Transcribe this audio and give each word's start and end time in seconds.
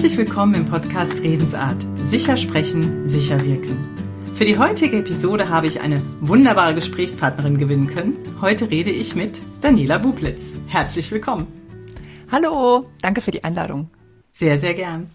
Herzlich 0.00 0.16
willkommen 0.16 0.54
im 0.54 0.64
Podcast 0.64 1.20
Redensart. 1.20 1.86
Sicher 1.96 2.38
sprechen, 2.38 3.06
sicher 3.06 3.44
wirken. 3.44 3.76
Für 4.34 4.46
die 4.46 4.56
heutige 4.56 4.96
Episode 4.96 5.50
habe 5.50 5.66
ich 5.66 5.82
eine 5.82 6.00
wunderbare 6.22 6.74
Gesprächspartnerin 6.74 7.58
gewinnen 7.58 7.86
können. 7.86 8.16
Heute 8.40 8.70
rede 8.70 8.90
ich 8.90 9.14
mit 9.14 9.42
Daniela 9.60 9.98
Bublitz. 9.98 10.58
Herzlich 10.68 11.10
willkommen. 11.10 11.48
Hallo, 12.32 12.88
danke 13.02 13.20
für 13.20 13.30
die 13.30 13.44
Einladung. 13.44 13.90
Sehr, 14.32 14.56
sehr 14.56 14.72
gern. 14.72 15.10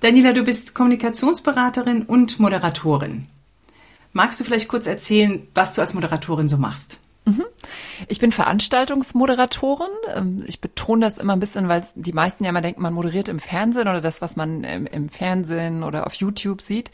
Daniela, 0.00 0.32
du 0.32 0.42
bist 0.42 0.74
Kommunikationsberaterin 0.74 2.04
und 2.04 2.40
Moderatorin. 2.40 3.26
Magst 4.14 4.40
du 4.40 4.44
vielleicht 4.44 4.68
kurz 4.68 4.86
erzählen, 4.86 5.46
was 5.52 5.74
du 5.74 5.82
als 5.82 5.92
Moderatorin 5.92 6.48
so 6.48 6.56
machst? 6.56 6.98
Mhm. 7.24 7.44
Ich 8.08 8.18
bin 8.18 8.32
Veranstaltungsmoderatorin. 8.32 9.90
Ähm, 10.14 10.42
ich 10.46 10.60
betone 10.60 11.04
das 11.04 11.18
immer 11.18 11.34
ein 11.34 11.40
bisschen, 11.40 11.68
weil 11.68 11.84
die 11.94 12.12
meisten 12.12 12.44
ja 12.44 12.50
immer 12.50 12.62
denken, 12.62 12.82
man 12.82 12.94
moderiert 12.94 13.28
im 13.28 13.40
Fernsehen 13.40 13.88
oder 13.88 14.00
das, 14.00 14.22
was 14.22 14.36
man 14.36 14.64
im, 14.64 15.08
Fernsehen 15.08 15.82
oder 15.82 16.06
auf 16.06 16.14
YouTube 16.14 16.62
sieht. 16.62 16.90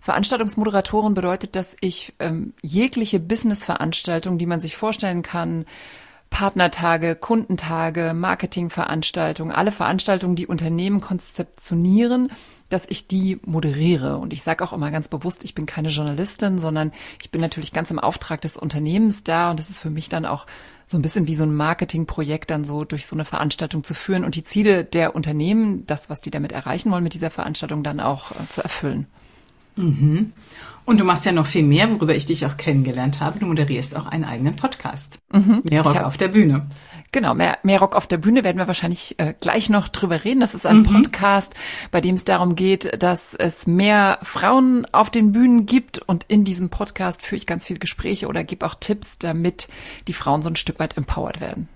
Veranstaltungsmoderatorin 0.00 1.14
bedeutet, 1.14 1.56
dass 1.56 1.76
ich 1.80 2.12
ähm, 2.18 2.52
jegliche 2.62 3.20
Business-Veranstaltung, 3.20 4.38
die 4.38 4.46
man 4.46 4.60
sich 4.60 4.76
vorstellen 4.76 5.22
kann, 5.22 5.64
Partnertage, 6.30 7.16
Kundentage, 7.16 8.14
Marketingveranstaltungen, 8.14 9.54
alle 9.54 9.72
Veranstaltungen, 9.72 10.36
die 10.36 10.46
Unternehmen 10.46 11.00
konzeptionieren, 11.00 12.30
dass 12.70 12.86
ich 12.88 13.06
die 13.06 13.38
moderiere. 13.44 14.16
Und 14.16 14.32
ich 14.32 14.42
sage 14.42 14.64
auch 14.64 14.72
immer 14.72 14.90
ganz 14.90 15.08
bewusst, 15.08 15.44
ich 15.44 15.54
bin 15.54 15.66
keine 15.66 15.90
Journalistin, 15.90 16.58
sondern 16.58 16.92
ich 17.20 17.30
bin 17.30 17.40
natürlich 17.40 17.72
ganz 17.72 17.90
im 17.90 17.98
Auftrag 17.98 18.40
des 18.40 18.56
Unternehmens 18.56 19.22
da. 19.22 19.50
Und 19.50 19.60
es 19.60 19.68
ist 19.68 19.80
für 19.80 19.90
mich 19.90 20.08
dann 20.08 20.24
auch 20.24 20.46
so 20.86 20.96
ein 20.96 21.02
bisschen 21.02 21.26
wie 21.26 21.36
so 21.36 21.44
ein 21.44 21.54
Marketingprojekt 21.54 22.50
dann 22.50 22.64
so 22.64 22.84
durch 22.84 23.06
so 23.06 23.14
eine 23.14 23.24
Veranstaltung 23.24 23.84
zu 23.84 23.94
führen 23.94 24.24
und 24.24 24.34
die 24.34 24.42
Ziele 24.42 24.84
der 24.84 25.14
Unternehmen, 25.14 25.86
das, 25.86 26.10
was 26.10 26.20
die 26.20 26.30
damit 26.30 26.50
erreichen 26.50 26.90
wollen, 26.90 27.04
mit 27.04 27.14
dieser 27.14 27.30
Veranstaltung 27.30 27.84
dann 27.84 28.00
auch 28.00 28.32
äh, 28.32 28.48
zu 28.48 28.62
erfüllen. 28.62 29.06
Mhm. 29.76 30.32
Und 30.84 30.98
du 30.98 31.04
machst 31.04 31.24
ja 31.24 31.30
noch 31.30 31.46
viel 31.46 31.62
mehr, 31.62 31.88
worüber 31.90 32.16
ich 32.16 32.26
dich 32.26 32.44
auch 32.46 32.56
kennengelernt 32.56 33.20
habe. 33.20 33.38
Du 33.38 33.46
moderierst 33.46 33.96
auch 33.96 34.06
einen 34.06 34.24
eigenen 34.24 34.56
Podcast. 34.56 35.20
Mhm. 35.32 35.62
Mehr 35.70 35.82
Rock 35.82 36.02
auf 36.02 36.16
der 36.16 36.28
Bühne. 36.28 36.66
Genau, 37.12 37.34
mehr, 37.34 37.58
mehr 37.64 37.80
Rock 37.80 37.96
auf 37.96 38.06
der 38.06 38.18
Bühne 38.18 38.44
werden 38.44 38.58
wir 38.58 38.68
wahrscheinlich 38.68 39.18
äh, 39.18 39.34
gleich 39.40 39.68
noch 39.68 39.88
drüber 39.88 40.22
reden. 40.24 40.40
Das 40.40 40.54
ist 40.54 40.64
ein 40.64 40.78
mhm. 40.78 40.84
Podcast, 40.84 41.54
bei 41.90 42.00
dem 42.00 42.14
es 42.14 42.24
darum 42.24 42.54
geht, 42.54 43.02
dass 43.02 43.34
es 43.34 43.66
mehr 43.66 44.18
Frauen 44.22 44.86
auf 44.92 45.10
den 45.10 45.32
Bühnen 45.32 45.66
gibt. 45.66 45.98
Und 45.98 46.24
in 46.28 46.44
diesem 46.44 46.70
Podcast 46.70 47.22
führe 47.22 47.38
ich 47.38 47.46
ganz 47.46 47.66
viele 47.66 47.80
Gespräche 47.80 48.28
oder 48.28 48.44
gebe 48.44 48.64
auch 48.64 48.76
Tipps, 48.76 49.18
damit 49.18 49.66
die 50.06 50.12
Frauen 50.12 50.42
so 50.42 50.48
ein 50.48 50.56
Stück 50.56 50.78
weit 50.78 50.96
empowered 50.96 51.40
werden. 51.40 51.68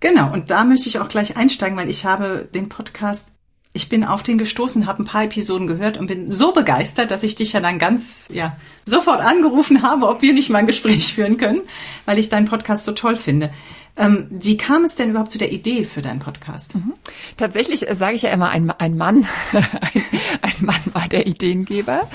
Genau, 0.00 0.32
und 0.32 0.50
da 0.50 0.64
möchte 0.64 0.88
ich 0.88 0.98
auch 0.98 1.08
gleich 1.08 1.36
einsteigen, 1.36 1.76
weil 1.76 1.88
ich 1.88 2.04
habe 2.04 2.48
den 2.52 2.68
Podcast 2.68 3.32
ich 3.74 3.88
bin 3.88 4.04
auf 4.04 4.22
den 4.22 4.36
gestoßen, 4.36 4.86
habe 4.86 5.02
ein 5.02 5.06
paar 5.06 5.24
Episoden 5.24 5.66
gehört 5.66 5.96
und 5.96 6.06
bin 6.06 6.30
so 6.30 6.52
begeistert, 6.52 7.10
dass 7.10 7.22
ich 7.22 7.36
dich 7.36 7.54
ja 7.54 7.60
dann 7.60 7.78
ganz, 7.78 8.28
ja, 8.30 8.56
sofort 8.84 9.20
angerufen 9.22 9.82
habe, 9.82 10.08
ob 10.08 10.20
wir 10.20 10.34
nicht 10.34 10.50
mal 10.50 10.58
ein 10.58 10.66
Gespräch 10.66 11.14
führen 11.14 11.38
können, 11.38 11.62
weil 12.04 12.18
ich 12.18 12.28
deinen 12.28 12.46
Podcast 12.46 12.84
so 12.84 12.92
toll 12.92 13.16
finde. 13.16 13.50
Ähm, 13.94 14.26
wie 14.30 14.56
kam 14.56 14.84
es 14.84 14.96
denn 14.96 15.10
überhaupt 15.10 15.30
zu 15.30 15.38
der 15.38 15.52
Idee 15.52 15.84
für 15.84 16.00
deinen 16.00 16.18
Podcast? 16.18 16.74
Mhm. 16.74 16.94
Tatsächlich 17.36 17.88
äh, 17.88 17.94
sage 17.94 18.14
ich 18.14 18.22
ja 18.22 18.30
immer, 18.30 18.48
ein, 18.48 18.70
ein 18.70 18.96
Mann, 18.96 19.26
ein 19.52 20.54
Mann 20.60 20.80
war 20.92 21.08
der 21.08 21.26
Ideengeber, 21.26 22.08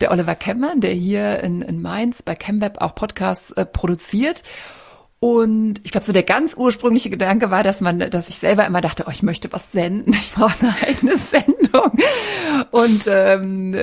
der 0.00 0.12
Oliver 0.12 0.36
Kemmern, 0.36 0.80
der 0.80 0.92
hier 0.92 1.40
in, 1.40 1.62
in 1.62 1.82
Mainz 1.82 2.22
bei 2.22 2.36
ChemWeb 2.36 2.80
auch 2.80 2.94
Podcasts 2.94 3.50
äh, 3.52 3.64
produziert. 3.64 4.44
Und 5.18 5.80
ich 5.82 5.92
glaube, 5.92 6.04
so 6.04 6.12
der 6.12 6.24
ganz 6.24 6.54
ursprüngliche 6.54 7.08
Gedanke 7.08 7.50
war, 7.50 7.62
dass 7.62 7.80
man, 7.80 7.98
dass 7.98 8.28
ich 8.28 8.36
selber 8.36 8.66
immer 8.66 8.82
dachte, 8.82 9.04
oh, 9.06 9.10
ich 9.10 9.22
möchte 9.22 9.50
was 9.50 9.72
senden, 9.72 10.12
ich 10.12 10.32
brauche 10.34 10.60
eine 10.60 10.76
eigene 10.86 11.16
Sendung. 11.16 11.92
Und 12.70 13.04
ähm, 13.06 13.74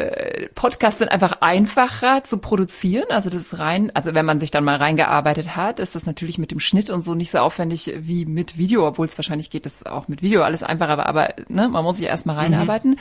Podcasts 0.54 1.00
sind 1.00 1.10
einfach 1.10 1.38
einfacher 1.42 2.24
zu 2.24 2.38
produzieren. 2.38 3.06
Also 3.10 3.32
das 3.32 3.42
ist 3.42 3.60
rein, 3.60 3.92
also 3.96 4.14
wenn 4.14 4.26
man 4.26 4.40
sich 4.40 4.52
dann 4.52 4.64
mal 4.64 4.76
reingearbeitet 4.76 5.56
hat, 5.56 5.80
ist 5.80 5.96
das 5.96 6.06
natürlich 6.06 6.38
mit 6.38 6.52
dem 6.52 6.60
Schnitt 6.60 6.92
und 6.92 7.04
so 7.04 7.16
nicht 7.16 7.32
so 7.32 7.40
aufwendig 7.40 7.92
wie 7.98 8.26
mit 8.26 8.60
Video, 8.60 8.88
obwohl 8.88 9.08
es 9.08 9.18
wahrscheinlich 9.18 9.50
geht, 9.50 9.66
das 9.66 9.86
auch 9.86 10.08
mit 10.08 10.22
Video 10.22 10.44
alles 10.44 10.62
einfacher, 10.62 11.04
aber 11.06 11.34
ne, 11.48 11.68
man 11.68 11.84
muss 11.84 11.98
sich 11.98 12.06
erstmal 12.06 12.36
mhm. 12.36 12.42
reinarbeiten. 12.42 12.92
Mhm. 12.92 12.98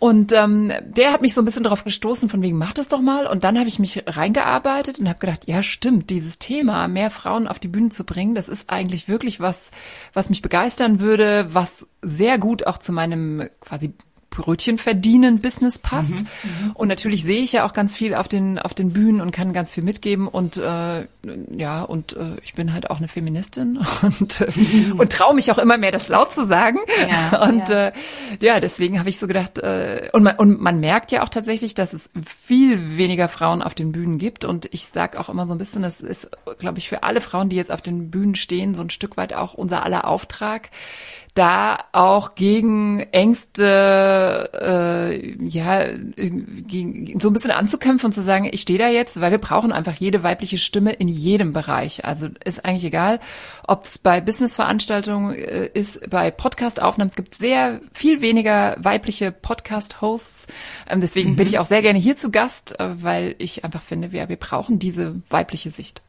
Und 0.00 0.32
ähm, 0.32 0.72
der 0.82 1.12
hat 1.12 1.20
mich 1.20 1.34
so 1.34 1.42
ein 1.42 1.44
bisschen 1.44 1.62
darauf 1.62 1.84
gestoßen, 1.84 2.30
von 2.30 2.40
wegen, 2.40 2.56
mach 2.56 2.72
das 2.72 2.88
doch 2.88 3.02
mal. 3.02 3.26
Und 3.26 3.44
dann 3.44 3.58
habe 3.58 3.68
ich 3.68 3.78
mich 3.78 4.02
reingearbeitet 4.06 4.98
und 4.98 5.06
habe 5.06 5.18
gedacht, 5.18 5.46
ja 5.46 5.62
stimmt, 5.62 6.08
dieses 6.08 6.38
Thema, 6.38 6.88
mehr 6.88 7.10
Frauen 7.10 7.46
auf 7.46 7.58
die 7.58 7.68
Bühne 7.68 7.90
zu 7.90 8.04
bringen, 8.04 8.34
das 8.34 8.48
ist 8.48 8.70
eigentlich 8.70 9.08
wirklich 9.08 9.40
was, 9.40 9.70
was 10.14 10.30
mich 10.30 10.40
begeistern 10.40 11.00
würde, 11.00 11.48
was 11.52 11.86
sehr 12.00 12.38
gut 12.38 12.66
auch 12.66 12.78
zu 12.78 12.92
meinem 12.92 13.50
quasi 13.60 13.92
Brötchen 14.30 14.78
verdienen 14.78 15.40
Business 15.40 15.78
passt. 15.78 16.12
Mhm, 16.12 16.18
mhm, 16.18 16.70
und 16.74 16.88
natürlich 16.88 17.24
sehe 17.24 17.40
ich 17.42 17.52
ja 17.52 17.66
auch 17.66 17.72
ganz 17.72 17.96
viel 17.96 18.14
auf 18.14 18.28
den 18.28 18.58
auf 18.60 18.74
den 18.74 18.92
Bühnen 18.92 19.20
und 19.20 19.32
kann 19.32 19.52
ganz 19.52 19.74
viel 19.74 19.82
mitgeben. 19.82 20.28
Und 20.28 20.56
äh, 20.56 21.06
ja 21.56 21.82
und 21.82 22.12
äh, 22.16 22.36
ich 22.44 22.54
bin 22.54 22.72
halt 22.72 22.90
auch 22.90 22.98
eine 22.98 23.08
Feministin 23.08 23.84
und 24.02 24.40
äh, 24.40 24.92
und 24.96 25.12
traue 25.12 25.34
mich 25.34 25.50
auch 25.50 25.58
immer 25.58 25.78
mehr 25.78 25.90
das 25.90 26.08
laut 26.08 26.32
zu 26.32 26.44
sagen. 26.44 26.78
Ja, 27.08 27.42
und 27.42 27.68
ja. 27.68 27.88
Äh, 27.88 27.92
ja 28.40 28.60
deswegen 28.60 29.00
habe 29.00 29.08
ich 29.08 29.18
so 29.18 29.26
gedacht 29.26 29.58
äh, 29.58 30.08
und 30.12 30.22
man 30.22 30.36
und 30.36 30.60
man 30.60 30.78
merkt 30.78 31.10
ja 31.10 31.24
auch 31.24 31.28
tatsächlich, 31.28 31.74
dass 31.74 31.92
es 31.92 32.12
viel 32.46 32.96
weniger 32.96 33.28
Frauen 33.28 33.62
auf 33.62 33.74
den 33.74 33.90
Bühnen 33.90 34.18
gibt. 34.18 34.44
Und 34.44 34.68
ich 34.72 34.86
sage 34.86 35.18
auch 35.18 35.28
immer 35.28 35.48
so 35.48 35.54
ein 35.54 35.58
bisschen, 35.58 35.82
das 35.82 36.00
ist 36.00 36.30
glaube 36.60 36.78
ich 36.78 36.88
für 36.88 37.02
alle 37.02 37.20
Frauen, 37.20 37.48
die 37.48 37.56
jetzt 37.56 37.72
auf 37.72 37.82
den 37.82 38.12
Bühnen 38.12 38.36
stehen, 38.36 38.74
so 38.74 38.82
ein 38.82 38.90
Stück 38.90 39.16
weit 39.16 39.32
auch 39.32 39.54
unser 39.54 39.84
aller 39.84 40.06
Auftrag 40.06 40.70
da 41.34 41.78
auch 41.92 42.34
gegen 42.34 43.00
Ängste, 43.12 44.50
äh, 44.52 45.46
ja, 45.46 45.86
gegen, 46.16 47.20
so 47.20 47.28
ein 47.28 47.32
bisschen 47.32 47.52
anzukämpfen 47.52 48.06
und 48.06 48.12
zu 48.12 48.22
sagen, 48.22 48.48
ich 48.50 48.62
stehe 48.62 48.78
da 48.78 48.88
jetzt, 48.88 49.20
weil 49.20 49.30
wir 49.30 49.38
brauchen 49.38 49.72
einfach 49.72 49.94
jede 49.94 50.22
weibliche 50.22 50.58
Stimme 50.58 50.92
in 50.92 51.08
jedem 51.08 51.52
Bereich. 51.52 52.04
Also 52.04 52.28
ist 52.44 52.64
eigentlich 52.64 52.84
egal, 52.84 53.20
ob 53.66 53.84
es 53.84 53.98
bei 53.98 54.20
Businessveranstaltungen 54.20 55.34
äh, 55.34 55.70
ist, 55.72 56.08
bei 56.10 56.30
Podcast-Aufnahmen. 56.30 57.10
Es 57.10 57.16
gibt 57.16 57.36
sehr 57.36 57.80
viel 57.92 58.20
weniger 58.20 58.76
weibliche 58.78 59.30
Podcast-Hosts. 59.30 60.48
Ähm, 60.88 61.00
deswegen 61.00 61.32
mhm. 61.32 61.36
bin 61.36 61.46
ich 61.46 61.58
auch 61.58 61.66
sehr 61.66 61.82
gerne 61.82 61.98
hier 61.98 62.16
zu 62.16 62.30
Gast, 62.30 62.78
äh, 62.80 63.02
weil 63.02 63.36
ich 63.38 63.64
einfach 63.64 63.82
finde, 63.82 64.12
wir, 64.12 64.28
wir 64.28 64.36
brauchen 64.36 64.78
diese 64.78 65.22
weibliche 65.30 65.70
Sicht. 65.70 66.02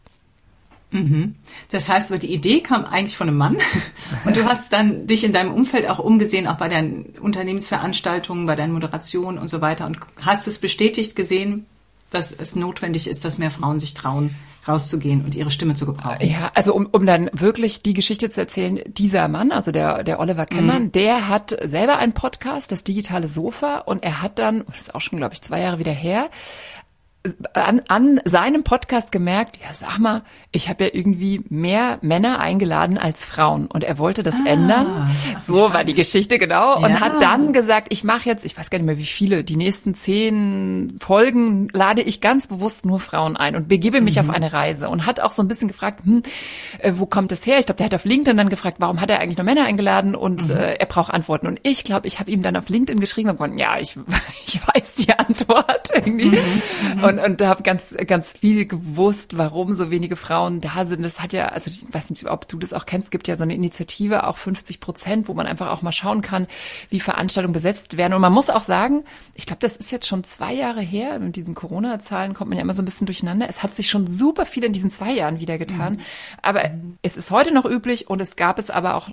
Mhm. 0.91 1.35
Das 1.69 1.89
heißt, 1.89 2.21
die 2.21 2.33
Idee 2.33 2.61
kam 2.61 2.85
eigentlich 2.85 3.17
von 3.17 3.27
einem 3.27 3.37
Mann 3.37 3.57
und 4.25 4.35
du 4.35 4.45
hast 4.45 4.73
dann 4.73 5.07
dich 5.07 5.23
in 5.23 5.33
deinem 5.33 5.53
Umfeld 5.53 5.89
auch 5.89 5.99
umgesehen, 5.99 6.47
auch 6.47 6.57
bei 6.57 6.69
deinen 6.69 7.15
Unternehmensveranstaltungen, 7.19 8.45
bei 8.45 8.55
deinen 8.55 8.73
Moderationen 8.73 9.37
und 9.37 9.47
so 9.47 9.61
weiter 9.61 9.85
und 9.85 9.99
hast 10.21 10.47
es 10.47 10.59
bestätigt 10.59 11.15
gesehen, 11.15 11.65
dass 12.11 12.33
es 12.33 12.55
notwendig 12.55 13.07
ist, 13.07 13.23
dass 13.23 13.37
mehr 13.37 13.51
Frauen 13.51 13.79
sich 13.79 13.93
trauen, 13.93 14.35
rauszugehen 14.67 15.23
und 15.25 15.33
ihre 15.33 15.49
Stimme 15.49 15.73
zu 15.73 15.85
gebrauchen. 15.85 16.27
Ja, 16.27 16.51
also 16.53 16.75
um, 16.75 16.87
um 16.91 17.05
dann 17.05 17.29
wirklich 17.33 17.81
die 17.81 17.93
Geschichte 17.93 18.29
zu 18.29 18.41
erzählen, 18.41 18.81
dieser 18.85 19.27
Mann, 19.27 19.51
also 19.51 19.71
der, 19.71 20.03
der 20.03 20.19
Oliver 20.19 20.45
Kemmern, 20.45 20.83
mhm. 20.83 20.91
der 20.91 21.29
hat 21.29 21.57
selber 21.63 21.97
einen 21.97 22.13
Podcast, 22.13 22.71
das 22.71 22.83
digitale 22.83 23.27
Sofa, 23.27 23.79
und 23.79 24.03
er 24.03 24.21
hat 24.21 24.37
dann, 24.37 24.63
das 24.67 24.81
ist 24.81 24.95
auch 24.95 25.01
schon, 25.01 25.17
glaube 25.17 25.33
ich, 25.33 25.41
zwei 25.41 25.61
Jahre 25.61 25.79
wieder 25.79 25.93
her, 25.93 26.29
an, 27.53 27.81
an 27.87 28.19
seinem 28.25 28.63
Podcast 28.63 29.11
gemerkt, 29.11 29.59
ja 29.61 29.73
sag 29.73 29.99
mal, 29.99 30.23
ich 30.51 30.69
habe 30.69 30.85
ja 30.85 30.89
irgendwie 30.91 31.41
mehr 31.49 31.99
Männer 32.01 32.39
eingeladen 32.39 32.97
als 32.97 33.23
Frauen 33.23 33.67
und 33.67 33.83
er 33.83 33.99
wollte 33.99 34.23
das 34.23 34.35
ah, 34.35 34.49
ändern. 34.49 34.87
So 35.43 35.71
war 35.73 35.83
die 35.83 35.93
Geschichte 35.93 36.39
genau 36.39 36.77
und 36.77 36.89
ja. 36.89 36.99
hat 36.99 37.21
dann 37.21 37.53
gesagt, 37.53 37.87
ich 37.91 38.03
mache 38.03 38.27
jetzt, 38.27 38.43
ich 38.43 38.57
weiß 38.57 38.69
gar 38.69 38.79
nicht 38.79 38.87
mehr 38.87 38.97
wie 38.97 39.05
viele, 39.05 39.43
die 39.43 39.55
nächsten 39.55 39.93
zehn 39.93 40.95
Folgen 40.99 41.67
lade 41.73 42.01
ich 42.01 42.21
ganz 42.21 42.47
bewusst 42.47 42.85
nur 42.85 42.99
Frauen 42.99 43.37
ein 43.37 43.55
und 43.55 43.67
begebe 43.67 44.01
mich 44.01 44.15
mhm. 44.15 44.21
auf 44.21 44.29
eine 44.35 44.51
Reise 44.51 44.89
und 44.89 45.05
hat 45.05 45.19
auch 45.19 45.31
so 45.31 45.43
ein 45.43 45.47
bisschen 45.47 45.67
gefragt, 45.67 46.03
hm, 46.03 46.23
äh, 46.79 46.93
wo 46.95 47.05
kommt 47.05 47.31
das 47.31 47.45
her? 47.45 47.59
Ich 47.59 47.67
glaube, 47.67 47.77
der 47.77 47.85
hat 47.85 47.95
auf 47.95 48.05
LinkedIn 48.05 48.35
dann 48.35 48.49
gefragt, 48.49 48.77
warum 48.79 48.99
hat 48.99 49.11
er 49.11 49.19
eigentlich 49.19 49.37
nur 49.37 49.45
Männer 49.45 49.65
eingeladen 49.65 50.15
und 50.15 50.49
mhm. 50.49 50.55
äh, 50.57 50.73
er 50.73 50.85
braucht 50.87 51.13
Antworten 51.13 51.45
und 51.45 51.59
ich 51.63 51.83
glaube, 51.83 52.07
ich 52.07 52.19
habe 52.19 52.31
ihm 52.31 52.41
dann 52.41 52.55
auf 52.55 52.67
LinkedIn 52.67 52.99
geschrieben 52.99 53.29
und 53.29 53.37
gesagt, 53.37 53.59
ja, 53.59 53.77
ich, 53.77 53.97
ich 54.47 54.59
weiß 54.67 54.93
die 54.93 55.13
Antwort 55.13 55.91
irgendwie. 55.95 56.31
Mhm. 56.31 57.03
Und, 57.11 57.19
und 57.19 57.41
habe 57.41 57.63
ganz, 57.63 57.95
ganz 58.07 58.33
viel 58.33 58.65
gewusst, 58.65 59.37
warum 59.37 59.73
so 59.73 59.91
wenige 59.91 60.15
Frauen 60.15 60.61
da 60.61 60.85
sind. 60.85 61.03
Das 61.03 61.21
hat 61.21 61.33
ja, 61.33 61.47
also 61.47 61.69
ich 61.69 61.85
weiß 61.91 62.09
nicht, 62.09 62.25
ob 62.25 62.47
du 62.47 62.57
das 62.57 62.73
auch 62.73 62.85
kennst, 62.85 63.11
gibt 63.11 63.27
ja 63.27 63.37
so 63.37 63.43
eine 63.43 63.53
Initiative, 63.53 64.25
auch 64.25 64.37
50 64.37 64.79
Prozent, 64.79 65.27
wo 65.27 65.33
man 65.33 65.47
einfach 65.47 65.69
auch 65.69 65.81
mal 65.81 65.91
schauen 65.91 66.21
kann, 66.21 66.47
wie 66.89 66.99
Veranstaltungen 66.99 67.53
besetzt 67.53 67.97
werden. 67.97 68.13
Und 68.13 68.21
man 68.21 68.33
muss 68.33 68.49
auch 68.49 68.63
sagen, 68.63 69.03
ich 69.35 69.45
glaube, 69.45 69.59
das 69.59 69.77
ist 69.77 69.91
jetzt 69.91 70.07
schon 70.07 70.23
zwei 70.23 70.53
Jahre 70.53 70.81
her. 70.81 71.19
Mit 71.19 71.35
diesen 71.35 71.55
Corona-Zahlen 71.55 72.33
kommt 72.33 72.49
man 72.49 72.57
ja 72.57 72.63
immer 72.63 72.73
so 72.73 72.81
ein 72.81 72.85
bisschen 72.85 73.07
durcheinander. 73.07 73.47
Es 73.49 73.63
hat 73.63 73.75
sich 73.75 73.89
schon 73.89 74.07
super 74.07 74.45
viel 74.45 74.63
in 74.63 74.73
diesen 74.73 74.91
zwei 74.91 75.11
Jahren 75.11 75.39
wieder 75.39 75.57
getan. 75.57 75.93
Mhm. 75.93 75.99
Aber 76.41 76.67
mhm. 76.69 76.97
es 77.01 77.17
ist 77.17 77.31
heute 77.31 77.53
noch 77.53 77.65
üblich 77.65 78.09
und 78.09 78.21
es 78.21 78.35
gab 78.35 78.59
es 78.59 78.69
aber 78.69 78.95
auch 78.95 79.09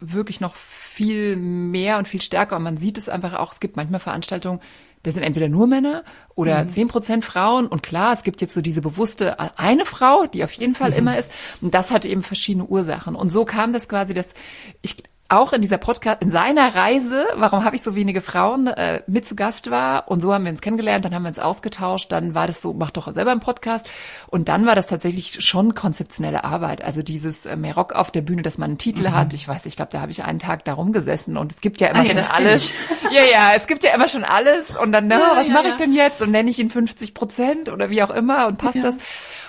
wirklich 0.00 0.40
noch 0.40 0.54
viel 0.54 1.36
mehr 1.36 1.98
und 1.98 2.08
viel 2.08 2.22
stärker. 2.22 2.56
Und 2.56 2.62
man 2.62 2.78
sieht 2.78 2.98
es 2.98 3.08
einfach 3.08 3.34
auch, 3.34 3.52
es 3.52 3.60
gibt 3.60 3.76
manchmal 3.76 4.00
Veranstaltungen, 4.00 4.60
das 5.02 5.14
sind 5.14 5.22
entweder 5.22 5.48
nur 5.48 5.66
Männer 5.66 6.04
oder 6.34 6.64
mhm. 6.64 6.68
zehn 6.68 6.84
mhm. 6.84 6.90
Prozent 6.90 7.24
Frauen. 7.24 7.66
Und 7.66 7.82
klar, 7.82 8.12
es 8.12 8.22
gibt 8.22 8.40
jetzt 8.40 8.54
so 8.54 8.60
diese 8.60 8.82
bewusste 8.82 9.38
eine 9.58 9.86
Frau, 9.86 10.26
die 10.26 10.44
auf 10.44 10.52
jeden 10.52 10.74
Fall 10.74 10.90
mhm. 10.90 10.96
immer 10.96 11.18
ist. 11.18 11.30
Und 11.60 11.74
das 11.74 11.90
hat 11.90 12.04
eben 12.04 12.22
verschiedene 12.22 12.66
Ursachen. 12.66 13.14
Und 13.14 13.30
so 13.30 13.44
kam 13.44 13.72
das 13.72 13.88
quasi, 13.88 14.12
dass 14.14 14.34
ich 14.82 14.96
auch 15.30 15.52
in 15.52 15.62
dieser 15.62 15.78
Podcast, 15.78 16.22
in 16.22 16.30
seiner 16.30 16.74
Reise, 16.74 17.26
warum 17.36 17.64
habe 17.64 17.76
ich 17.76 17.82
so 17.82 17.94
wenige 17.94 18.20
Frauen, 18.20 18.66
äh, 18.66 19.02
mit 19.06 19.26
zu 19.26 19.36
Gast 19.36 19.70
war. 19.70 20.08
Und 20.08 20.20
so 20.20 20.34
haben 20.34 20.44
wir 20.44 20.50
uns 20.50 20.60
kennengelernt, 20.60 21.04
dann 21.04 21.14
haben 21.14 21.22
wir 21.22 21.28
uns 21.28 21.38
ausgetauscht, 21.38 22.10
dann 22.10 22.34
war 22.34 22.46
das 22.46 22.60
so, 22.60 22.72
mach 22.72 22.90
doch 22.90 23.12
selber 23.12 23.30
einen 23.30 23.40
Podcast. 23.40 23.88
Und 24.26 24.48
dann 24.48 24.66
war 24.66 24.74
das 24.74 24.88
tatsächlich 24.88 25.44
schon 25.44 25.74
konzeptionelle 25.74 26.44
Arbeit. 26.44 26.82
Also 26.82 27.02
dieses 27.02 27.46
äh, 27.46 27.56
mehr 27.56 27.74
Rock 27.74 27.92
auf 27.92 28.10
der 28.10 28.22
Bühne, 28.22 28.42
dass 28.42 28.58
man 28.58 28.70
einen 28.70 28.78
Titel 28.78 29.08
mhm. 29.08 29.14
hat. 29.14 29.32
Ich 29.32 29.46
weiß, 29.46 29.66
ich 29.66 29.76
glaube, 29.76 29.92
da 29.92 30.00
habe 30.00 30.10
ich 30.10 30.24
einen 30.24 30.40
Tag 30.40 30.64
da 30.64 30.74
rumgesessen 30.74 31.36
und 31.36 31.52
es 31.52 31.60
gibt 31.60 31.80
ja 31.80 31.88
immer 31.88 32.00
ah, 32.00 32.04
ja, 32.04 32.22
schon 32.22 32.32
alles. 32.32 32.72
Ja, 33.10 33.22
ja, 33.24 33.52
es 33.56 33.66
gibt 33.66 33.82
ja 33.82 33.94
immer 33.94 34.08
schon 34.08 34.24
alles. 34.24 34.76
Und 34.76 34.92
dann, 34.92 35.06
na, 35.06 35.18
ja, 35.18 35.36
was 35.36 35.48
ja, 35.48 35.54
mache 35.54 35.68
ich 35.68 35.74
denn 35.74 35.92
jetzt? 35.92 36.22
Und 36.22 36.30
nenne 36.30 36.50
ich 36.50 36.58
ihn 36.58 36.70
50 36.70 37.14
Prozent 37.14 37.68
oder 37.68 37.90
wie 37.90 38.02
auch 38.02 38.10
immer 38.10 38.46
und 38.46 38.58
passt 38.58 38.84
das? 38.84 38.96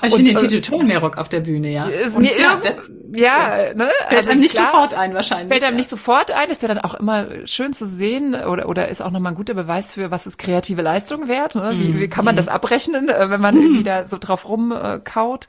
Ich 0.04 0.14
finde 0.16 0.34
den 0.34 0.38
Titel 0.38 0.62
toll, 0.62 0.84
mehr 0.84 1.00
Rock 1.00 1.18
auf 1.18 1.30
der 1.30 1.42
Bühne, 1.42 1.70
ja. 1.70 1.88
Ist 1.88 2.18
mir 2.18 2.32
klar, 2.32 2.60
das, 2.64 2.92
ja, 3.14 3.74
ne? 3.74 3.90
Fällt 4.08 4.20
also 4.20 4.30
einem 4.32 4.40
nicht 4.40 4.56
klar, 4.56 4.72
sofort 4.72 4.94
ein 4.94 5.14
wahrscheinlich. 5.14 5.50
Fällt 5.50 5.64
einem 5.64 5.74
ja. 5.74 5.78
nicht 5.78 5.90
sofort 5.90 6.32
ein, 6.32 6.50
ist 6.50 6.62
ja 6.62 6.68
dann 6.68 6.80
auch 6.80 6.96
immer 6.96 7.28
schön 7.46 7.74
zu 7.74 7.86
sehen 7.86 8.36
oder, 8.36 8.68
oder 8.68 8.88
ist 8.88 9.02
auch 9.02 9.12
nochmal 9.12 9.34
ein 9.34 9.36
guter 9.36 9.54
Beweis 9.54 9.94
für, 9.94 10.12
was 10.12 10.26
ist 10.26 10.38
kreative 10.38 10.82
Leistung 10.82 11.28
wert. 11.28 11.56
Ne? 11.56 11.74
Wie, 11.76 12.00
wie 12.00 12.08
kann 12.08 12.26
man 12.26 12.36
mhm. 12.36 12.38
das 12.38 12.48
abrechnen, 12.48 13.10
äh, 13.10 13.30
wenn 13.30 13.42
man 13.42 13.56
irgendwie 13.56 13.84
da 13.84 14.06
so 14.06 14.18
drauf 14.18 14.48
rumkaut. 14.48 15.48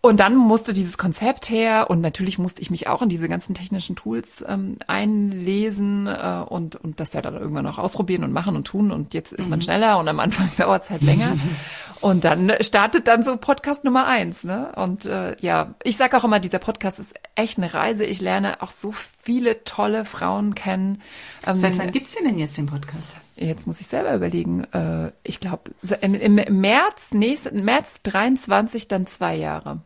Und 0.00 0.20
dann 0.20 0.36
musste 0.36 0.72
dieses 0.72 0.96
Konzept 0.96 1.50
her 1.50 1.90
und 1.90 2.00
natürlich 2.00 2.38
musste 2.38 2.62
ich 2.62 2.70
mich 2.70 2.86
auch 2.86 3.02
in 3.02 3.08
diese 3.08 3.28
ganzen 3.28 3.54
technischen 3.54 3.96
Tools 3.96 4.44
ähm, 4.46 4.76
einlesen 4.86 6.06
äh, 6.06 6.44
und, 6.48 6.76
und 6.76 7.00
das 7.00 7.12
ja 7.14 7.20
dann 7.20 7.34
irgendwann 7.34 7.66
auch 7.66 7.78
ausprobieren 7.78 8.22
und 8.22 8.32
machen 8.32 8.54
und 8.54 8.66
tun. 8.66 8.92
Und 8.92 9.12
jetzt 9.12 9.32
ist 9.32 9.50
man 9.50 9.58
mhm. 9.58 9.62
schneller 9.62 9.98
und 9.98 10.08
am 10.08 10.20
Anfang 10.20 10.50
dauert 10.56 10.84
es 10.84 10.90
halt 10.90 11.02
länger. 11.02 11.36
Und 12.00 12.22
dann 12.22 12.52
startet 12.60 13.08
dann 13.08 13.24
so 13.24 13.36
Podcast 13.36 13.82
Nummer 13.82 14.06
eins. 14.06 14.44
Ne? 14.44 14.72
Und 14.76 15.04
äh, 15.04 15.36
ja, 15.40 15.74
ich 15.82 15.96
sage 15.96 16.16
auch 16.16 16.22
immer, 16.22 16.38
dieser 16.38 16.60
Podcast 16.60 16.98
ist 17.00 17.12
echt 17.34 17.58
eine 17.58 17.74
Reise. 17.74 18.04
Ich 18.04 18.20
lerne 18.20 18.62
auch 18.62 18.70
so 18.70 18.94
viele 19.22 19.64
tolle 19.64 20.04
Frauen 20.04 20.54
kennen. 20.54 21.02
Ähm, 21.44 21.56
Seit 21.56 21.76
wann 21.76 21.90
gibt's 21.90 22.14
denn 22.14 22.38
jetzt 22.38 22.56
den 22.56 22.66
Podcast? 22.66 23.16
Jetzt 23.34 23.66
muss 23.66 23.80
ich 23.80 23.88
selber 23.88 24.14
überlegen. 24.14 24.64
Äh, 24.72 25.10
ich 25.24 25.40
glaube, 25.40 25.72
im, 26.00 26.14
im 26.14 26.60
März, 26.60 27.10
nächsten 27.12 27.64
März 27.64 28.00
23 28.04 28.86
dann 28.86 29.06
zwei 29.08 29.34
Jahre. 29.34 29.80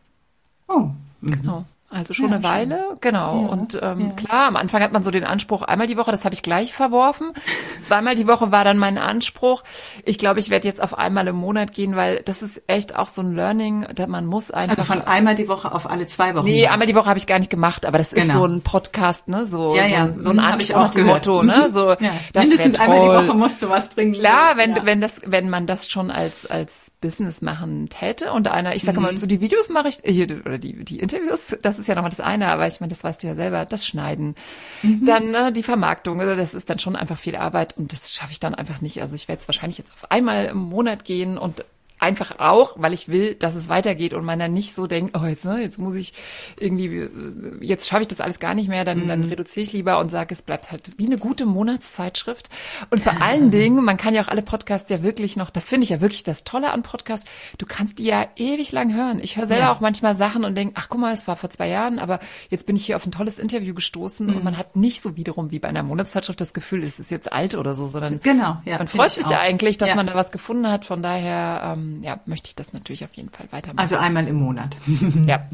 Oh. 0.75 0.89
Genau. 1.21 1.65
Also 1.93 2.13
schon 2.13 2.29
ja, 2.29 2.37
eine 2.37 2.43
Weile, 2.43 2.85
schon. 2.89 2.97
genau. 3.01 3.41
Ja, 3.43 3.47
und 3.49 3.79
ähm, 3.81 3.99
ja. 3.99 4.13
klar, 4.15 4.47
am 4.47 4.55
Anfang 4.55 4.81
hat 4.81 4.91
man 4.91 5.03
so 5.03 5.11
den 5.11 5.23
Anspruch, 5.23 5.61
einmal 5.61 5.85
die 5.85 5.95
Woche, 5.95 6.11
das 6.11 6.25
habe 6.25 6.33
ich 6.33 6.41
gleich 6.41 6.73
verworfen. 6.73 7.33
Zweimal 7.83 8.15
die 8.15 8.27
Woche 8.27 8.51
war 8.51 8.65
dann 8.65 8.77
mein 8.77 8.97
Anspruch. 8.97 9.63
Ich 10.03 10.17
glaube, 10.17 10.39
ich 10.39 10.49
werde 10.49 10.67
jetzt 10.67 10.81
auf 10.81 10.97
einmal 10.97 11.27
im 11.27 11.35
Monat 11.35 11.71
gehen, 11.71 11.95
weil 11.95 12.21
das 12.23 12.41
ist 12.41 12.63
echt 12.67 12.95
auch 12.95 13.07
so 13.07 13.21
ein 13.21 13.35
Learning, 13.35 13.85
dass 13.93 14.07
man 14.07 14.25
muss 14.25 14.49
einfach. 14.49 14.77
Also 14.77 14.91
von 14.91 15.01
einmal 15.01 15.35
die 15.35 15.47
Woche 15.47 15.71
auf 15.71 15.89
alle 15.89 16.07
zwei 16.07 16.33
Wochen. 16.33 16.45
Nee, 16.45 16.67
einmal 16.67 16.87
die 16.87 16.95
Woche 16.95 17.05
habe 17.05 17.19
ich 17.19 17.27
gar 17.27 17.37
nicht 17.37 17.51
gemacht, 17.51 17.85
aber 17.85 17.99
das 17.99 18.11
genau. 18.11 18.25
ist 18.25 18.33
so 18.33 18.45
ein 18.45 18.61
Podcast, 18.61 19.27
ne? 19.27 19.45
So, 19.45 19.75
ja, 19.75 19.85
ja. 19.85 20.13
so, 20.17 20.23
so 20.23 20.29
ein 20.31 20.37
hm, 20.37 20.45
Anspruch 20.45 20.75
nach 20.75 20.91
dem 20.91 21.05
Motto, 21.05 21.43
ne? 21.43 21.69
So, 21.69 21.89
ja. 21.91 22.11
Mindestens 22.33 22.79
einmal 22.79 23.01
die 23.01 23.27
Woche 23.27 23.37
musst 23.37 23.61
du 23.61 23.69
was 23.69 23.89
bringen. 23.89 24.13
Klar, 24.13 24.57
wenn, 24.57 24.83
wenn 24.83 24.99
das, 24.99 25.21
wenn 25.25 25.49
man 25.49 25.67
das 25.67 25.89
schon 25.89 26.09
als, 26.09 26.45
als 26.45 26.91
Business 27.01 27.41
machen 27.41 27.89
täte 27.89 28.31
und 28.31 28.47
einer, 28.47 28.75
ich 28.75 28.83
sage 28.83 28.99
mhm. 28.99 29.05
mal, 29.05 29.17
so 29.17 29.25
die 29.27 29.41
Videos 29.41 29.69
mache 29.69 29.89
ich, 29.89 29.99
hier, 30.03 30.27
oder 30.45 30.57
die, 30.57 30.83
die 30.83 30.99
Interviews, 30.99 31.55
das 31.61 31.79
ist 31.79 31.82
ja 31.87 31.95
nochmal 31.95 32.11
das 32.11 32.19
eine, 32.19 32.47
aber 32.47 32.67
ich 32.67 32.79
meine, 32.79 32.89
das 32.89 33.03
weißt 33.03 33.23
du 33.23 33.27
ja 33.27 33.35
selber, 33.35 33.65
das 33.65 33.85
Schneiden, 33.85 34.35
mhm. 34.81 35.05
dann 35.05 35.33
äh, 35.33 35.51
die 35.51 35.63
Vermarktung, 35.63 36.21
also 36.21 36.35
das 36.35 36.53
ist 36.53 36.69
dann 36.69 36.79
schon 36.79 36.95
einfach 36.95 37.17
viel 37.17 37.35
Arbeit 37.35 37.77
und 37.77 37.93
das 37.93 38.11
schaffe 38.11 38.31
ich 38.31 38.39
dann 38.39 38.55
einfach 38.55 38.81
nicht. 38.81 39.01
Also 39.01 39.15
ich 39.15 39.27
werde 39.27 39.41
es 39.41 39.47
wahrscheinlich 39.47 39.77
jetzt 39.77 39.91
auf 39.93 40.11
einmal 40.11 40.45
im 40.45 40.57
Monat 40.57 41.05
gehen 41.05 41.37
und 41.37 41.65
einfach 42.03 42.39
auch, 42.39 42.75
weil 42.77 42.93
ich 42.93 43.07
will, 43.07 43.35
dass 43.35 43.55
es 43.55 43.69
weitergeht 43.69 44.13
und 44.13 44.25
man 44.25 44.37
dann 44.37 44.53
nicht 44.53 44.75
so 44.75 44.87
denkt, 44.87 45.17
oh 45.17 45.25
jetzt, 45.25 45.45
ne, 45.45 45.61
jetzt 45.61 45.79
muss 45.79 45.95
ich 45.95 46.13
irgendwie, 46.59 47.07
jetzt 47.61 47.87
schaffe 47.87 48.03
ich 48.03 48.07
das 48.09 48.19
alles 48.19 48.39
gar 48.39 48.53
nicht 48.53 48.67
mehr, 48.67 48.85
dann, 48.85 49.05
mhm. 49.05 49.07
dann 49.07 49.23
reduziere 49.23 49.63
ich 49.63 49.73
lieber 49.73 49.99
und 49.99 50.09
sage, 50.09 50.33
es 50.33 50.41
bleibt 50.41 50.71
halt 50.71 50.91
wie 50.97 51.05
eine 51.05 51.17
gute 51.17 51.45
Monatszeitschrift. 51.45 52.49
Und 52.89 53.01
vor 53.01 53.21
allen 53.21 53.51
Dingen, 53.51 53.83
man 53.83 53.97
kann 53.97 54.13
ja 54.13 54.21
auch 54.21 54.27
alle 54.27 54.41
Podcasts 54.41 54.89
ja 54.89 55.01
wirklich 55.01 55.37
noch, 55.37 55.49
das 55.49 55.69
finde 55.69 55.85
ich 55.85 55.89
ja 55.89 56.01
wirklich 56.01 56.23
das 56.23 56.43
Tolle 56.43 56.71
an 56.71 56.83
Podcasts, 56.83 57.25
du 57.57 57.65
kannst 57.65 57.99
die 57.99 58.05
ja 58.05 58.27
ewig 58.35 58.71
lang 58.71 58.93
hören. 58.93 59.19
Ich 59.21 59.37
höre 59.37 59.47
selber 59.47 59.63
ja. 59.63 59.71
auch 59.71 59.79
manchmal 59.79 60.15
Sachen 60.15 60.43
und 60.43 60.55
denke, 60.55 60.73
ach 60.77 60.89
guck 60.89 60.99
mal, 60.99 61.13
es 61.13 61.27
war 61.27 61.35
vor 61.37 61.49
zwei 61.49 61.69
Jahren, 61.69 61.99
aber 61.99 62.19
jetzt 62.49 62.65
bin 62.65 62.75
ich 62.75 62.85
hier 62.85 62.97
auf 62.97 63.05
ein 63.05 63.11
tolles 63.11 63.39
Interview 63.39 63.73
gestoßen 63.73 64.27
mhm. 64.27 64.35
und 64.35 64.43
man 64.43 64.57
hat 64.57 64.75
nicht 64.75 65.01
so 65.01 65.15
wiederum 65.15 65.51
wie 65.51 65.59
bei 65.59 65.69
einer 65.69 65.83
Monatszeitschrift 65.83 66.41
das 66.41 66.53
Gefühl, 66.53 66.83
es 66.83 66.99
ist 66.99 67.11
jetzt 67.11 67.31
alt 67.31 67.55
oder 67.55 67.75
so, 67.75 67.87
sondern 67.87 68.19
genau, 68.21 68.57
ja, 68.65 68.77
man 68.77 68.87
freut 68.87 69.11
sich 69.11 69.29
ja 69.29 69.39
eigentlich, 69.39 69.77
dass 69.77 69.89
ja. 69.89 69.95
man 69.95 70.07
da 70.07 70.15
was 70.15 70.31
gefunden 70.31 70.69
hat. 70.69 70.85
Von 70.85 71.01
daher, 71.01 71.73
ähm, 71.73 71.92
ja, 72.01 72.19
möchte 72.25 72.47
ich 72.47 72.55
das 72.55 72.73
natürlich 72.73 73.03
auf 73.03 73.13
jeden 73.13 73.29
Fall 73.29 73.47
weitermachen. 73.51 73.79
Also 73.79 73.97
einmal 73.97 74.27
im 74.27 74.37
Monat. 74.37 74.75
ja. 75.27 75.47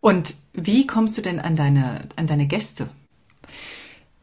Und 0.00 0.36
wie 0.52 0.86
kommst 0.86 1.16
du 1.18 1.22
denn 1.22 1.40
an 1.40 1.56
deine, 1.56 2.02
an 2.16 2.26
deine 2.26 2.46
Gäste? 2.46 2.88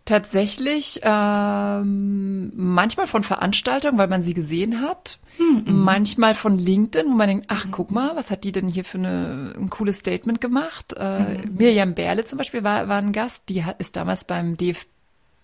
Tatsächlich 0.06 1.00
ähm, 1.04 2.52
manchmal 2.56 3.08
von 3.08 3.24
Veranstaltungen, 3.24 3.98
weil 3.98 4.08
man 4.08 4.24
sie 4.24 4.34
gesehen 4.34 4.82
hat. 4.82 5.20
Mhm. 5.38 5.64
Manchmal 5.84 6.36
von 6.36 6.58
LinkedIn, 6.58 7.08
wo 7.08 7.16
man 7.16 7.28
denkt, 7.28 7.46
ach, 7.50 7.68
guck 7.72 7.92
mal, 7.92 8.16
was 8.16 8.32
hat 8.32 8.44
die 8.44 8.52
denn 8.52 8.68
hier 8.68 8.84
für 8.84 8.98
eine, 8.98 9.54
ein 9.58 9.70
cooles 9.70 10.00
Statement 10.00 10.42
gemacht? 10.42 10.94
Äh, 10.98 11.38
mhm. 11.38 11.56
Miriam 11.56 11.94
Berle 11.94 12.26
zum 12.26 12.38
Beispiel 12.38 12.64
war, 12.64 12.88
war 12.88 12.98
ein 12.98 13.12
Gast, 13.12 13.50
die 13.50 13.64
hat, 13.64 13.80
ist 13.80 13.96
damals 13.96 14.26
beim 14.26 14.58
DFB 14.58 14.88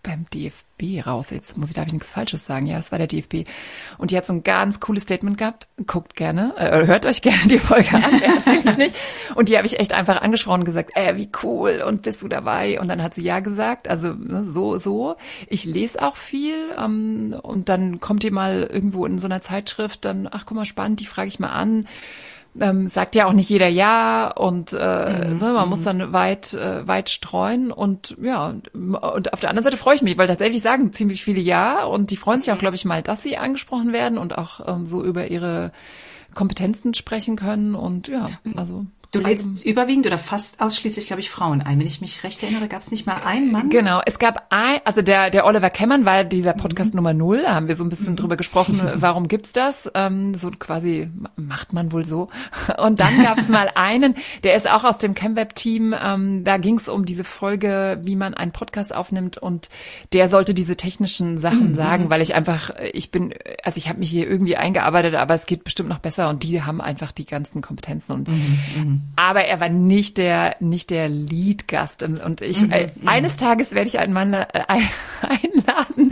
beim 0.08 0.26
DFB 0.34 1.06
raus. 1.06 1.32
Jetzt 1.32 1.58
muss 1.58 1.70
ich, 1.70 1.76
darf 1.76 1.88
ich 1.88 1.94
nichts 1.94 2.12
Falsches 2.12 2.46
sagen. 2.46 2.66
Ja, 2.66 2.78
es 2.78 2.92
war 2.92 2.98
der 2.98 3.08
DFB. 3.08 3.46
Und 3.98 4.12
die 4.12 4.18
hat 4.18 4.26
so 4.26 4.32
ein 4.32 4.44
ganz 4.44 4.80
cooles 4.80 5.04
Statement 5.04 5.38
gehabt. 5.38 5.68
Guckt 5.86 6.16
gerne, 6.16 6.54
äh, 6.58 6.86
hört 6.86 7.06
euch 7.06 7.22
gerne 7.22 7.48
die 7.48 7.60
Folge 7.60 7.94
an. 7.94 8.22
Erzähl 8.22 8.62
ich 8.64 8.78
nicht. 8.78 8.96
Und 9.36 9.50
die 9.50 9.58
habe 9.58 9.68
ich 9.68 9.80
echt 9.80 9.94
einfach 9.94 10.22
angesprochen 10.22 10.62
und 10.62 10.66
gesagt, 10.66 10.92
äh, 10.96 11.16
wie 11.18 11.30
cool 11.44 11.84
und 11.86 12.02
bist 12.02 12.22
du 12.22 12.28
dabei? 12.28 12.80
Und 12.80 12.88
dann 12.88 13.04
hat 13.04 13.14
sie 13.14 13.22
ja 13.22 13.40
gesagt. 13.40 13.88
Also 13.88 14.14
ne, 14.14 14.46
so, 14.50 14.78
so. 14.78 15.16
Ich 15.48 15.66
lese 15.66 16.02
auch 16.02 16.16
viel. 16.16 16.56
Ähm, 16.78 17.36
und 17.42 17.70
dann 17.70 18.00
kommt 18.00 18.24
ihr 18.24 18.32
mal 18.32 18.64
irgendwo 18.64 19.06
in 19.06 19.20
so 19.20 19.28
einer 19.28 19.42
Zeitschrift, 19.42 20.06
dann, 20.06 20.28
ach 20.32 20.46
guck 20.46 20.56
mal, 20.56 20.66
spannend, 20.66 21.02
die 21.02 21.06
frage 21.06 21.28
ich 21.28 21.40
mal 21.40 21.52
an 21.52 21.88
ähm, 22.60 22.88
sagt 22.88 23.16
ja 23.16 23.26
auch 23.26 23.34
nicht 23.34 23.50
jeder 23.50 23.68
ja 23.68 24.32
und 24.32 24.74
äh, 24.74 25.30
mhm. 25.30 25.38
ne, 25.38 25.54
man 25.54 25.70
muss 25.70 25.82
mhm. 25.82 25.86
dann 25.86 26.14
weit 26.14 26.54
äh, 26.54 26.88
weit 26.88 27.10
streuen 27.10 27.72
und 27.72 28.16
ja 28.22 28.56
und 28.74 29.34
auf 29.34 29.40
der 29.40 29.50
anderen 29.50 29.64
Seite 29.64 29.78
freue 29.78 29.96
ich 29.96 30.02
mich, 30.02 30.18
weil 30.18 30.28
tatsächlich 30.28 30.62
sagen 30.62 30.94
ziemlich 30.94 31.24
viele 31.24 31.40
ja 31.40 31.84
und 31.84 32.12
die 32.12 32.18
freuen 32.18 32.42
sich 32.42 32.52
auch, 32.52 32.60
glaube 32.60 32.76
ich 32.76 32.86
mal, 32.86 33.02
dass 33.02 33.24
sie 33.24 33.38
angesprochen 33.38 33.94
werden 33.94 34.18
und 34.18 34.38
auch 34.38 34.68
ähm, 34.68 34.86
so 34.86 35.04
über 35.04 35.28
ihre 35.28 35.72
Kompetenzen 36.34 36.94
sprechen 36.94 37.36
können 37.36 37.76
und 37.76 38.08
ja, 38.08 38.30
also 38.56 38.86
Du 39.12 39.22
lädst 39.22 39.66
überwiegend 39.66 40.06
oder 40.06 40.18
fast 40.18 40.62
ausschließlich, 40.62 41.08
glaube 41.08 41.22
ich, 41.22 41.30
Frauen 41.30 41.62
ein. 41.62 41.80
Wenn 41.80 41.88
ich 41.88 42.02
mich 42.02 42.26
recht 42.26 42.44
erinnere, 42.44 42.68
gab 42.68 42.82
es 42.82 42.92
nicht 42.92 43.06
mal 43.06 43.22
einen 43.26 43.54
Mann? 43.54 43.70
Genau, 43.70 44.02
es 44.06 44.20
gab 44.20 44.48
ein, 44.50 44.82
also 44.84 45.02
der, 45.02 45.30
der 45.30 45.46
Oliver 45.46 45.70
Kemmern 45.70 46.04
war 46.04 46.26
dieser 46.26 46.54
Podcast 46.54 46.94
mhm. 46.94 46.98
Nummer 46.98 47.14
null, 47.14 47.42
da 47.44 47.56
haben 47.56 47.70
wir 47.70 47.76
so 47.76 47.86
ein 47.86 47.90
bisschen 47.90 48.12
mhm. 48.12 48.16
drüber 48.18 48.36
gesprochen, 48.36 48.82
warum 48.96 49.30
gibt's 49.30 49.54
das? 49.54 49.90
Ähm, 49.94 50.34
so 50.34 50.52
quasi 50.52 51.10
macht 51.38 51.72
man 51.72 51.94
wohl 51.94 52.04
so. 52.04 52.28
Und 52.78 53.00
dann 53.00 53.24
gab 53.24 53.38
es 53.38 53.48
mal 53.48 53.72
einen, 53.76 54.16
der 54.44 54.56
ist 54.56 54.70
auch 54.70 54.84
aus 54.84 54.98
dem 54.98 55.16
ChemWeb-Team, 55.16 55.96
ähm, 55.98 56.44
da 56.44 56.58
ging 56.58 56.78
es 56.78 56.90
um 56.90 57.06
diese 57.06 57.24
Folge, 57.24 58.02
wie 58.04 58.18
man 58.18 58.34
einen 58.34 58.52
Podcast 58.52 58.94
aufnimmt 58.94 59.38
und 59.38 59.70
der 60.12 60.28
sollte 60.28 60.54
diese 60.54 60.76
technischen 60.76 61.38
Sachen 61.38 61.70
mhm. 61.70 61.76
sagen, 61.76 62.10
weil 62.10 62.22
ich 62.22 62.36
einfach, 62.36 62.72
ich 62.92 63.10
bin, 63.10 63.34
also 63.64 63.78
ich 63.78 63.88
habe 63.88 64.00
mich 64.00 64.10
hier 64.10 64.28
irgendwie 64.28 64.58
eingearbeitet, 64.58 65.16
aber 65.16 65.34
es 65.34 65.46
geht 65.46 65.64
bestimmt 65.64 65.88
noch 65.88 66.00
besser 66.00 66.28
und 66.28 66.44
die 66.44 66.62
haben 66.62 66.82
einfach 66.82 67.14
die 67.14 67.26
ganzen 67.26 67.62
Kompetenzen 67.62 68.12
und 68.12 68.30
mhm. 68.98 69.12
Aber 69.16 69.46
er 69.46 69.60
war 69.60 69.70
nicht 69.70 70.18
der, 70.18 70.56
nicht 70.60 70.90
der 70.90 71.10
Lead-Gast. 71.10 72.04
Und 72.04 72.42
ich, 72.42 72.62
mhm, 72.62 72.72
äh, 72.72 72.88
mhm. 72.88 73.08
eines 73.08 73.38
Tages 73.38 73.72
werde 73.72 73.88
ich 73.88 74.00
einen 74.00 74.14
Mann 74.14 74.34
äh, 74.34 74.48
einladen 75.22 76.12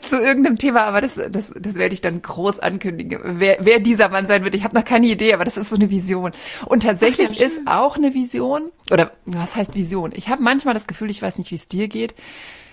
zu 0.00 0.20
irgendeinem 0.20 0.56
Thema, 0.56 0.84
aber 0.84 1.00
das, 1.00 1.14
das, 1.14 1.52
das 1.56 1.74
werde 1.74 1.94
ich 1.94 2.00
dann 2.00 2.22
groß 2.22 2.60
ankündigen, 2.60 3.20
wer, 3.22 3.58
wer 3.60 3.80
dieser 3.80 4.08
Mann 4.08 4.26
sein 4.26 4.44
wird. 4.44 4.54
Ich 4.54 4.64
habe 4.64 4.76
noch 4.76 4.84
keine 4.84 5.06
Idee, 5.06 5.34
aber 5.34 5.44
das 5.44 5.56
ist 5.56 5.70
so 5.70 5.76
eine 5.76 5.90
Vision. 5.90 6.32
Und 6.66 6.82
tatsächlich 6.82 7.30
Ach, 7.32 7.36
ja, 7.36 7.46
ist 7.46 7.60
auch 7.66 7.96
eine 7.96 8.14
Vision, 8.14 8.70
oder 8.90 9.12
was 9.24 9.56
heißt 9.56 9.74
Vision? 9.74 10.12
Ich 10.14 10.28
habe 10.28 10.42
manchmal 10.42 10.74
das 10.74 10.86
Gefühl, 10.86 11.10
ich 11.10 11.22
weiß 11.22 11.38
nicht, 11.38 11.50
wie 11.50 11.56
es 11.56 11.68
dir 11.68 11.88
geht, 11.88 12.14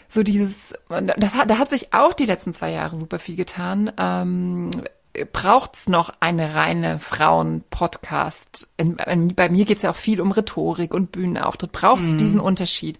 so 0.08 0.24
dieses, 0.24 0.74
das 1.18 1.36
hat, 1.36 1.50
da 1.50 1.58
hat 1.58 1.70
sich 1.70 1.94
auch 1.94 2.14
die 2.14 2.26
letzten 2.26 2.52
zwei 2.54 2.72
Jahre 2.72 2.98
super 2.98 3.18
viel 3.18 3.38
getan. 3.38 3.92
Ähm, 3.98 4.70
braucht's 5.32 5.88
noch 5.88 6.14
eine 6.20 6.56
reine 6.56 7.00
Frauen-Podcast? 7.00 8.70
Bei 9.36 9.50
mir 9.50 9.66
geht's 9.66 9.82
ja 9.84 9.92
auch 9.92 9.96
viel 9.96 10.22
um 10.22 10.32
Rhetorik 10.32 10.94
und 10.94 11.12
Bühnenauftritt. 11.12 11.72
Braucht's 11.72 12.12
mhm. 12.12 12.18
diesen 12.18 12.40
Unterschied? 12.40 13.00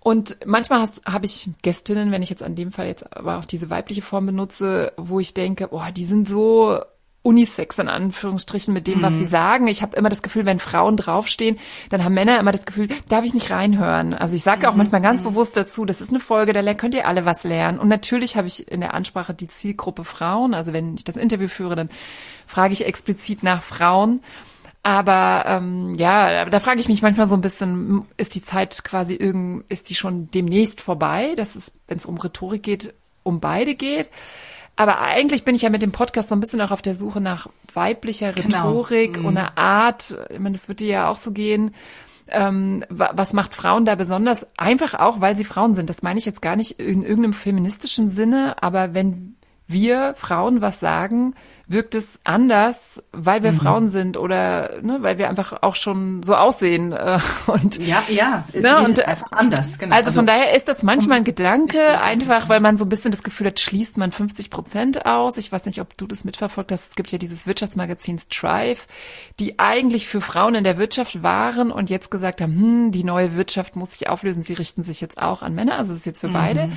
Und 0.00 0.36
manchmal 0.46 0.88
habe 1.04 1.26
ich 1.26 1.50
Gästinnen, 1.62 2.12
wenn 2.12 2.22
ich 2.22 2.30
jetzt 2.30 2.42
an 2.42 2.54
dem 2.54 2.70
Fall 2.70 2.86
jetzt 2.86 3.16
aber 3.16 3.38
auch 3.38 3.44
diese 3.44 3.70
weibliche 3.70 4.02
Form 4.02 4.26
benutze, 4.26 4.92
wo 4.96 5.18
ich 5.18 5.34
denke, 5.34 5.68
boah, 5.68 5.90
die 5.90 6.04
sind 6.04 6.28
so 6.28 6.80
unisex 7.26 7.78
in 7.78 7.88
Anführungsstrichen 7.88 8.72
mit 8.72 8.86
dem, 8.86 8.98
mhm. 8.98 9.02
was 9.02 9.18
sie 9.18 9.26
sagen. 9.26 9.66
Ich 9.66 9.82
habe 9.82 9.96
immer 9.96 10.08
das 10.08 10.22
Gefühl, 10.22 10.46
wenn 10.46 10.58
Frauen 10.58 10.96
draufstehen, 10.96 11.58
dann 11.90 12.04
haben 12.04 12.14
Männer 12.14 12.38
immer 12.38 12.52
das 12.52 12.66
Gefühl, 12.66 12.88
darf 13.08 13.24
ich 13.24 13.34
nicht 13.34 13.50
reinhören. 13.50 14.14
Also 14.14 14.36
ich 14.36 14.42
sage 14.42 14.66
mhm. 14.66 14.72
auch 14.72 14.76
manchmal 14.76 15.00
ganz 15.00 15.22
mhm. 15.22 15.28
bewusst 15.28 15.56
dazu, 15.56 15.84
das 15.84 16.00
ist 16.00 16.10
eine 16.10 16.20
Folge, 16.20 16.52
da 16.52 16.74
könnt 16.74 16.94
ihr 16.94 17.06
alle 17.08 17.24
was 17.24 17.44
lernen. 17.44 17.78
Und 17.78 17.88
natürlich 17.88 18.36
habe 18.36 18.46
ich 18.46 18.70
in 18.70 18.80
der 18.80 18.94
Ansprache 18.94 19.34
die 19.34 19.48
Zielgruppe 19.48 20.04
Frauen. 20.04 20.54
Also 20.54 20.72
wenn 20.72 20.94
ich 20.94 21.04
das 21.04 21.16
Interview 21.16 21.48
führe, 21.48 21.74
dann 21.74 21.90
frage 22.46 22.72
ich 22.72 22.86
explizit 22.86 23.42
nach 23.42 23.62
Frauen. 23.62 24.20
Aber 24.84 25.42
ähm, 25.48 25.96
ja, 25.96 26.44
da 26.44 26.60
frage 26.60 26.78
ich 26.78 26.88
mich 26.88 27.02
manchmal 27.02 27.26
so 27.26 27.34
ein 27.34 27.40
bisschen, 27.40 28.06
ist 28.16 28.36
die 28.36 28.42
Zeit 28.42 28.84
quasi 28.84 29.14
irgend, 29.14 29.64
ist 29.68 29.90
die 29.90 29.96
schon 29.96 30.30
demnächst 30.30 30.80
vorbei? 30.80 31.34
Das 31.36 31.56
ist, 31.56 31.74
wenn 31.88 31.96
es 31.98 32.06
um 32.06 32.18
Rhetorik 32.18 32.62
geht, 32.62 32.94
um 33.24 33.40
beide 33.40 33.74
geht. 33.74 34.10
Aber 34.76 35.00
eigentlich 35.00 35.44
bin 35.44 35.54
ich 35.54 35.62
ja 35.62 35.70
mit 35.70 35.80
dem 35.82 35.92
Podcast 35.92 36.28
so 36.28 36.34
ein 36.34 36.40
bisschen 36.40 36.60
auch 36.60 36.70
auf 36.70 36.82
der 36.82 36.94
Suche 36.94 37.20
nach 37.20 37.48
weiblicher 37.72 38.32
Genau. 38.32 38.68
Rhetorik 38.80 39.18
Mhm. 39.20 39.24
und 39.26 39.36
einer 39.38 39.56
Art, 39.56 40.16
ich 40.28 40.38
meine, 40.38 40.56
das 40.56 40.68
wird 40.68 40.80
dir 40.80 40.88
ja 40.88 41.08
auch 41.08 41.16
so 41.16 41.32
gehen, 41.32 41.74
ähm, 42.28 42.84
wa- 42.90 43.12
was 43.14 43.32
macht 43.32 43.54
Frauen 43.54 43.84
da 43.86 43.94
besonders? 43.94 44.46
Einfach 44.58 44.94
auch, 44.94 45.20
weil 45.20 45.34
sie 45.36 45.44
Frauen 45.44 45.74
sind. 45.74 45.88
Das 45.88 46.02
meine 46.02 46.18
ich 46.18 46.26
jetzt 46.26 46.42
gar 46.42 46.56
nicht 46.56 46.72
in 46.80 47.02
irgendeinem 47.02 47.32
feministischen 47.32 48.10
Sinne, 48.10 48.62
aber 48.62 48.94
wenn 48.94 49.36
wir 49.68 50.14
Frauen 50.16 50.60
was 50.60 50.78
sagen, 50.80 51.34
wirkt 51.68 51.96
es 51.96 52.20
anders, 52.22 53.02
weil 53.12 53.40
Mhm. 53.40 53.44
wir 53.44 53.52
Frauen 53.54 53.88
sind 53.88 54.16
oder 54.16 54.80
ne, 54.82 54.98
weil 55.00 55.18
wir 55.18 55.28
einfach 55.28 55.62
auch 55.62 55.74
schon 55.74 56.22
so 56.22 56.36
aussehen. 56.36 56.92
Äh, 56.92 57.18
und 57.48 57.78
Ja, 57.78 58.04
ja, 58.08 58.44
Ne, 58.54 58.78
und, 58.84 59.00
äh, 59.00 59.02
einfach 59.04 59.32
anders. 59.32 59.78
Genau. 59.78 59.94
also, 59.96 60.12
von 60.12 60.26
daher 60.26 60.54
ist 60.54 60.68
das 60.68 60.84
manchmal 60.84 61.18
ein 61.18 61.24
Gedanke, 61.24 62.00
einfach 62.00 62.48
weil 62.48 62.60
man 62.60 62.76
so 62.76 62.84
ein 62.84 62.88
bisschen 62.88 63.10
das 63.10 63.24
Gefühl 63.24 63.48
hat, 63.48 63.58
schließt 63.58 63.96
man 63.96 64.12
50 64.12 64.48
Prozent 64.50 65.06
aus. 65.06 65.36
Ich 65.38 65.50
weiß 65.50 65.66
nicht, 65.66 65.80
ob 65.80 65.96
du 65.96 66.06
das 66.06 66.24
mitverfolgt 66.24 66.70
hast. 66.70 66.90
Es 66.90 66.94
gibt 66.94 67.10
ja 67.10 67.18
dieses 67.18 67.48
Wirtschaftsmagazin 67.48 68.20
Strive, 68.20 68.80
die 69.40 69.58
eigentlich 69.58 70.06
für 70.06 70.20
Frauen 70.20 70.54
in 70.54 70.62
der 70.64 70.78
Wirtschaft 70.78 71.22
waren 71.24 71.72
und 71.72 71.90
jetzt 71.90 72.12
gesagt 72.12 72.40
haben, 72.40 72.52
hm, 72.54 72.92
die 72.92 73.02
neue 73.02 73.34
Wirtschaft 73.36 73.74
muss 73.74 73.92
sich 73.98 74.08
auflösen. 74.08 74.42
Sie 74.42 74.52
richten 74.54 74.84
sich 74.84 75.00
jetzt 75.00 75.18
auch 75.20 75.42
an 75.42 75.54
Männer. 75.56 75.78
Also 75.78 75.92
es 75.92 75.98
ist 75.98 76.06
jetzt 76.06 76.20
für 76.20 76.28
beide. 76.28 76.70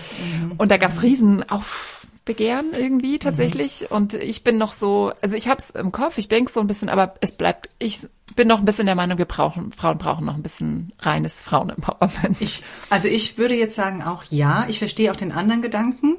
Und 0.58 0.72
da 0.72 0.77
gab 0.77 0.89
es 0.91 1.03
riesen 1.03 1.43
Aufbegehren 2.29 2.74
irgendwie 2.77 3.17
tatsächlich. 3.17 3.89
Und 3.89 4.13
ich 4.13 4.43
bin 4.43 4.57
noch 4.57 4.74
so, 4.74 5.12
also 5.21 5.36
ich 5.36 5.48
habe 5.48 5.62
es 5.62 5.71
im 5.71 5.91
Kopf, 5.91 6.17
ich 6.17 6.27
denke 6.27 6.51
so 6.51 6.59
ein 6.59 6.67
bisschen, 6.67 6.88
aber 6.88 7.15
es 7.21 7.31
bleibt, 7.31 7.69
ich 7.79 8.01
bin 8.36 8.48
noch 8.48 8.59
ein 8.59 8.65
bisschen 8.65 8.86
der 8.86 8.93
Meinung, 8.93 9.17
wir 9.17 9.25
brauchen, 9.25 9.71
Frauen 9.71 9.98
brauchen 9.98 10.25
noch 10.25 10.36
ein 10.36 10.43
bisschen 10.43 10.93
reines 11.00 11.41
Frauen-Empowerment. 11.41 12.39
Ich, 12.39 12.63
also 12.91 13.07
ich 13.07 13.39
würde 13.39 13.55
jetzt 13.55 13.75
sagen 13.75 14.03
auch 14.03 14.24
ja. 14.25 14.67
Ich 14.69 14.77
verstehe 14.77 15.12
auch 15.12 15.15
den 15.15 15.31
anderen 15.31 15.63
Gedanken. 15.63 16.17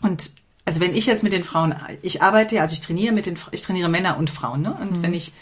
Und 0.00 0.32
also 0.64 0.80
wenn 0.80 0.94
ich 0.94 1.06
jetzt 1.06 1.24
mit 1.24 1.32
den 1.32 1.42
Frauen, 1.42 1.74
ich 2.02 2.22
arbeite, 2.22 2.56
ja, 2.56 2.62
also 2.62 2.74
ich 2.74 2.80
trainiere 2.80 3.12
mit 3.12 3.26
den, 3.26 3.36
ich 3.50 3.62
trainiere 3.62 3.88
Männer 3.88 4.16
und 4.16 4.30
Frauen, 4.30 4.62
ne? 4.62 4.76
Und 4.80 5.02
wenn 5.02 5.12
ich 5.12 5.32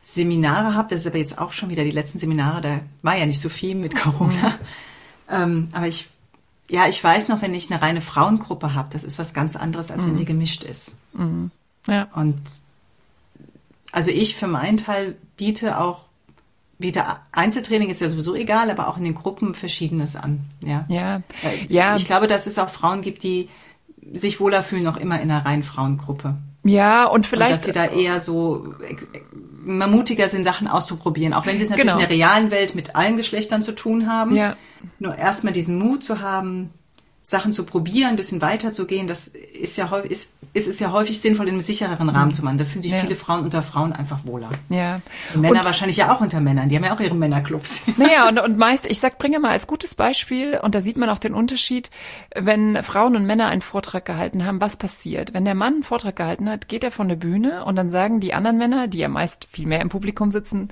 Seminare 0.00 0.74
habe, 0.74 0.88
das 0.88 1.02
ist 1.02 1.06
aber 1.06 1.18
jetzt 1.18 1.38
auch 1.38 1.52
schon 1.52 1.68
wieder 1.68 1.84
die 1.84 1.90
letzten 1.90 2.16
Seminare, 2.16 2.62
da 2.62 2.80
war 3.02 3.18
ja 3.18 3.26
nicht 3.26 3.40
so 3.40 3.50
viel 3.50 3.74
mit 3.74 3.94
Corona. 3.96 4.54
Ähm, 5.28 5.68
aber 5.72 5.86
ich, 5.86 6.08
ja, 6.70 6.86
ich 6.88 7.02
weiß 7.02 7.28
noch, 7.28 7.42
wenn 7.42 7.52
ich 7.52 7.70
eine 7.70 7.82
reine 7.82 8.00
Frauengruppe 8.00 8.74
habe, 8.74 8.88
das 8.92 9.04
ist 9.04 9.18
was 9.18 9.34
ganz 9.34 9.56
anderes, 9.56 9.90
als 9.90 10.06
wenn 10.06 10.16
sie 10.16 10.24
gemischt 10.24 10.62
ist. 10.64 11.00
Ja. 11.86 12.08
Und 12.14 12.40
also 13.92 14.10
ich 14.12 14.36
für 14.36 14.46
meinen 14.46 14.76
Teil 14.76 15.16
biete 15.36 15.80
auch, 15.80 16.02
biete 16.78 17.02
Einzeltraining 17.32 17.90
ist 17.90 18.00
ja 18.00 18.08
sowieso 18.08 18.34
egal, 18.34 18.70
aber 18.70 18.86
auch 18.88 18.96
in 18.96 19.04
den 19.04 19.14
Gruppen 19.14 19.54
Verschiedenes 19.54 20.14
an. 20.16 20.40
Ja. 20.64 20.86
Ja, 20.88 21.22
ja, 21.68 21.96
Ich 21.96 22.06
glaube, 22.06 22.26
dass 22.28 22.46
es 22.46 22.58
auch 22.58 22.68
Frauen 22.70 23.02
gibt, 23.02 23.22
die 23.24 23.48
sich 24.12 24.40
wohler 24.40 24.62
fühlen, 24.62 24.84
noch 24.84 24.96
immer 24.96 25.20
in 25.20 25.30
einer 25.30 25.44
reinen 25.44 25.62
Frauengruppe. 25.62 26.36
ja, 26.62 27.04
und 27.04 27.14
Und 27.14 27.22
dass 27.24 27.28
vielleicht, 27.30 27.62
sie 27.62 27.72
da 27.72 27.84
eher 27.86 28.20
so 28.20 28.74
äh, 28.88 28.96
mal 29.62 29.88
mutiger 29.88 30.28
sind, 30.28 30.44
Sachen 30.44 30.68
auszuprobieren. 30.68 31.34
Auch 31.34 31.46
wenn 31.46 31.58
sie 31.58 31.64
es 31.64 31.70
natürlich 31.70 31.92
Genau. 31.92 32.02
in 32.02 32.08
der 32.08 32.16
realen 32.16 32.50
Welt 32.50 32.74
mit 32.74 32.96
allen 32.96 33.16
Geschlechtern 33.16 33.62
zu 33.62 33.72
tun 33.74 34.06
haben. 34.10 34.34
Ja. 34.34 34.56
Nur 34.98 35.16
erstmal 35.16 35.52
diesen 35.52 35.78
Mut 35.78 36.02
zu 36.02 36.20
haben, 36.20 36.70
Sachen 37.22 37.52
zu 37.52 37.64
probieren, 37.64 38.10
ein 38.10 38.16
bisschen 38.16 38.40
weiterzugehen, 38.40 39.06
das 39.06 39.28
ist 39.28 39.76
ja 39.76 39.90
häufig, 39.90 40.10
ist, 40.10 40.32
ist 40.54 40.66
es 40.66 40.80
ja 40.80 40.90
häufig 40.90 41.20
sinnvoll, 41.20 41.46
in 41.46 41.52
einem 41.52 41.60
sichereren 41.60 42.08
Rahmen 42.08 42.32
zu 42.32 42.42
machen. 42.42 42.56
Da 42.58 42.64
fühlen 42.64 42.80
sich 42.82 42.90
Mhm. 42.90 42.96
Ja. 42.96 43.02
viele 43.04 43.14
Frauen 43.14 43.44
unter 43.44 43.62
Frauen 43.62 43.92
einfach 43.92 44.20
wohler. 44.24 44.48
ja. 44.70 45.00
Und 45.34 45.42
Männer 45.42 45.60
Und- 45.60 45.64
wahrscheinlich 45.66 45.98
ja 45.98 46.12
auch 46.12 46.20
unter 46.22 46.40
Männern. 46.40 46.70
Die 46.70 46.76
haben 46.76 46.82
ja 46.84 46.94
auch 46.94 46.98
ihre 46.98 47.14
Männerclubs. 47.14 47.82
Naja, 47.98 48.26
und, 48.28 48.38
und 48.40 48.56
meist, 48.56 48.86
ich 48.86 48.98
sag, 49.00 49.18
bringe 49.18 49.38
mal 49.38 49.50
als 49.50 49.66
gutes 49.66 49.94
Beispiel, 49.94 50.58
und 50.60 50.74
da 50.74 50.80
sieht 50.80 50.96
man 50.96 51.10
auch 51.10 51.18
den 51.18 51.34
Unterschied, 51.34 51.90
wenn 52.34 52.82
Frauen 52.82 53.14
und 53.14 53.26
Männer 53.26 53.46
einen 53.48 53.60
Vortrag 53.60 54.06
gehalten 54.06 54.44
haben, 54.46 54.60
was 54.60 54.76
passiert? 54.78 55.34
Wenn 55.34 55.44
der 55.44 55.54
Mann 55.54 55.74
einen 55.74 55.82
Vortrag 55.84 56.16
gehalten 56.16 56.48
hat, 56.48 56.68
geht 56.68 56.82
er 56.82 56.90
von 56.90 57.08
der 57.08 57.16
Bühne 57.16 57.64
und 57.66 57.76
dann 57.76 57.90
sagen 57.90 58.18
die 58.20 58.32
anderen 58.34 58.56
Männer, 58.56 58.88
die 58.88 58.98
ja 58.98 59.08
meist 59.08 59.46
viel 59.52 59.66
mehr 59.66 59.82
im 59.82 59.90
Publikum 59.90 60.30
sitzen, 60.32 60.68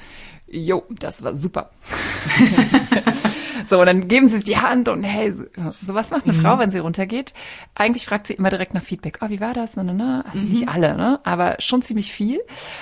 jo, 0.48 0.82
das 0.88 1.22
war 1.22 1.36
super. 1.36 1.70
so, 3.66 3.80
und 3.80 3.86
dann 3.86 4.08
geben 4.08 4.28
sie 4.28 4.36
sich 4.36 4.44
die 4.44 4.56
Hand 4.56 4.88
und 4.88 5.02
hey, 5.02 5.32
so, 5.32 5.44
so 5.70 5.94
was 5.94 6.10
macht 6.10 6.24
eine 6.24 6.34
Frau, 6.34 6.58
wenn 6.58 6.70
sie 6.70 6.78
runtergeht? 6.78 7.32
Eigentlich 7.74 8.06
fragt 8.06 8.26
sie 8.26 8.34
immer 8.34 8.50
direkt 8.50 8.74
nach 8.74 8.82
Feedback. 8.82 9.18
Oh, 9.20 9.28
wie 9.28 9.40
war 9.40 9.54
das? 9.54 9.76
Na, 9.76 9.82
na, 9.82 9.92
na. 9.92 10.24
Also 10.30 10.44
nicht 10.44 10.68
alle, 10.68 10.96
ne? 10.96 11.20
Aber 11.24 11.56
schon 11.58 11.82
ziemlich 11.82 12.12
viel. 12.12 12.40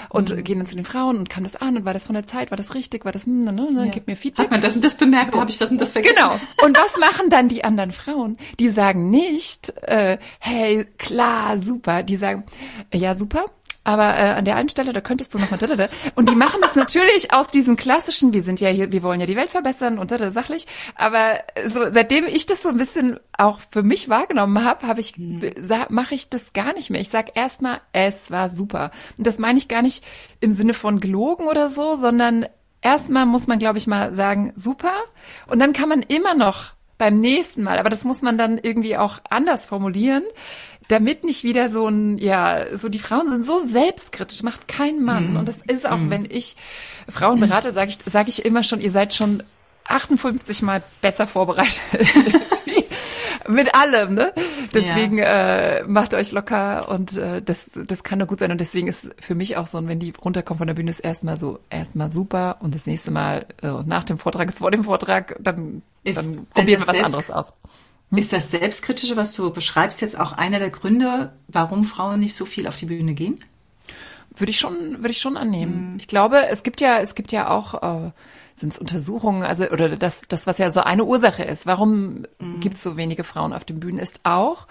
Und 0.08 0.44
gehen 0.44 0.58
dann 0.58 0.66
zu 0.66 0.76
den 0.76 0.84
Frauen 0.84 1.16
und 1.18 1.30
kam 1.30 1.44
das 1.44 1.56
an 1.56 1.76
und 1.76 1.84
war 1.84 1.92
das 1.92 2.06
von 2.06 2.14
der 2.14 2.24
Zeit? 2.24 2.50
War 2.50 2.56
das 2.56 2.74
richtig? 2.74 3.04
War 3.04 3.12
das, 3.12 3.26
hm, 3.26 3.40
na, 3.40 3.52
na, 3.52 3.66
na, 3.70 3.86
gib 3.86 4.06
mir 4.06 4.16
Feedback. 4.16 4.44
Hat 4.44 4.50
man 4.50 4.60
das 4.60 4.74
und 4.74 4.84
das 4.84 4.96
bemerkt? 4.96 5.36
Habe 5.36 5.50
ich 5.50 5.58
das 5.58 5.70
und 5.70 5.80
das 5.80 5.92
vergessen? 5.92 6.16
Genau. 6.16 6.38
Und 6.64 6.76
was 6.76 6.96
machen 6.98 7.30
dann 7.30 7.48
die 7.48 7.64
anderen 7.64 7.90
Frauen? 7.90 8.36
Die 8.58 8.68
sagen 8.68 9.10
nicht, 9.10 9.72
äh, 9.82 10.18
hey, 10.38 10.86
klar, 10.98 11.58
super. 11.58 12.02
Die 12.02 12.16
sagen, 12.16 12.44
ja, 12.92 13.16
super. 13.16 13.46
Aber 13.86 14.18
äh, 14.18 14.32
an 14.32 14.44
der 14.44 14.56
einen 14.56 14.68
Stelle, 14.68 14.92
da 14.92 15.00
könntest 15.00 15.32
du 15.32 15.38
noch 15.38 15.48
mal 15.48 15.58
da, 15.58 15.68
da, 15.68 15.76
da. 15.76 15.88
Und 16.16 16.28
die 16.28 16.34
machen 16.34 16.60
das 16.60 16.74
natürlich 16.74 17.32
aus 17.32 17.46
diesem 17.46 17.76
klassischen, 17.76 18.32
wir 18.32 18.42
sind 18.42 18.58
ja 18.58 18.68
hier, 18.68 18.90
wir 18.90 19.04
wollen 19.04 19.20
ja 19.20 19.26
die 19.26 19.36
Welt 19.36 19.50
verbessern 19.50 20.00
und 20.00 20.10
da, 20.10 20.18
da, 20.18 20.32
sachlich. 20.32 20.66
Aber 20.96 21.38
so, 21.68 21.88
seitdem 21.92 22.26
ich 22.26 22.46
das 22.46 22.62
so 22.62 22.68
ein 22.68 22.78
bisschen 22.78 23.20
auch 23.38 23.60
für 23.70 23.84
mich 23.84 24.08
wahrgenommen 24.08 24.64
habe, 24.64 24.88
habe 24.88 24.98
ich, 24.98 25.14
mache 25.88 26.16
ich 26.16 26.28
das 26.28 26.52
gar 26.52 26.72
nicht 26.72 26.90
mehr. 26.90 27.00
Ich 27.00 27.10
sag 27.10 27.36
erstmal, 27.36 27.80
es 27.92 28.32
war 28.32 28.50
super. 28.50 28.90
Und 29.18 29.24
das 29.24 29.38
meine 29.38 29.56
ich 29.56 29.68
gar 29.68 29.82
nicht 29.82 30.02
im 30.40 30.50
Sinne 30.50 30.74
von 30.74 30.98
gelogen 30.98 31.46
oder 31.46 31.70
so, 31.70 31.94
sondern 31.94 32.46
erstmal 32.82 33.24
muss 33.24 33.46
man, 33.46 33.60
glaube 33.60 33.78
ich, 33.78 33.86
mal 33.86 34.16
sagen, 34.16 34.52
super. 34.56 34.94
Und 35.46 35.60
dann 35.60 35.72
kann 35.72 35.88
man 35.88 36.02
immer 36.02 36.34
noch 36.34 36.72
beim 36.98 37.20
nächsten 37.20 37.62
Mal, 37.62 37.78
aber 37.78 37.90
das 37.90 38.04
muss 38.04 38.22
man 38.22 38.36
dann 38.36 38.58
irgendwie 38.58 38.96
auch 38.96 39.18
anders 39.28 39.66
formulieren, 39.66 40.24
damit 40.88 41.24
nicht 41.24 41.44
wieder 41.44 41.70
so 41.70 41.88
ein, 41.88 42.18
ja, 42.18 42.76
so 42.76 42.88
die 42.88 42.98
Frauen 42.98 43.28
sind 43.28 43.44
so 43.44 43.58
selbstkritisch, 43.60 44.42
macht 44.42 44.68
kein 44.68 45.02
Mann. 45.02 45.36
Und 45.36 45.48
das 45.48 45.58
ist 45.66 45.88
auch, 45.88 45.98
wenn 46.08 46.24
ich 46.24 46.56
Frauen 47.08 47.40
berate, 47.40 47.72
sage 47.72 47.90
ich, 47.90 47.98
sage 48.06 48.28
ich 48.28 48.44
immer 48.44 48.62
schon, 48.62 48.80
ihr 48.80 48.92
seid 48.92 49.12
schon 49.14 49.42
58 49.88 50.62
Mal 50.62 50.82
besser 51.00 51.26
vorbereitet. 51.26 51.80
Mit 53.48 53.74
allem, 53.76 54.14
ne? 54.14 54.32
Deswegen 54.74 55.18
äh, 55.18 55.84
macht 55.84 56.14
euch 56.14 56.32
locker 56.32 56.88
und 56.88 57.16
äh, 57.16 57.40
das, 57.40 57.70
das 57.74 58.02
kann 58.02 58.18
nur 58.18 58.26
gut 58.26 58.40
sein. 58.40 58.50
Und 58.50 58.60
deswegen 58.60 58.88
ist 58.88 59.10
für 59.20 59.36
mich 59.36 59.56
auch 59.56 59.68
so, 59.68 59.86
wenn 59.86 60.00
die 60.00 60.12
runterkommen 60.12 60.58
von 60.58 60.66
der 60.66 60.74
Bühne, 60.74 60.90
ist 60.90 60.98
erstmal 60.98 61.38
so, 61.38 61.60
erstmal 61.70 62.10
super 62.10 62.56
und 62.60 62.74
das 62.74 62.86
nächste 62.86 63.12
Mal 63.12 63.46
äh, 63.62 63.68
nach 63.84 64.02
dem 64.02 64.18
Vortrag 64.18 64.48
ist 64.48 64.58
vor 64.58 64.72
dem 64.72 64.82
Vortrag, 64.82 65.36
dann, 65.38 65.82
Ist 66.02 66.18
dann 66.18 66.46
probieren 66.46 66.80
wir 66.80 66.88
was 66.88 67.04
anderes 67.04 67.30
aus. 67.30 67.52
Ist 68.14 68.32
das 68.32 68.50
Selbstkritische, 68.50 69.16
was 69.16 69.34
du 69.34 69.50
beschreibst, 69.50 70.00
jetzt 70.00 70.18
auch 70.18 70.32
einer 70.32 70.58
der 70.58 70.70
Gründe, 70.70 71.32
warum 71.48 71.84
Frauen 71.84 72.20
nicht 72.20 72.34
so 72.34 72.46
viel 72.46 72.66
auf 72.68 72.76
die 72.76 72.86
Bühne 72.86 73.14
gehen? 73.14 73.44
Würde 74.30 74.50
ich 74.50 74.58
schon, 74.58 74.98
würde 74.98 75.10
ich 75.10 75.20
schon 75.20 75.36
annehmen. 75.36 75.96
Ich 75.98 76.06
glaube, 76.06 76.46
es 76.48 76.62
gibt 76.62 76.80
ja, 76.80 77.00
es 77.00 77.14
gibt 77.14 77.32
ja 77.32 77.48
auch, 77.50 78.06
äh, 78.06 78.10
sind 78.54 78.72
es 78.72 78.78
Untersuchungen, 78.78 79.42
also 79.42 79.68
oder 79.68 79.96
das, 79.96 80.22
das, 80.28 80.46
was 80.46 80.58
ja 80.58 80.70
so 80.70 80.80
eine 80.80 81.04
Ursache 81.04 81.42
ist, 81.42 81.66
warum 81.66 82.26
gibt 82.60 82.76
es 82.76 82.82
so 82.82 82.96
wenige 82.96 83.24
Frauen 83.24 83.52
auf 83.52 83.64
den 83.64 83.80
Bühnen, 83.80 83.98
ist 83.98 84.20
auch, 84.24 84.66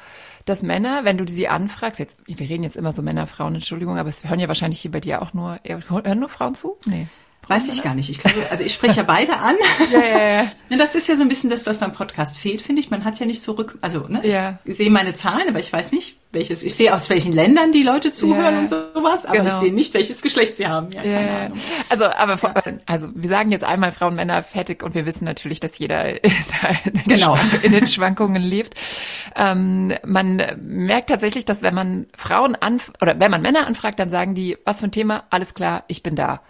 dass 0.45 0.61
Männer, 0.61 1.03
wenn 1.03 1.17
du 1.17 1.27
sie 1.27 1.47
anfragst, 1.47 1.99
jetzt, 1.99 2.17
wir 2.25 2.49
reden 2.49 2.63
jetzt 2.63 2.77
immer 2.77 2.93
so 2.93 3.01
Männer, 3.01 3.27
Frauen, 3.27 3.55
Entschuldigung, 3.55 3.97
aber 3.97 4.09
es 4.09 4.23
hören 4.23 4.39
ja 4.39 4.47
wahrscheinlich 4.47 4.79
hier 4.79 4.91
bei 4.91 4.99
dir 4.99 5.21
auch 5.21 5.33
nur, 5.33 5.59
hören 5.63 6.19
nur 6.19 6.29
Frauen 6.29 6.55
zu? 6.55 6.77
Nee. 6.85 7.07
Weiß 7.47 7.69
ich 7.69 7.83
gar 7.83 7.93
nicht. 7.93 8.09
Ich 8.09 8.17
glaube, 8.19 8.37
also 8.49 8.63
ich 8.63 8.73
spreche 8.73 8.97
ja 8.97 9.03
beide 9.03 9.37
an. 9.37 9.55
Ja, 9.91 9.99
ja, 9.99 10.27
ja. 10.41 10.45
Ja, 10.69 10.77
das 10.77 10.95
ist 10.95 11.07
ja 11.07 11.15
so 11.15 11.21
ein 11.21 11.29
bisschen 11.29 11.51
das, 11.51 11.67
was 11.67 11.77
beim 11.77 11.93
Podcast 11.93 12.39
fehlt, 12.39 12.59
finde 12.61 12.79
ich. 12.81 12.89
Man 12.89 13.05
hat 13.05 13.19
ja 13.19 13.25
nicht 13.27 13.39
so 13.41 13.51
rück, 13.51 13.77
also 13.81 14.07
ne, 14.07 14.21
Ja. 14.27 14.57
ich 14.65 14.77
sehe 14.77 14.89
meine 14.89 15.13
Zahlen, 15.13 15.47
aber 15.47 15.59
ich 15.59 15.71
weiß 15.71 15.91
nicht, 15.91 16.17
welches. 16.31 16.63
Ich 16.63 16.73
sehe 16.75 16.91
aus 16.93 17.07
welchen 17.11 17.33
Ländern 17.33 17.71
die 17.71 17.83
Leute 17.83 18.11
zuhören 18.11 18.55
Ja. 18.55 18.59
und 18.61 18.67
sowas, 18.69 19.25
aber 19.27 19.37
Genau. 19.37 19.47
ich 19.47 19.53
sehe 19.53 19.71
nicht, 19.73 19.93
welches 19.93 20.23
Geschlecht 20.23 20.57
sie 20.57 20.65
haben. 20.67 20.91
Ja, 20.91 21.03
keine 21.03 21.27
Ja, 21.27 21.45
Ahnung. 21.45 21.57
also, 21.89 22.05
aber 22.05 22.37
vor, 22.37 22.53
also 22.87 23.09
wir 23.13 23.29
sagen 23.29 23.51
jetzt 23.51 23.63
einmal 23.63 23.91
Frauen, 23.91 24.15
Männer 24.15 24.41
fertig 24.41 24.81
und 24.81 24.95
wir 24.95 25.05
wissen 25.05 25.23
natürlich, 25.25 25.59
dass 25.59 25.77
jeder 25.77 26.23
in 26.23 26.31
den, 26.93 27.03
Genau. 27.05 27.37
In 27.61 27.71
den 27.71 27.87
Schwankungen 27.87 28.41
lebt. 28.41 28.73
Ähm, 29.35 29.93
man 30.03 30.41
merkt 30.63 31.09
tatsächlich, 31.09 31.45
dass 31.45 31.61
wenn 31.61 31.75
man 31.75 32.07
Frauen 32.17 32.55
anf 32.55 32.91
oder 33.01 33.19
wenn 33.19 33.29
man 33.29 33.41
Männer 33.43 33.67
anfragt, 33.67 33.99
dann 33.99 34.09
sagen 34.09 34.33
die, 34.33 34.57
was 34.65 34.79
für 34.79 34.85
ein 34.87 34.91
Thema? 34.91 35.25
Alles 35.29 35.53
klar, 35.53 35.83
ich 35.87 36.01
bin 36.01 36.15
da. 36.15 36.41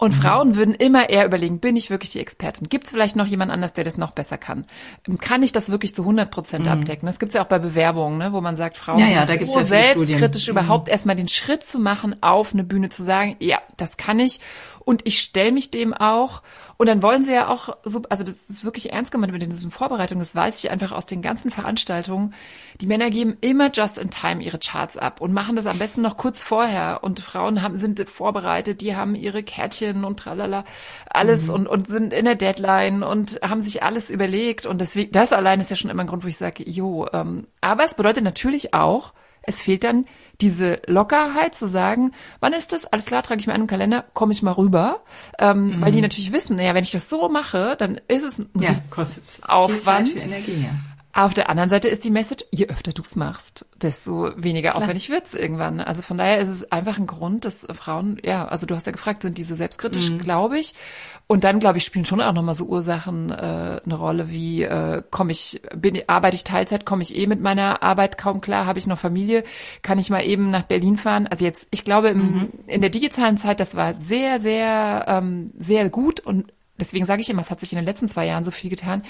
Und 0.00 0.12
Frauen 0.14 0.54
würden 0.54 0.74
immer 0.74 1.10
eher 1.10 1.26
überlegen, 1.26 1.58
bin 1.58 1.74
ich 1.74 1.90
wirklich 1.90 2.10
die 2.10 2.20
Expertin? 2.20 2.68
Gibt 2.68 2.84
es 2.84 2.92
vielleicht 2.92 3.16
noch 3.16 3.26
jemand 3.26 3.50
anders, 3.50 3.72
der 3.72 3.82
das 3.82 3.96
noch 3.96 4.12
besser 4.12 4.38
kann? 4.38 4.64
Kann 5.20 5.42
ich 5.42 5.50
das 5.50 5.70
wirklich 5.70 5.92
zu 5.92 6.02
100 6.02 6.30
Prozent 6.30 6.68
abdecken? 6.68 7.06
Das 7.06 7.18
gibt 7.18 7.30
es 7.30 7.34
ja 7.34 7.42
auch 7.42 7.48
bei 7.48 7.58
Bewerbungen, 7.58 8.16
ne, 8.16 8.32
wo 8.32 8.40
man 8.40 8.54
sagt, 8.54 8.76
Frauen 8.76 9.00
Ja, 9.00 9.08
ja, 9.08 9.26
da 9.26 9.34
gibt's 9.34 9.54
so 9.54 9.58
ja 9.58 9.66
viele 9.66 9.82
Studien. 9.84 10.06
selbstkritisch 10.06 10.48
überhaupt 10.48 10.88
erstmal 10.88 11.16
den 11.16 11.26
Schritt 11.26 11.64
zu 11.64 11.80
machen, 11.80 12.14
auf 12.22 12.54
eine 12.54 12.62
Bühne 12.62 12.90
zu 12.90 13.02
sagen, 13.02 13.34
ja, 13.40 13.58
das 13.76 13.96
kann 13.96 14.20
ich. 14.20 14.40
Und 14.88 15.02
ich 15.04 15.20
stelle 15.20 15.52
mich 15.52 15.70
dem 15.70 15.92
auch 15.92 16.40
und 16.78 16.86
dann 16.86 17.02
wollen 17.02 17.22
sie 17.22 17.34
ja 17.34 17.48
auch 17.48 17.76
so, 17.84 18.00
also 18.08 18.24
das 18.24 18.48
ist 18.48 18.64
wirklich 18.64 18.90
ernst 18.90 19.12
gemeint 19.12 19.30
mit 19.34 19.42
diesen 19.42 19.70
Vorbereitungen, 19.70 20.20
das 20.20 20.34
weiß 20.34 20.64
ich 20.64 20.70
einfach 20.70 20.92
aus 20.92 21.04
den 21.04 21.20
ganzen 21.20 21.50
Veranstaltungen. 21.50 22.32
Die 22.80 22.86
Männer 22.86 23.10
geben 23.10 23.36
immer 23.42 23.70
just 23.70 23.98
in 23.98 24.08
time 24.08 24.42
ihre 24.42 24.58
Charts 24.58 24.96
ab 24.96 25.20
und 25.20 25.34
machen 25.34 25.56
das 25.56 25.66
am 25.66 25.78
besten 25.78 26.00
noch 26.00 26.16
kurz 26.16 26.42
vorher 26.42 27.00
und 27.02 27.20
Frauen 27.20 27.60
haben, 27.60 27.76
sind 27.76 28.08
vorbereitet, 28.08 28.80
die 28.80 28.96
haben 28.96 29.14
ihre 29.14 29.42
Kärtchen 29.42 30.06
und 30.06 30.20
tralala, 30.20 30.64
alles 31.10 31.48
mhm. 31.48 31.54
und, 31.54 31.66
und 31.66 31.86
sind 31.86 32.14
in 32.14 32.24
der 32.24 32.36
Deadline 32.36 33.02
und 33.02 33.40
haben 33.42 33.60
sich 33.60 33.82
alles 33.82 34.08
überlegt 34.08 34.64
und 34.64 34.80
deswegen, 34.80 35.12
das 35.12 35.34
allein 35.34 35.60
ist 35.60 35.68
ja 35.68 35.76
schon 35.76 35.90
immer 35.90 36.04
ein 36.04 36.08
Grund, 36.08 36.24
wo 36.24 36.28
ich 36.28 36.38
sage, 36.38 36.64
jo, 36.66 37.06
ähm, 37.12 37.46
aber 37.60 37.84
es 37.84 37.92
bedeutet 37.92 38.24
natürlich 38.24 38.72
auch, 38.72 39.12
es 39.48 39.62
fehlt 39.62 39.82
dann 39.82 40.04
diese 40.40 40.80
Lockerheit 40.86 41.54
zu 41.54 41.66
sagen, 41.66 42.12
wann 42.38 42.52
ist 42.52 42.72
das? 42.72 42.84
Alles 42.84 43.06
klar, 43.06 43.22
trage 43.22 43.40
ich 43.40 43.46
mir 43.46 43.54
einen 43.54 43.66
Kalender, 43.66 44.04
komme 44.12 44.32
ich 44.32 44.42
mal 44.42 44.52
rüber. 44.52 45.02
Ähm, 45.38 45.78
mhm. 45.78 45.80
Weil 45.80 45.90
die 45.90 46.00
natürlich 46.00 46.32
wissen, 46.32 46.56
naja, 46.56 46.74
wenn 46.74 46.84
ich 46.84 46.92
das 46.92 47.08
so 47.08 47.28
mache, 47.28 47.74
dann 47.76 48.00
ist 48.08 48.22
es 48.22 48.38
ein 48.38 48.50
ja, 48.54 48.70
kostet 48.90 49.48
Aufwand. 49.48 50.08
Viel 50.08 50.16
Zeit 50.16 50.28
für 50.28 50.34
Energie, 50.34 50.64
ja. 50.64 50.70
Auf 51.18 51.34
der 51.34 51.50
anderen 51.50 51.68
Seite 51.68 51.88
ist 51.88 52.04
die 52.04 52.12
Message, 52.12 52.44
je 52.52 52.68
öfter 52.68 52.92
du 52.92 53.02
es 53.02 53.16
machst, 53.16 53.66
desto 53.82 54.30
weniger 54.36 54.70
Klar. 54.70 54.84
aufwendig 54.84 55.10
wird's 55.10 55.34
irgendwann. 55.34 55.80
Also 55.80 56.00
von 56.00 56.16
daher 56.16 56.38
ist 56.38 56.48
es 56.48 56.70
einfach 56.70 56.96
ein 56.96 57.08
Grund, 57.08 57.44
dass 57.44 57.66
Frauen, 57.72 58.20
ja, 58.22 58.46
also 58.46 58.66
du 58.66 58.76
hast 58.76 58.86
ja 58.86 58.92
gefragt, 58.92 59.22
sind 59.22 59.36
diese 59.36 59.56
selbstkritisch, 59.56 60.10
mhm. 60.10 60.20
glaube 60.20 60.60
ich. 60.60 60.76
Und 61.26 61.42
dann, 61.42 61.58
glaube 61.58 61.78
ich, 61.78 61.84
spielen 61.84 62.04
schon 62.04 62.20
auch 62.20 62.32
nochmal 62.32 62.54
so 62.54 62.66
Ursachen 62.66 63.32
äh, 63.32 63.80
eine 63.84 63.94
Rolle, 63.96 64.30
wie 64.30 64.62
äh, 64.62 65.02
komme 65.10 65.32
ich, 65.32 65.60
bin, 65.74 66.00
arbeite 66.06 66.36
ich 66.36 66.44
Teilzeit, 66.44 66.86
komme 66.86 67.02
ich 67.02 67.16
eh 67.16 67.26
mit 67.26 67.40
meiner 67.40 67.82
Arbeit 67.82 68.16
kaum 68.16 68.40
klar, 68.40 68.66
habe 68.66 68.78
ich 68.78 68.86
noch 68.86 69.00
Familie, 69.00 69.42
kann 69.82 69.98
ich 69.98 70.10
mal 70.10 70.24
eben 70.24 70.52
nach 70.52 70.66
Berlin 70.66 70.96
fahren. 70.96 71.26
Also 71.26 71.44
jetzt, 71.44 71.66
ich 71.72 71.84
glaube, 71.84 72.10
im, 72.10 72.18
mhm. 72.18 72.48
in 72.68 72.80
der 72.80 72.90
digitalen 72.90 73.38
Zeit, 73.38 73.58
das 73.58 73.74
war 73.74 73.94
sehr, 74.00 74.38
sehr, 74.38 75.06
ähm, 75.08 75.50
sehr 75.58 75.90
gut 75.90 76.20
und 76.20 76.52
deswegen 76.80 77.04
sage 77.04 77.20
ich 77.20 77.30
immer, 77.30 77.40
es 77.40 77.50
hat 77.50 77.60
sich 77.60 77.72
in 77.72 77.76
den 77.76 77.84
letzten 77.84 78.08
zwei 78.08 78.26
Jahren 78.26 78.44
so 78.44 78.50
viel 78.50 78.70
getan. 78.70 79.02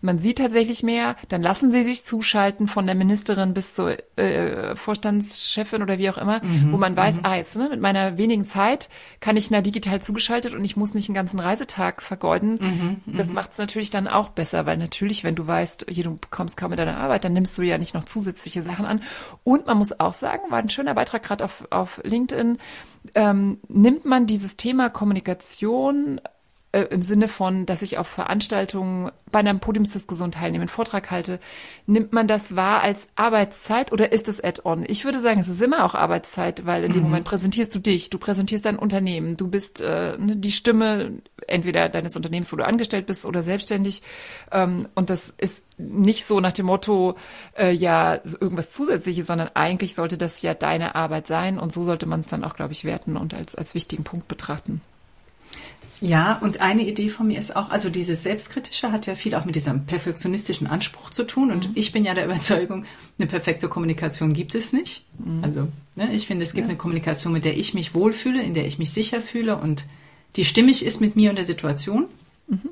Man 0.00 0.18
sieht 0.18 0.38
tatsächlich 0.38 0.82
mehr, 0.82 1.16
dann 1.28 1.42
lassen 1.42 1.70
sie 1.70 1.82
sich 1.82 2.04
zuschalten 2.04 2.68
von 2.68 2.86
der 2.86 2.94
Ministerin 2.94 3.54
bis 3.54 3.72
zur 3.72 3.96
äh, 4.18 4.74
Vorstandschefin 4.76 5.82
oder 5.82 5.98
wie 5.98 6.10
auch 6.10 6.18
immer, 6.18 6.42
mhm, 6.42 6.72
wo 6.72 6.76
man 6.76 6.96
weiß, 6.96 7.16
mhm. 7.16 7.20
ah, 7.24 7.36
jetzt 7.36 7.56
ne, 7.56 7.68
mit 7.70 7.80
meiner 7.80 8.18
wenigen 8.18 8.44
Zeit 8.44 8.88
kann 9.20 9.36
ich 9.36 9.50
na 9.50 9.60
digital 9.60 10.02
zugeschaltet 10.02 10.54
und 10.54 10.64
ich 10.64 10.76
muss 10.76 10.94
nicht 10.94 11.08
einen 11.08 11.14
ganzen 11.14 11.38
Reisetag 11.38 12.02
vergeuden. 12.02 12.58
Mhm, 12.60 13.12
mhm. 13.12 13.16
das 13.16 13.32
macht 13.32 13.52
es 13.52 13.58
natürlich 13.58 13.90
dann 13.90 14.08
auch 14.08 14.30
besser, 14.30 14.66
weil 14.66 14.76
natürlich, 14.76 15.24
wenn 15.24 15.34
du 15.34 15.46
weißt, 15.46 15.86
hier, 15.88 16.04
du 16.04 16.18
kommst 16.30 16.56
kaum 16.56 16.70
mit 16.70 16.78
deiner 16.78 16.96
Arbeit, 16.96 17.24
dann 17.24 17.32
nimmst 17.32 17.56
du 17.56 17.62
ja 17.62 17.78
nicht 17.78 17.94
noch 17.94 18.04
zusätzliche 18.04 18.62
Sachen 18.62 18.84
an. 18.84 19.02
Und 19.44 19.66
man 19.66 19.78
muss 19.78 19.98
auch 19.98 20.14
sagen, 20.14 20.50
war 20.50 20.58
ein 20.58 20.68
schöner 20.68 20.94
Beitrag 20.94 21.22
gerade 21.22 21.44
auf, 21.44 21.66
auf 21.70 22.00
LinkedIn, 22.04 22.58
ähm, 23.14 23.58
nimmt 23.68 24.04
man 24.04 24.26
dieses 24.26 24.56
Thema 24.56 24.88
Kommunikation 24.88 26.20
äh, 26.72 26.82
im 26.82 27.02
Sinne 27.02 27.28
von, 27.28 27.66
dass 27.66 27.82
ich 27.82 27.98
auf 27.98 28.08
Veranstaltungen 28.08 29.10
bei 29.30 29.40
einer 29.40 29.54
Podiumsdiskussion 29.54 30.32
teilnehme, 30.32 30.62
einen 30.62 30.68
Vortrag 30.68 31.10
halte, 31.10 31.38
nimmt 31.86 32.12
man 32.12 32.26
das 32.26 32.56
wahr 32.56 32.82
als 32.82 33.08
Arbeitszeit 33.14 33.92
oder 33.92 34.12
ist 34.12 34.28
es 34.28 34.42
Add-on? 34.42 34.84
Ich 34.86 35.04
würde 35.04 35.20
sagen, 35.20 35.40
es 35.40 35.48
ist 35.48 35.62
immer 35.62 35.84
auch 35.84 35.94
Arbeitszeit, 35.94 36.66
weil 36.66 36.84
in 36.84 36.92
dem 36.92 37.02
mhm. 37.02 37.08
Moment 37.08 37.24
präsentierst 37.24 37.74
du 37.74 37.78
dich, 37.78 38.10
du 38.10 38.18
präsentierst 38.18 38.64
dein 38.64 38.78
Unternehmen, 38.78 39.36
du 39.36 39.48
bist 39.48 39.80
äh, 39.80 40.16
ne, 40.18 40.36
die 40.36 40.52
Stimme 40.52 41.12
entweder 41.46 41.88
deines 41.88 42.16
Unternehmens, 42.16 42.52
wo 42.52 42.56
du 42.56 42.66
angestellt 42.66 43.06
bist 43.06 43.24
oder 43.24 43.42
selbstständig. 43.42 44.02
Ähm, 44.50 44.88
und 44.94 45.10
das 45.10 45.32
ist 45.38 45.64
nicht 45.78 46.24
so 46.24 46.40
nach 46.40 46.52
dem 46.52 46.66
Motto, 46.66 47.16
äh, 47.56 47.72
ja, 47.72 48.20
irgendwas 48.40 48.70
Zusätzliches, 48.70 49.26
sondern 49.26 49.50
eigentlich 49.54 49.94
sollte 49.94 50.18
das 50.18 50.42
ja 50.42 50.54
deine 50.54 50.94
Arbeit 50.94 51.26
sein 51.26 51.58
und 51.58 51.72
so 51.72 51.84
sollte 51.84 52.06
man 52.06 52.20
es 52.20 52.28
dann 52.28 52.44
auch, 52.44 52.54
glaube 52.54 52.72
ich, 52.72 52.84
werten 52.84 53.16
und 53.16 53.34
als, 53.34 53.54
als 53.54 53.74
wichtigen 53.74 54.04
Punkt 54.04 54.28
betrachten. 54.28 54.80
Ja, 56.02 56.38
und 56.42 56.60
eine 56.60 56.82
Idee 56.82 57.08
von 57.08 57.28
mir 57.28 57.38
ist 57.38 57.54
auch, 57.54 57.70
also 57.70 57.88
dieses 57.88 58.24
Selbstkritische 58.24 58.90
hat 58.90 59.06
ja 59.06 59.14
viel 59.14 59.36
auch 59.36 59.44
mit 59.44 59.54
diesem 59.54 59.86
perfektionistischen 59.86 60.66
Anspruch 60.66 61.10
zu 61.10 61.22
tun. 61.22 61.52
Und 61.52 61.68
mhm. 61.68 61.72
ich 61.76 61.92
bin 61.92 62.04
ja 62.04 62.12
der 62.12 62.24
Überzeugung, 62.24 62.84
eine 63.18 63.28
perfekte 63.28 63.68
Kommunikation 63.68 64.32
gibt 64.32 64.56
es 64.56 64.72
nicht. 64.72 65.06
Mhm. 65.18 65.44
Also 65.44 65.68
ne, 65.94 66.12
ich 66.12 66.26
finde, 66.26 66.42
es 66.42 66.54
gibt 66.54 66.66
ja. 66.66 66.70
eine 66.70 66.76
Kommunikation, 66.76 67.32
mit 67.32 67.44
der 67.44 67.56
ich 67.56 67.72
mich 67.72 67.94
wohlfühle, 67.94 68.42
in 68.42 68.52
der 68.52 68.66
ich 68.66 68.80
mich 68.80 68.92
sicher 68.92 69.20
fühle 69.20 69.56
und 69.56 69.86
die 70.34 70.44
stimmig 70.44 70.84
ist 70.84 71.00
mit 71.00 71.14
mir 71.14 71.30
und 71.30 71.36
der 71.36 71.44
Situation. 71.44 72.06
Mhm. 72.48 72.70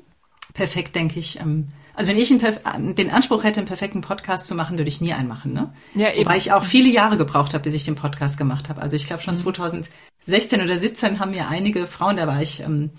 Perfekt, 0.53 0.97
denke 0.97 1.17
ich. 1.17 1.39
Ähm, 1.39 1.69
also 1.93 2.09
wenn 2.09 2.17
ich 2.17 2.31
einen, 2.65 2.95
den 2.95 3.11
Anspruch 3.11 3.45
hätte, 3.45 3.61
einen 3.61 3.67
perfekten 3.67 4.01
Podcast 4.01 4.45
zu 4.45 4.55
machen, 4.55 4.77
würde 4.77 4.89
ich 4.89 4.99
nie 4.99 5.13
einen 5.13 5.29
machen. 5.29 5.53
Ne? 5.53 5.73
Ja, 5.95 6.11
eben. 6.11 6.25
Wobei 6.25 6.35
ich 6.35 6.51
auch 6.51 6.65
viele 6.65 6.89
Jahre 6.89 7.15
gebraucht 7.15 7.53
habe, 7.53 7.63
bis 7.63 7.75
ich 7.75 7.85
den 7.85 7.95
Podcast 7.95 8.37
gemacht 8.37 8.67
habe. 8.67 8.81
Also 8.81 8.97
ich 8.97 9.05
glaube 9.05 9.23
schon 9.23 9.37
2016 9.37 10.59
mhm. 10.59 10.65
oder 10.65 10.77
17 10.77 11.19
haben 11.19 11.31
mir 11.31 11.47
einige 11.47 11.87
Frauen, 11.87 12.17
da 12.17 12.27
war 12.27 12.41
ich 12.41 12.59
ähm, 12.59 12.89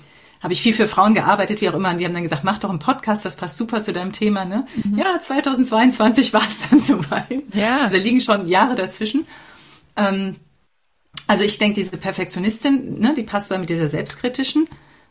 habe 0.42 0.52
ich 0.52 0.62
viel 0.62 0.72
für 0.72 0.88
Frauen 0.88 1.14
gearbeitet, 1.14 1.60
wie 1.60 1.68
auch 1.68 1.74
immer. 1.74 1.90
Und 1.90 1.98
die 1.98 2.04
haben 2.04 2.12
dann 2.12 2.24
gesagt, 2.24 2.42
mach 2.42 2.58
doch 2.58 2.70
einen 2.70 2.80
Podcast, 2.80 3.24
das 3.24 3.36
passt 3.36 3.56
super 3.56 3.80
zu 3.80 3.92
deinem 3.92 4.12
Thema. 4.12 4.44
Ne? 4.44 4.66
Mhm. 4.82 4.98
Ja, 4.98 5.18
2022 5.18 6.32
war 6.32 6.46
es 6.46 6.68
dann 6.68 6.80
soweit. 6.80 7.42
Ja. 7.54 7.82
Also 7.82 7.96
liegen 7.96 8.20
schon 8.20 8.46
Jahre 8.46 8.74
dazwischen. 8.74 9.26
Ähm, 9.96 10.36
also 11.28 11.44
ich 11.44 11.58
denke, 11.58 11.80
diese 11.80 11.96
Perfektionistin, 11.96 12.98
ne, 12.98 13.14
die 13.14 13.22
passt 13.22 13.46
zwar 13.48 13.58
mit 13.58 13.70
dieser 13.70 13.88
selbstkritischen. 13.88 14.68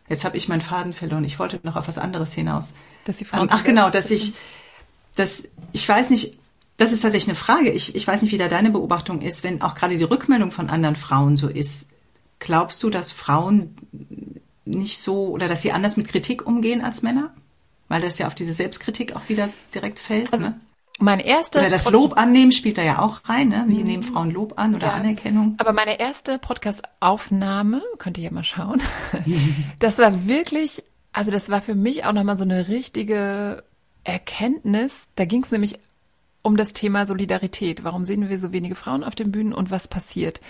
Jetzt 0.09 0.25
habe 0.25 0.35
ich 0.35 0.49
meinen 0.49 0.61
Faden 0.61 0.93
verloren. 0.93 1.23
Ich 1.23 1.39
wollte 1.39 1.59
noch 1.63 1.77
auf 1.77 1.87
was 1.87 1.97
anderes 1.97 2.33
hinaus. 2.33 2.73
Dass 3.05 3.17
sie 3.17 3.25
Frauen 3.25 3.43
ähm, 3.43 3.49
ach 3.51 3.63
genau, 3.63 3.89
dass 3.89 4.11
ich, 4.11 4.33
dass 5.15 5.47
ich 5.71 5.87
weiß 5.87 6.09
nicht, 6.09 6.37
das 6.75 6.91
ist 6.91 7.01
tatsächlich 7.01 7.29
eine 7.29 7.35
Frage. 7.35 7.69
Ich, 7.69 7.95
ich 7.95 8.05
weiß 8.05 8.21
nicht, 8.21 8.33
wie 8.33 8.37
da 8.37 8.49
deine 8.49 8.71
Beobachtung 8.71 9.21
ist, 9.21 9.43
wenn 9.43 9.61
auch 9.61 9.75
gerade 9.75 9.97
die 9.97 10.03
Rückmeldung 10.03 10.51
von 10.51 10.69
anderen 10.69 10.97
Frauen 10.97 11.37
so 11.37 11.47
ist. 11.47 11.91
Glaubst 12.39 12.81
du, 12.83 12.89
dass 12.89 13.11
Frauen 13.11 13.75
nicht 14.71 14.99
so 14.99 15.27
oder 15.27 15.47
dass 15.47 15.62
sie 15.62 15.71
anders 15.71 15.97
mit 15.97 16.07
Kritik 16.07 16.45
umgehen 16.45 16.81
als 16.81 17.01
Männer? 17.01 17.34
Weil 17.88 18.01
das 18.01 18.17
ja 18.19 18.27
auf 18.27 18.36
diese 18.36 18.53
Selbstkritik 18.53 19.15
auch 19.15 19.27
wieder 19.27 19.49
direkt 19.73 19.99
fällt. 19.99 20.31
Also, 20.31 20.45
ne? 20.45 20.60
Mein 20.99 21.19
erster 21.19 21.62
oder 21.62 21.69
das 21.69 21.89
Lob 21.89 22.15
annehmen 22.15 22.51
spielt 22.51 22.77
da 22.77 22.84
ja 22.84 22.99
auch 22.99 23.27
rein. 23.27 23.49
Ne? 23.49 23.65
Wie 23.67 23.79
mhm. 23.79 23.86
nehmen 23.86 24.03
Frauen 24.03 24.29
Lob 24.29 24.53
an 24.57 24.75
oder 24.75 24.88
ja. 24.88 24.93
Anerkennung? 24.93 25.55
Aber 25.57 25.73
meine 25.73 25.99
erste 25.99 26.38
Podcast-Aufnahme, 26.38 27.81
könnt 27.97 28.17
ihr 28.19 28.25
ja 28.25 28.31
mal 28.31 28.43
schauen, 28.43 28.81
das 29.79 29.97
war 29.97 30.27
wirklich, 30.27 30.84
also 31.12 31.31
das 31.31 31.49
war 31.49 31.62
für 31.62 31.75
mich 31.75 32.05
auch 32.05 32.13
nochmal 32.13 32.38
so 32.38 32.43
eine 32.43 32.67
richtige 32.67 33.63
Erkenntnis. 34.03 35.07
Da 35.15 35.25
ging 35.25 35.43
es 35.43 35.51
nämlich 35.51 35.79
um 36.43 36.58
das 36.58 36.73
Thema 36.73 37.06
Solidarität. 37.06 37.84
Warum 37.84 38.06
sehen 38.06 38.30
wir 38.30 38.39
so 38.39 38.51
wenige 38.54 38.75
Frauen 38.75 39.04
auf 39.04 39.15
den 39.15 39.32
Bühnen 39.32 39.54
und 39.54 39.71
was 39.71 39.88
passiert? 39.88 40.41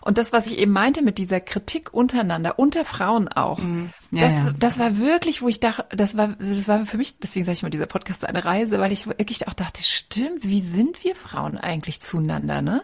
Und 0.00 0.18
das, 0.18 0.32
was 0.32 0.46
ich 0.46 0.58
eben 0.58 0.72
meinte 0.72 1.00
mit 1.00 1.18
dieser 1.18 1.40
Kritik 1.40 1.94
untereinander, 1.94 2.58
unter 2.58 2.84
Frauen 2.84 3.28
auch, 3.28 3.58
mhm. 3.58 3.90
ja, 4.10 4.22
das, 4.22 4.32
ja. 4.32 4.52
das 4.58 4.78
war 4.78 4.98
wirklich, 4.98 5.42
wo 5.42 5.48
ich 5.48 5.60
dachte, 5.60 5.96
das 5.96 6.16
war, 6.16 6.34
das 6.38 6.66
war 6.66 6.86
für 6.86 6.96
mich, 6.96 7.18
deswegen 7.18 7.44
sage 7.44 7.54
ich 7.54 7.62
mal, 7.62 7.70
dieser 7.70 7.86
Podcast 7.86 8.24
eine 8.24 8.44
Reise, 8.44 8.80
weil 8.80 8.90
ich 8.90 9.06
wirklich 9.06 9.46
auch 9.46 9.54
dachte, 9.54 9.82
stimmt, 9.82 10.42
wie 10.42 10.60
sind 10.60 11.04
wir 11.04 11.14
Frauen 11.14 11.56
eigentlich 11.56 12.00
zueinander, 12.00 12.62
ne? 12.62 12.82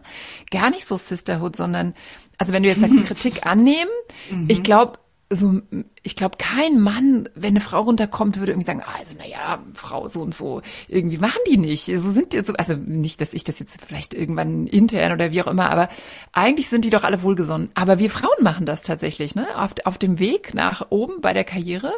Gar 0.50 0.70
nicht 0.70 0.86
so 0.86 0.96
Sisterhood, 0.96 1.56
sondern, 1.56 1.94
also 2.38 2.52
wenn 2.52 2.62
du 2.62 2.68
jetzt 2.68 2.80
sagst, 2.80 3.02
Kritik 3.04 3.46
annehmen, 3.46 3.90
mhm. 4.30 4.46
ich 4.48 4.62
glaube, 4.62 5.00
so, 5.30 5.60
ich 6.02 6.16
glaube, 6.16 6.38
kein 6.38 6.80
Mann, 6.80 7.28
wenn 7.34 7.50
eine 7.50 7.60
Frau 7.60 7.82
runterkommt, 7.82 8.38
würde 8.38 8.52
irgendwie 8.52 8.66
sagen, 8.66 8.82
also 8.98 9.12
naja, 9.14 9.62
Frau 9.74 10.08
so 10.08 10.22
und 10.22 10.34
so, 10.34 10.62
irgendwie 10.88 11.18
machen 11.18 11.40
die 11.50 11.58
nicht. 11.58 11.84
So 11.84 12.10
sind 12.10 12.32
die 12.32 12.40
so, 12.40 12.54
also 12.54 12.74
nicht, 12.74 13.20
dass 13.20 13.34
ich 13.34 13.44
das 13.44 13.58
jetzt 13.58 13.84
vielleicht 13.84 14.14
irgendwann 14.14 14.66
intern 14.66 15.12
oder 15.12 15.30
wie 15.30 15.42
auch 15.42 15.46
immer, 15.46 15.70
aber 15.70 15.90
eigentlich 16.32 16.70
sind 16.70 16.86
die 16.86 16.90
doch 16.90 17.04
alle 17.04 17.22
wohlgesonnen. 17.22 17.70
Aber 17.74 17.98
wir 17.98 18.10
Frauen 18.10 18.42
machen 18.42 18.64
das 18.64 18.82
tatsächlich, 18.82 19.34
ne? 19.34 19.46
Auf, 19.58 19.74
auf 19.84 19.98
dem 19.98 20.18
Weg 20.18 20.54
nach 20.54 20.86
oben 20.88 21.20
bei 21.20 21.34
der 21.34 21.44
Karriere, 21.44 21.92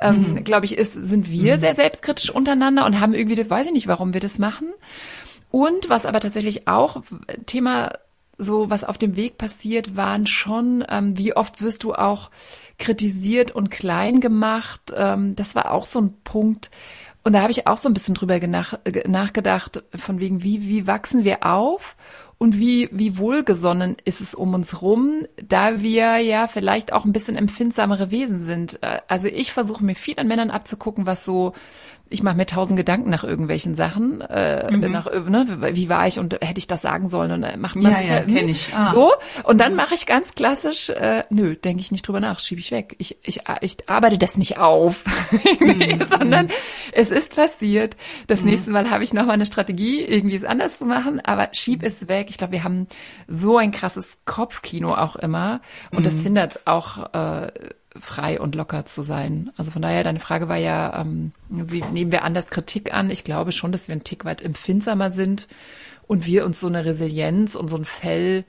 ähm, 0.00 0.34
mhm. 0.34 0.44
glaube 0.44 0.66
ich, 0.66 0.78
ist, 0.78 0.92
sind 0.92 1.28
wir 1.28 1.56
mhm. 1.56 1.60
sehr 1.60 1.74
selbstkritisch 1.74 2.30
untereinander 2.30 2.86
und 2.86 3.00
haben 3.00 3.12
irgendwie, 3.12 3.36
das 3.36 3.50
weiß 3.50 3.66
ich 3.66 3.72
nicht, 3.72 3.88
warum 3.88 4.14
wir 4.14 4.20
das 4.20 4.38
machen. 4.38 4.68
Und 5.50 5.88
was 5.88 6.06
aber 6.06 6.20
tatsächlich 6.20 6.68
auch 6.68 7.02
Thema 7.46 7.90
so, 8.38 8.70
was 8.70 8.84
auf 8.84 8.96
dem 8.96 9.16
Weg 9.16 9.36
passiert, 9.36 9.96
waren 9.96 10.26
schon, 10.26 10.84
ähm, 10.88 11.18
wie 11.18 11.34
oft 11.34 11.60
wirst 11.60 11.82
du 11.84 11.94
auch 11.94 12.30
kritisiert 12.78 13.50
und 13.50 13.70
klein 13.70 14.20
gemacht. 14.20 14.92
Ähm, 14.94 15.34
das 15.36 15.54
war 15.54 15.72
auch 15.72 15.84
so 15.84 16.00
ein 16.00 16.14
Punkt. 16.22 16.70
Und 17.24 17.32
da 17.32 17.42
habe 17.42 17.50
ich 17.50 17.66
auch 17.66 17.76
so 17.76 17.88
ein 17.88 17.94
bisschen 17.94 18.14
drüber 18.14 18.38
nachgedacht, 19.06 19.82
von 19.94 20.20
wegen, 20.20 20.42
wie, 20.42 20.62
wie 20.62 20.86
wachsen 20.86 21.24
wir 21.24 21.44
auf 21.44 21.96
und 22.38 22.58
wie, 22.58 22.88
wie 22.92 23.18
wohlgesonnen 23.18 23.96
ist 24.04 24.20
es 24.20 24.34
um 24.34 24.54
uns 24.54 24.80
rum, 24.80 25.26
da 25.36 25.82
wir 25.82 26.18
ja 26.18 26.46
vielleicht 26.46 26.92
auch 26.92 27.04
ein 27.04 27.12
bisschen 27.12 27.36
empfindsamere 27.36 28.12
Wesen 28.12 28.40
sind. 28.40 28.80
Äh, 28.82 29.00
also 29.08 29.26
ich 29.26 29.52
versuche 29.52 29.84
mir 29.84 29.96
viel 29.96 30.18
an 30.18 30.28
Männern 30.28 30.50
abzugucken, 30.50 31.04
was 31.04 31.24
so 31.24 31.52
ich 32.10 32.22
mache 32.22 32.36
mir 32.36 32.46
tausend 32.46 32.76
Gedanken 32.76 33.10
nach 33.10 33.24
irgendwelchen 33.24 33.74
Sachen, 33.74 34.20
äh, 34.20 34.70
mhm. 34.70 34.92
nach, 34.92 35.06
ne, 35.06 35.58
wie 35.74 35.88
war 35.88 36.06
ich 36.06 36.18
und 36.18 36.34
hätte 36.34 36.58
ich 36.58 36.66
das 36.66 36.82
sagen 36.82 37.10
sollen 37.10 37.30
und 37.32 37.42
dann 37.42 37.60
macht 37.60 37.76
man 37.76 37.92
ja, 37.92 37.98
sich 37.98 38.08
ja, 38.08 38.14
halt, 38.16 38.28
kenn 38.28 38.48
ich. 38.48 38.72
Ah. 38.74 38.90
so 38.92 39.12
und 39.44 39.60
dann 39.60 39.72
mhm. 39.72 39.76
mache 39.76 39.94
ich 39.94 40.06
ganz 40.06 40.34
klassisch, 40.34 40.90
äh, 40.90 41.24
nö, 41.30 41.56
denke 41.56 41.80
ich 41.80 41.92
nicht 41.92 42.06
drüber 42.06 42.20
nach, 42.20 42.38
schiebe 42.38 42.60
ich 42.60 42.70
weg. 42.70 42.96
Ich, 42.98 43.18
ich, 43.22 43.40
ich 43.60 43.88
arbeite 43.88 44.18
das 44.18 44.36
nicht 44.36 44.58
auf, 44.58 45.04
mhm. 45.60 46.00
sondern 46.08 46.50
es 46.92 47.10
ist 47.10 47.34
passiert. 47.34 47.96
Das 48.26 48.40
mhm. 48.40 48.50
nächste 48.50 48.70
Mal 48.70 48.90
habe 48.90 49.04
ich 49.04 49.12
noch 49.12 49.26
mal 49.26 49.32
eine 49.32 49.46
Strategie, 49.46 50.02
irgendwie 50.02 50.36
es 50.36 50.44
anders 50.44 50.78
zu 50.78 50.86
machen, 50.86 51.20
aber 51.24 51.48
schieb 51.52 51.82
es 51.82 52.08
weg. 52.08 52.28
Ich 52.30 52.38
glaube, 52.38 52.52
wir 52.52 52.64
haben 52.64 52.86
so 53.26 53.58
ein 53.58 53.70
krasses 53.70 54.18
Kopfkino 54.24 54.94
auch 54.94 55.16
immer 55.16 55.60
und 55.90 56.06
das 56.06 56.14
mhm. 56.14 56.22
hindert 56.22 56.66
auch 56.66 57.12
äh, 57.12 57.52
frei 57.98 58.40
und 58.40 58.54
locker 58.54 58.84
zu 58.84 59.02
sein. 59.02 59.50
Also 59.56 59.70
von 59.70 59.82
daher, 59.82 60.04
deine 60.04 60.20
Frage 60.20 60.48
war 60.48 60.56
ja, 60.56 61.00
ähm, 61.00 61.32
wie 61.48 61.82
nehmen 61.82 62.12
wir 62.12 62.24
anders 62.24 62.50
Kritik 62.50 62.92
an? 62.92 63.10
Ich 63.10 63.24
glaube 63.24 63.52
schon, 63.52 63.72
dass 63.72 63.88
wir 63.88 63.94
ein 63.94 64.04
Tick 64.04 64.24
weit 64.24 64.42
empfindsamer 64.42 65.10
sind 65.10 65.48
und 66.06 66.26
wir 66.26 66.44
uns 66.44 66.60
so 66.60 66.66
eine 66.66 66.84
Resilienz 66.84 67.54
und 67.54 67.68
so 67.68 67.76
ein 67.76 67.84
Fell 67.84 68.44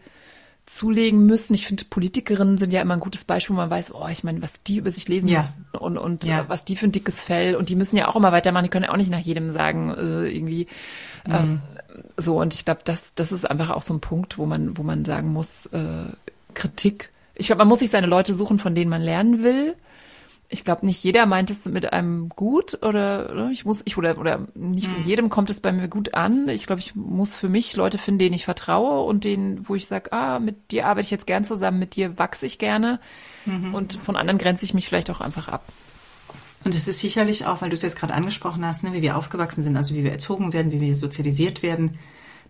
zulegen 0.65 1.25
müssen. 1.25 1.55
Ich 1.55 1.65
finde, 1.65 1.85
Politikerinnen 1.89 2.59
sind 2.59 2.71
ja 2.71 2.81
immer 2.81 2.93
ein 2.93 2.99
gutes 2.99 3.25
Beispiel, 3.25 3.55
wo 3.55 3.59
man 3.59 3.71
weiß, 3.71 3.93
oh, 3.93 4.07
ich 4.07 4.23
meine, 4.23 4.41
was 4.43 4.53
die 4.67 4.77
über 4.77 4.91
sich 4.91 5.07
lesen 5.07 5.27
ja. 5.27 5.39
müssen 5.39 5.65
und, 5.71 5.97
und 5.97 6.25
ja. 6.25 6.45
was 6.47 6.63
die 6.63 6.75
für 6.75 6.85
ein 6.85 6.91
dickes 6.91 7.21
Fell 7.21 7.55
und 7.55 7.69
die 7.69 7.75
müssen 7.75 7.97
ja 7.97 8.07
auch 8.07 8.15
immer 8.15 8.31
weitermachen, 8.31 8.65
die 8.65 8.69
können 8.69 8.85
ja 8.85 8.91
auch 8.91 8.97
nicht 8.97 9.09
nach 9.09 9.19
jedem 9.19 9.51
sagen, 9.51 9.89
äh, 9.89 10.27
irgendwie 10.27 10.67
mhm. 11.25 11.33
ähm, 11.33 11.61
so. 12.17 12.39
Und 12.39 12.53
ich 12.53 12.65
glaube, 12.65 12.81
das, 12.83 13.15
das 13.15 13.31
ist 13.31 13.49
einfach 13.49 13.71
auch 13.71 13.81
so 13.81 13.95
ein 13.95 13.99
Punkt, 13.99 14.37
wo 14.37 14.45
man, 14.45 14.77
wo 14.77 14.83
man 14.83 15.05
sagen 15.05 15.33
muss, 15.33 15.65
äh, 15.67 16.05
Kritik. 16.53 17.11
Ich 17.39 17.47
glaube, 17.47 17.59
man 17.59 17.67
muss 17.67 17.79
sich 17.79 17.89
seine 17.89 18.07
Leute 18.07 18.33
suchen, 18.35 18.59
von 18.59 18.75
denen 18.75 18.89
man 18.89 19.01
lernen 19.01 19.41
will 19.41 19.75
ich 20.51 20.65
glaube, 20.65 20.85
nicht 20.85 21.03
jeder 21.03 21.27
meint 21.27 21.51
es 21.51 21.65
mit 21.65 21.93
einem 21.93 22.29
gut 22.29 22.79
oder, 22.83 23.29
oder 23.31 23.49
ich 23.51 23.65
muss, 23.65 23.83
ich 23.85 23.97
oder 23.97 24.17
oder 24.17 24.47
nicht 24.55 24.87
von 24.87 24.97
hm. 24.97 25.07
jedem 25.07 25.29
kommt 25.29 25.51
es 25.51 25.59
bei 25.59 25.71
mir 25.71 25.87
gut 25.87 26.15
an. 26.15 26.49
Ich 26.49 26.65
glaube, 26.65 26.79
ich 26.79 26.95
muss 26.95 27.35
für 27.35 27.49
mich 27.49 27.75
Leute 27.75 27.99
finden, 27.99 28.17
denen 28.17 28.33
ich 28.33 28.45
vertraue 28.45 29.05
und 29.05 29.23
denen, 29.23 29.69
wo 29.69 29.75
ich 29.75 29.85
sage, 29.85 30.11
ah, 30.11 30.39
mit 30.39 30.71
dir 30.71 30.87
arbeite 30.87 31.05
ich 31.05 31.11
jetzt 31.11 31.27
gern 31.27 31.43
zusammen, 31.43 31.77
mit 31.77 31.95
dir 31.95 32.17
wachse 32.17 32.47
ich 32.47 32.57
gerne 32.57 32.99
mhm. 33.45 33.75
und 33.75 33.93
von 33.93 34.15
anderen 34.15 34.39
grenze 34.39 34.65
ich 34.65 34.73
mich 34.73 34.87
vielleicht 34.87 35.11
auch 35.11 35.21
einfach 35.21 35.49
ab. 35.49 35.63
Und 36.63 36.73
es 36.73 36.87
ist 36.87 36.99
sicherlich 36.99 37.45
auch, 37.45 37.61
weil 37.61 37.69
du 37.69 37.75
es 37.75 37.83
jetzt 37.83 37.97
gerade 37.97 38.15
angesprochen 38.15 38.65
hast, 38.65 38.83
ne, 38.83 38.91
wie 38.93 39.03
wir 39.03 39.17
aufgewachsen 39.17 39.63
sind, 39.63 39.77
also 39.77 39.93
wie 39.93 40.03
wir 40.03 40.11
erzogen 40.11 40.51
werden, 40.51 40.71
wie 40.71 40.81
wir 40.81 40.95
sozialisiert 40.95 41.61
werden 41.61 41.99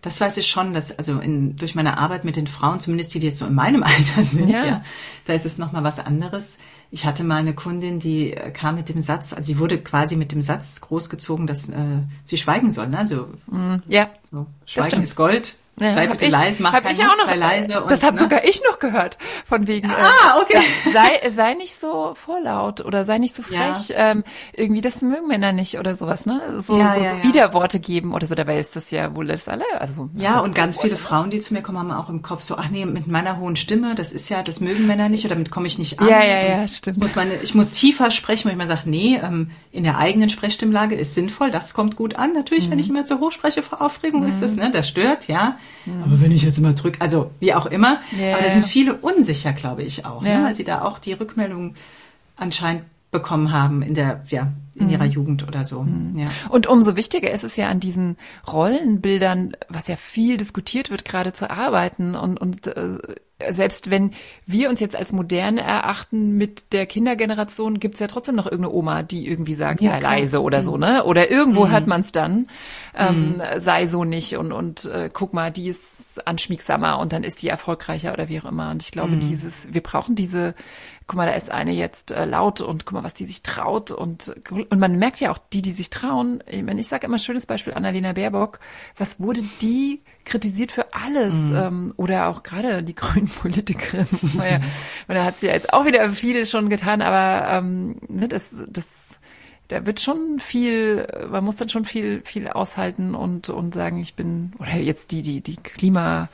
das 0.02 0.20
weiß 0.20 0.38
ich 0.38 0.46
schon, 0.46 0.72
dass 0.72 0.96
also 0.96 1.20
in, 1.20 1.56
durch 1.56 1.74
meine 1.74 1.98
Arbeit 1.98 2.24
mit 2.24 2.36
den 2.36 2.46
Frauen, 2.46 2.80
zumindest 2.80 3.14
die, 3.14 3.20
die 3.20 3.26
jetzt 3.26 3.38
so 3.38 3.46
in 3.46 3.54
meinem 3.54 3.82
Alter 3.84 4.22
sind, 4.22 4.48
ja, 4.48 4.64
ja 4.64 4.82
da 5.26 5.32
ist 5.34 5.46
es 5.46 5.58
nochmal 5.58 5.84
was 5.84 5.98
anderes. 5.98 6.58
Ich 6.90 7.04
hatte 7.04 7.22
mal 7.22 7.36
eine 7.36 7.54
Kundin, 7.54 8.00
die 8.00 8.32
äh, 8.32 8.50
kam 8.50 8.74
mit 8.76 8.88
dem 8.88 9.00
Satz, 9.00 9.32
also 9.32 9.46
sie 9.46 9.58
wurde 9.58 9.80
quasi 9.80 10.16
mit 10.16 10.32
dem 10.32 10.42
Satz 10.42 10.80
großgezogen, 10.80 11.46
dass 11.46 11.68
äh, 11.68 12.02
sie 12.24 12.36
schweigen 12.36 12.70
soll. 12.70 12.88
Ne? 12.88 12.98
Also 12.98 13.28
mm, 13.46 13.76
ja, 13.86 14.10
so, 14.30 14.46
Schweigen 14.64 15.02
ist 15.02 15.16
Gold. 15.16 15.56
Ja, 15.78 15.90
sei 15.92 16.08
bitte 16.08 16.26
ich, 16.26 16.32
leise, 16.32 16.62
mach 16.62 16.72
keinen 16.72 16.92
ich 16.92 16.98
noch, 16.98 17.26
sei 17.26 17.36
leise. 17.36 17.82
Und, 17.82 17.90
das 17.90 18.02
habe 18.02 18.14
ne? 18.14 18.22
sogar 18.22 18.44
ich 18.44 18.62
noch 18.70 18.78
gehört, 18.78 19.16
von 19.46 19.66
wegen. 19.66 19.90
Ah, 19.90 20.36
äh, 20.38 20.42
okay. 20.42 20.60
sei, 20.92 21.30
sei 21.30 21.54
nicht 21.54 21.80
so 21.80 22.14
vorlaut 22.14 22.84
oder 22.84 23.06
sei 23.06 23.16
nicht 23.16 23.34
so 23.34 23.42
frech. 23.42 23.88
Ja. 23.88 24.10
Ähm, 24.10 24.24
irgendwie, 24.52 24.82
das 24.82 25.00
mögen 25.00 25.26
Männer 25.26 25.52
nicht 25.52 25.78
oder 25.78 25.94
sowas, 25.94 26.26
ne? 26.26 26.60
So, 26.60 26.78
ja, 26.78 26.92
so, 26.92 27.00
so 27.00 27.22
Widerworte 27.22 27.80
geben 27.80 28.12
oder 28.12 28.26
so. 28.26 28.34
Dabei 28.34 28.58
ist 28.58 28.76
das 28.76 28.90
ja 28.90 29.14
wohl 29.14 29.26
das 29.26 29.48
alle. 29.48 29.64
Also, 29.78 30.10
ja, 30.14 30.40
und 30.40 30.54
ganz 30.54 30.80
viele 30.80 30.96
Frauen, 30.96 31.30
die 31.30 31.40
zu 31.40 31.54
mir 31.54 31.62
kommen, 31.62 31.78
haben 31.78 31.90
auch 31.92 32.10
im 32.10 32.20
Kopf 32.20 32.42
so, 32.42 32.56
ach 32.56 32.68
nee, 32.68 32.84
mit 32.84 33.06
meiner 33.06 33.38
hohen 33.38 33.56
Stimme, 33.56 33.94
das 33.94 34.12
ist 34.12 34.28
ja, 34.28 34.42
das 34.42 34.60
mögen 34.60 34.86
Männer 34.86 35.08
nicht 35.08 35.24
oder 35.24 35.34
damit 35.34 35.50
komme 35.50 35.66
ich 35.66 35.78
nicht 35.78 35.98
an. 35.98 36.08
Ja, 36.08 36.22
ja, 36.22 36.42
ja, 36.42 36.68
stimmt. 36.68 36.98
Muss 36.98 37.14
meine, 37.16 37.36
ich 37.36 37.54
muss 37.54 37.72
tiefer 37.72 38.10
sprechen, 38.10 38.48
wo 38.48 38.52
ich 38.52 38.58
mal 38.58 38.68
sage, 38.68 38.82
nee, 38.84 39.18
ähm, 39.22 39.50
in 39.72 39.84
der 39.84 39.96
eigenen 39.96 40.28
Sprechstimmlage 40.28 40.94
ist 40.94 41.14
sinnvoll, 41.14 41.50
das 41.50 41.72
kommt 41.72 41.96
gut 41.96 42.16
an. 42.16 42.34
Natürlich, 42.34 42.66
mhm. 42.66 42.72
wenn 42.72 42.78
ich 42.80 42.90
immer 42.90 43.04
zu 43.04 43.18
hoch 43.20 43.32
spreche 43.32 43.62
vor 43.62 43.80
Aufregung, 43.80 44.22
mhm. 44.22 44.28
ist 44.28 44.42
das, 44.42 44.56
ne? 44.56 44.70
Das 44.70 44.86
stört, 44.86 45.26
ja. 45.28 45.56
Mhm. 45.86 46.02
Aber 46.02 46.20
wenn 46.20 46.32
ich 46.32 46.42
jetzt 46.42 46.58
immer 46.58 46.72
drücke, 46.72 47.00
also 47.00 47.30
wie 47.40 47.54
auch 47.54 47.66
immer. 47.66 48.00
Yeah. 48.16 48.36
Aber 48.36 48.44
da 48.44 48.50
sind 48.50 48.66
viele 48.66 48.94
unsicher, 48.94 49.52
glaube 49.52 49.82
ich 49.82 50.04
auch, 50.04 50.22
yeah. 50.24 50.38
ne? 50.38 50.44
weil 50.46 50.54
sie 50.54 50.64
da 50.64 50.82
auch 50.82 50.98
die 50.98 51.12
Rückmeldung 51.12 51.74
anscheinend 52.36 52.84
bekommen 53.10 53.52
haben 53.52 53.82
in 53.82 53.94
der, 53.94 54.24
ja, 54.28 54.52
in 54.74 54.88
ihrer 54.88 55.06
mhm. 55.06 55.10
Jugend 55.10 55.46
oder 55.46 55.64
so. 55.64 55.82
Mhm. 55.82 56.16
Ja. 56.16 56.26
Und 56.48 56.66
umso 56.66 56.94
wichtiger 56.96 57.30
ist 57.30 57.44
es 57.44 57.56
ja 57.56 57.68
an 57.68 57.80
diesen 57.80 58.16
Rollenbildern, 58.46 59.56
was 59.68 59.88
ja 59.88 59.96
viel 59.96 60.36
diskutiert 60.36 60.90
wird, 60.90 61.04
gerade 61.04 61.32
zu 61.32 61.50
arbeiten 61.50 62.14
und, 62.14 62.40
und 62.40 62.66
äh, 62.68 62.98
selbst 63.50 63.90
wenn 63.90 64.12
wir 64.46 64.70
uns 64.70 64.80
jetzt 64.80 64.96
als 64.96 65.12
moderne 65.12 65.62
erachten 65.62 66.36
mit 66.36 66.72
der 66.72 66.86
Kindergeneration, 66.86 67.80
gibt's 67.80 68.00
ja 68.00 68.06
trotzdem 68.06 68.34
noch 68.34 68.46
irgendeine 68.46 68.74
Oma, 68.74 69.02
die 69.02 69.28
irgendwie 69.28 69.54
sagt, 69.54 69.80
ja, 69.80 69.92
sei 69.92 69.98
klar. 69.98 70.12
leise 70.12 70.42
oder 70.42 70.58
mhm. 70.58 70.64
so, 70.64 70.76
ne? 70.76 71.04
Oder 71.04 71.30
irgendwo 71.30 71.66
mhm. 71.66 71.70
hört 71.70 71.86
man's 71.86 72.12
dann, 72.12 72.48
ähm, 72.94 73.36
mhm. 73.36 73.60
sei 73.60 73.86
so 73.86 74.04
nicht 74.04 74.36
und, 74.36 74.52
und 74.52 74.84
äh, 74.86 75.10
guck 75.12 75.32
mal, 75.32 75.50
die 75.50 75.68
ist 75.68 75.86
anschmiegsamer 76.24 76.98
und 76.98 77.12
dann 77.12 77.24
ist 77.24 77.42
die 77.42 77.48
erfolgreicher 77.48 78.12
oder 78.12 78.28
wie 78.28 78.40
auch 78.40 78.44
immer. 78.44 78.70
Und 78.70 78.82
ich 78.82 78.90
glaube, 78.90 79.12
mhm. 79.12 79.20
dieses, 79.20 79.72
wir 79.72 79.82
brauchen 79.82 80.14
diese 80.14 80.54
guck 81.10 81.16
mal, 81.16 81.26
da 81.26 81.32
ist 81.32 81.50
eine 81.50 81.72
jetzt 81.72 82.12
äh, 82.12 82.24
laut 82.24 82.60
und 82.60 82.86
guck 82.86 82.92
mal, 82.92 83.02
was 83.02 83.14
die 83.14 83.26
sich 83.26 83.42
traut 83.42 83.90
und 83.90 84.32
und 84.48 84.78
man 84.78 84.96
merkt 84.96 85.18
ja 85.18 85.32
auch 85.32 85.38
die, 85.52 85.60
die 85.60 85.72
sich 85.72 85.90
trauen. 85.90 86.40
Ich, 86.46 86.62
meine, 86.62 86.80
ich 86.80 86.86
sage 86.86 87.04
immer 87.04 87.18
schönes 87.18 87.46
Beispiel 87.46 87.74
Annalena 87.74 88.12
Baerbock. 88.12 88.60
Was 88.96 89.18
wurde 89.18 89.42
die 89.60 90.02
kritisiert 90.24 90.70
für 90.70 90.94
alles 90.94 91.34
mhm. 91.34 91.56
ähm, 91.56 91.94
oder 91.96 92.28
auch 92.28 92.44
gerade 92.44 92.84
die 92.84 92.94
grünen 92.94 93.26
Politikerin. 93.40 94.06
naja, 94.34 94.60
da 95.08 95.24
hat 95.24 95.36
sie 95.36 95.48
ja 95.48 95.52
jetzt 95.52 95.72
auch 95.72 95.84
wieder 95.84 96.08
viele 96.10 96.46
schon 96.46 96.70
getan, 96.70 97.02
aber 97.02 97.58
ähm, 97.58 97.96
ne, 98.06 98.28
das 98.28 98.54
das 98.68 98.86
da 99.66 99.86
wird 99.86 99.98
schon 99.98 100.38
viel, 100.38 101.08
man 101.28 101.42
muss 101.42 101.56
dann 101.56 101.68
schon 101.68 101.84
viel, 101.84 102.22
viel 102.24 102.46
aushalten 102.46 103.16
und, 103.16 103.50
und 103.50 103.74
sagen, 103.74 103.98
ich 103.98 104.14
bin, 104.14 104.52
oder 104.58 104.74
jetzt 104.76 105.12
die, 105.12 105.22
die, 105.22 105.40
die 105.40 105.56
Klima, 105.56 106.28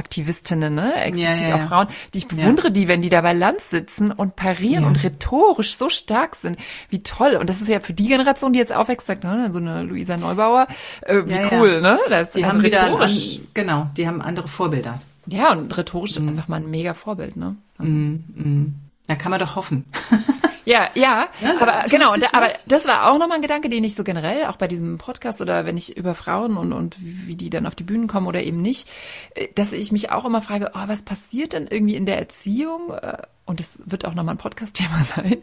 Aktivistinnen, 0.00 0.74
ne? 0.74 0.94
explizit 0.94 1.42
ja, 1.42 1.48
ja, 1.48 1.54
auch 1.56 1.68
Frauen, 1.68 1.88
die 2.14 2.18
ich 2.18 2.26
bewundere, 2.26 2.72
die, 2.72 2.88
wenn 2.88 3.02
die 3.02 3.10
da 3.10 3.20
bei 3.20 3.34
Land 3.34 3.60
sitzen 3.60 4.10
und 4.10 4.34
parieren 4.34 4.84
und 4.84 5.04
rhetorisch 5.04 5.76
so 5.76 5.90
stark 5.90 6.36
sind, 6.36 6.58
wie 6.88 7.02
toll. 7.02 7.36
Und 7.36 7.50
das 7.50 7.60
ist 7.60 7.68
ja 7.68 7.80
für 7.80 7.92
die 7.92 8.08
Generation, 8.08 8.54
die 8.54 8.58
jetzt 8.58 8.72
aufwächst, 8.72 9.06
sagt, 9.06 9.24
ne, 9.24 9.52
so 9.52 9.58
eine 9.58 9.82
Luisa 9.82 10.16
Neubauer, 10.16 10.66
äh, 11.02 11.22
wie 11.26 11.54
cool, 11.54 11.80
ne? 11.82 11.98
Das, 12.08 12.30
die 12.30 12.44
also 12.44 12.56
haben 12.56 12.64
rhetorisch, 12.64 13.34
wieder, 13.34 13.44
genau, 13.54 13.90
die 13.96 14.08
haben 14.08 14.22
andere 14.22 14.48
Vorbilder. 14.48 15.00
Ja, 15.26 15.52
und 15.52 15.76
rhetorisch 15.76 16.18
mhm. 16.18 16.30
einfach 16.30 16.48
mal 16.48 16.56
ein 16.56 16.70
mega 16.70 16.94
Vorbild, 16.94 17.36
ne? 17.36 17.56
Also, 17.78 17.94
mhm. 17.94 18.24
mhm. 18.34 18.74
Da 19.06 19.16
kann 19.16 19.30
man 19.30 19.40
doch 19.40 19.56
hoffen. 19.56 19.84
Ja, 20.70 20.88
ja, 20.94 21.28
ja 21.40 21.54
aber 21.60 21.88
genau, 21.88 22.12
und, 22.12 22.34
aber 22.34 22.48
das 22.66 22.86
war 22.86 23.10
auch 23.10 23.18
nochmal 23.18 23.38
ein 23.38 23.42
Gedanke, 23.42 23.68
den 23.68 23.82
ich 23.82 23.94
so 23.94 24.04
generell, 24.04 24.46
auch 24.46 24.56
bei 24.56 24.68
diesem 24.68 24.98
Podcast 24.98 25.40
oder 25.40 25.64
wenn 25.64 25.76
ich 25.76 25.96
über 25.96 26.14
Frauen 26.14 26.56
und, 26.56 26.72
und 26.72 26.96
wie 27.00 27.34
die 27.34 27.50
dann 27.50 27.66
auf 27.66 27.74
die 27.74 27.82
Bühnen 27.82 28.06
kommen 28.06 28.26
oder 28.26 28.42
eben 28.42 28.62
nicht, 28.62 28.88
äh, 29.34 29.48
dass 29.54 29.72
ich 29.72 29.90
mich 29.90 30.12
auch 30.12 30.24
immer 30.24 30.42
frage, 30.42 30.70
oh, 30.74 30.86
was 30.86 31.02
passiert 31.02 31.54
denn 31.54 31.66
irgendwie 31.68 31.96
in 31.96 32.06
der 32.06 32.18
Erziehung? 32.18 32.92
Äh, 32.92 33.18
und 33.46 33.58
das 33.58 33.80
wird 33.84 34.04
auch 34.04 34.14
nochmal 34.14 34.34
ein 34.34 34.38
Podcast-Thema 34.38 35.02
sein. 35.16 35.38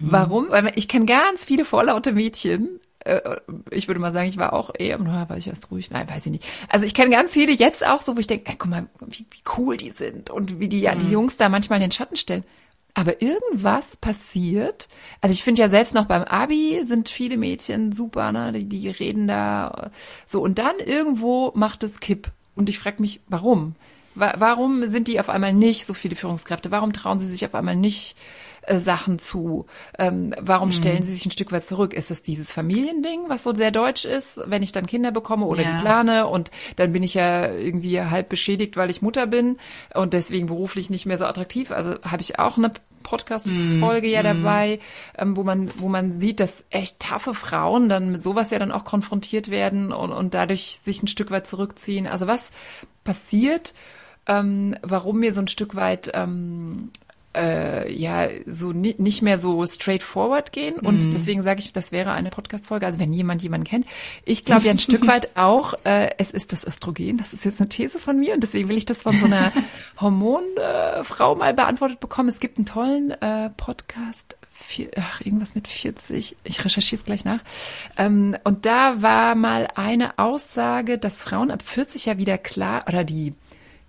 Mhm. 0.00 0.06
Warum? 0.10 0.50
Weil 0.50 0.72
ich 0.76 0.88
kenne 0.88 1.04
ganz 1.04 1.44
viele 1.44 1.66
vorlaute 1.66 2.12
Mädchen, 2.12 2.80
äh, 3.00 3.20
ich 3.70 3.88
würde 3.88 4.00
mal 4.00 4.12
sagen, 4.12 4.28
ich 4.28 4.38
war 4.38 4.54
auch 4.54 4.70
eher, 4.78 4.98
na, 4.98 5.28
war 5.28 5.36
ich 5.36 5.48
erst 5.48 5.70
ruhig, 5.70 5.90
nein, 5.90 6.08
weiß 6.08 6.26
ich 6.26 6.32
nicht. 6.32 6.44
Also 6.68 6.86
ich 6.86 6.94
kenne 6.94 7.10
ganz 7.10 7.32
viele 7.32 7.52
jetzt 7.52 7.86
auch 7.86 8.00
so, 8.00 8.16
wo 8.16 8.20
ich 8.20 8.26
denke, 8.26 8.48
ey, 8.48 8.56
guck 8.56 8.70
mal, 8.70 8.86
wie, 9.00 9.26
wie 9.30 9.42
cool 9.58 9.76
die 9.76 9.90
sind 9.90 10.30
und 10.30 10.60
wie 10.60 10.68
die 10.68 10.80
ja 10.80 10.94
die 10.94 11.06
mhm. 11.06 11.12
Jungs 11.12 11.36
da 11.36 11.48
manchmal 11.48 11.78
in 11.78 11.88
den 11.88 11.92
Schatten 11.92 12.16
stellen. 12.16 12.44
Aber 12.94 13.22
irgendwas 13.22 13.96
passiert. 13.96 14.88
Also 15.20 15.32
ich 15.32 15.42
finde 15.42 15.62
ja 15.62 15.68
selbst 15.68 15.94
noch 15.94 16.06
beim 16.06 16.24
Abi 16.24 16.82
sind 16.84 17.08
viele 17.08 17.38
Mädchen 17.38 17.92
super, 17.92 18.32
ne? 18.32 18.52
Die, 18.52 18.64
die 18.64 18.88
reden 18.90 19.26
da 19.26 19.90
so. 20.26 20.42
Und 20.42 20.58
dann 20.58 20.78
irgendwo 20.78 21.52
macht 21.54 21.82
es 21.82 22.00
Kipp. 22.00 22.30
Und 22.54 22.68
ich 22.68 22.78
frage 22.78 23.00
mich, 23.00 23.20
warum? 23.28 23.76
Warum 24.14 24.88
sind 24.88 25.08
die 25.08 25.18
auf 25.20 25.30
einmal 25.30 25.54
nicht 25.54 25.86
so 25.86 25.94
viele 25.94 26.16
Führungskräfte? 26.16 26.70
Warum 26.70 26.92
trauen 26.92 27.18
sie 27.18 27.26
sich 27.26 27.46
auf 27.46 27.54
einmal 27.54 27.76
nicht 27.76 28.14
äh, 28.62 28.78
Sachen 28.78 29.18
zu? 29.18 29.66
Ähm, 29.98 30.34
warum 30.40 30.68
mhm. 30.68 30.72
stellen 30.72 31.02
sie 31.02 31.12
sich 31.12 31.26
ein 31.26 31.30
Stück 31.30 31.52
weit 31.52 31.66
zurück? 31.66 31.94
Ist 31.94 32.10
es 32.10 32.22
dieses 32.22 32.52
Familiending, 32.52 33.28
was 33.28 33.42
so 33.42 33.54
sehr 33.54 33.70
deutsch 33.70 34.04
ist, 34.04 34.40
wenn 34.46 34.62
ich 34.62 34.72
dann 34.72 34.86
Kinder 34.86 35.10
bekomme 35.10 35.46
oder 35.46 35.62
ja. 35.62 35.72
die 35.72 35.82
plane 35.82 36.26
und 36.26 36.50
dann 36.76 36.92
bin 36.92 37.02
ich 37.02 37.14
ja 37.14 37.52
irgendwie 37.52 38.00
halb 38.00 38.28
beschädigt, 38.28 38.76
weil 38.76 38.90
ich 38.90 39.02
Mutter 39.02 39.26
bin 39.26 39.58
und 39.94 40.12
deswegen 40.12 40.46
beruflich 40.46 40.90
nicht 40.90 41.06
mehr 41.06 41.18
so 41.18 41.26
attraktiv. 41.26 41.70
Also 41.70 41.96
habe 42.02 42.22
ich 42.22 42.38
auch 42.38 42.56
eine 42.56 42.72
Podcast-Folge 43.02 44.08
mm, 44.08 44.10
ja 44.10 44.20
mhm. 44.20 44.42
dabei, 44.42 44.80
ähm, 45.18 45.36
wo 45.36 45.42
man, 45.42 45.70
wo 45.76 45.88
man 45.88 46.18
sieht, 46.18 46.40
dass 46.40 46.64
echt 46.70 47.00
taffe 47.00 47.34
Frauen 47.34 47.88
dann 47.88 48.12
mit 48.12 48.22
sowas 48.22 48.50
ja 48.50 48.58
dann 48.58 48.72
auch 48.72 48.84
konfrontiert 48.84 49.50
werden 49.50 49.92
und, 49.92 50.12
und 50.12 50.34
dadurch 50.34 50.80
sich 50.82 51.02
ein 51.02 51.08
Stück 51.08 51.30
weit 51.30 51.46
zurückziehen. 51.46 52.06
Also 52.06 52.26
was 52.26 52.50
passiert, 53.04 53.74
ähm, 54.26 54.76
warum 54.82 55.18
mir 55.18 55.32
so 55.32 55.40
ein 55.40 55.48
Stück 55.48 55.74
weit 55.74 56.10
ähm, 56.14 56.90
äh, 57.36 57.92
ja 57.92 58.28
so 58.46 58.72
ni 58.72 58.94
nicht 58.98 59.22
mehr 59.22 59.38
so 59.38 59.66
straightforward 59.66 60.52
gehen 60.52 60.78
und 60.78 61.06
mhm. 61.06 61.10
deswegen 61.10 61.42
sage 61.42 61.60
ich, 61.60 61.72
das 61.72 61.92
wäre 61.92 62.12
eine 62.12 62.30
Podcast-Folge. 62.30 62.86
Also 62.86 62.98
wenn 62.98 63.12
jemand 63.12 63.42
jemanden 63.42 63.66
kennt, 63.66 63.86
ich 64.24 64.44
glaube 64.44 64.64
ja 64.64 64.70
ein 64.70 64.78
Stück 64.80 65.06
weit 65.06 65.36
auch, 65.36 65.74
äh, 65.84 66.10
es 66.18 66.30
ist 66.30 66.52
das 66.52 66.66
Östrogen. 66.66 67.18
Das 67.18 67.32
ist 67.32 67.44
jetzt 67.44 67.60
eine 67.60 67.68
These 67.68 67.98
von 67.98 68.18
mir 68.18 68.34
und 68.34 68.42
deswegen 68.42 68.68
will 68.68 68.76
ich 68.76 68.84
das 68.84 69.02
von 69.02 69.18
so 69.18 69.26
einer 69.26 69.52
Hormonfrau 70.00 71.32
äh, 71.32 71.36
mal 71.36 71.54
beantwortet 71.54 72.00
bekommen. 72.00 72.28
Es 72.28 72.40
gibt 72.40 72.58
einen 72.58 72.66
tollen 72.66 73.10
äh, 73.12 73.50
Podcast. 73.50 74.36
Vier, 74.50 74.90
ach, 74.96 75.20
irgendwas 75.20 75.54
mit 75.54 75.66
40. 75.66 76.36
Ich 76.44 76.64
recherchiere 76.64 77.00
es 77.00 77.04
gleich 77.04 77.24
nach. 77.24 77.40
Ähm, 77.96 78.36
und 78.44 78.64
da 78.64 79.02
war 79.02 79.34
mal 79.34 79.68
eine 79.74 80.18
Aussage, 80.18 80.98
dass 80.98 81.20
Frauen 81.20 81.50
ab 81.50 81.62
40 81.62 82.06
ja 82.06 82.18
wieder 82.18 82.38
klar 82.38 82.84
oder 82.86 83.02
die 83.02 83.34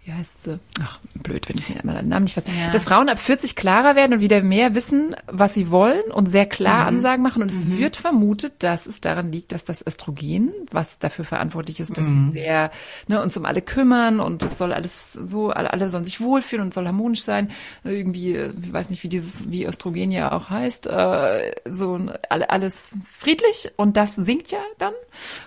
wie 0.05 0.11
heißt 0.11 0.43
sie? 0.43 0.59
Ach, 0.81 0.99
blöd, 1.15 1.47
wenn 1.47 1.55
ich 1.57 1.69
mir 1.69 1.79
einmal 1.79 1.95
den 1.95 2.09
Namen 2.09 2.25
nicht 2.25 2.35
weiß. 2.35 2.43
Ja. 2.45 2.71
Dass 2.71 2.83
Frauen 2.83 3.07
ab 3.07 3.19
40 3.19 3.55
klarer 3.55 3.95
werden 3.95 4.13
und 4.13 4.19
wieder 4.19 4.41
mehr 4.41 4.75
wissen, 4.75 5.15
was 5.27 5.53
sie 5.53 5.71
wollen 5.71 6.11
und 6.11 6.25
sehr 6.25 6.45
klar 6.45 6.81
mhm. 6.81 6.95
Ansagen 6.97 7.23
machen. 7.23 7.41
Und 7.41 7.51
es 7.51 7.65
mhm. 7.65 7.77
wird 7.77 7.95
vermutet, 7.95 8.53
dass 8.59 8.85
es 8.85 8.99
daran 8.99 9.31
liegt, 9.31 9.53
dass 9.53 9.63
das 9.63 9.85
Östrogen, 9.85 10.51
was 10.71 10.99
dafür 10.99 11.23
verantwortlich 11.23 11.79
ist, 11.79 11.97
dass 11.97 12.07
mhm. 12.07 12.33
wir 12.33 12.43
sehr 12.43 12.71
ne, 13.07 13.21
uns 13.21 13.37
um 13.37 13.45
alle 13.45 13.61
kümmern 13.61 14.19
und 14.19 14.43
es 14.43 14.57
soll 14.57 14.73
alles 14.73 15.13
so, 15.13 15.51
alle, 15.51 15.71
alle 15.71 15.87
sollen 15.87 16.03
sich 16.03 16.19
wohlfühlen 16.19 16.65
und 16.65 16.73
soll 16.73 16.85
harmonisch 16.85 17.23
sein. 17.23 17.51
Irgendwie, 17.85 18.35
ich 18.35 18.73
weiß 18.73 18.89
nicht, 18.89 19.03
wie 19.03 19.09
dieses, 19.09 19.49
wie 19.49 19.65
Östrogen 19.65 20.11
ja 20.11 20.33
auch 20.33 20.49
heißt, 20.49 20.87
äh, 20.87 21.53
so 21.69 22.09
alle, 22.29 22.49
alles 22.49 22.95
friedlich 23.17 23.71
und 23.77 23.95
das 23.95 24.15
sinkt 24.15 24.51
ja 24.51 24.59
dann. 24.77 24.93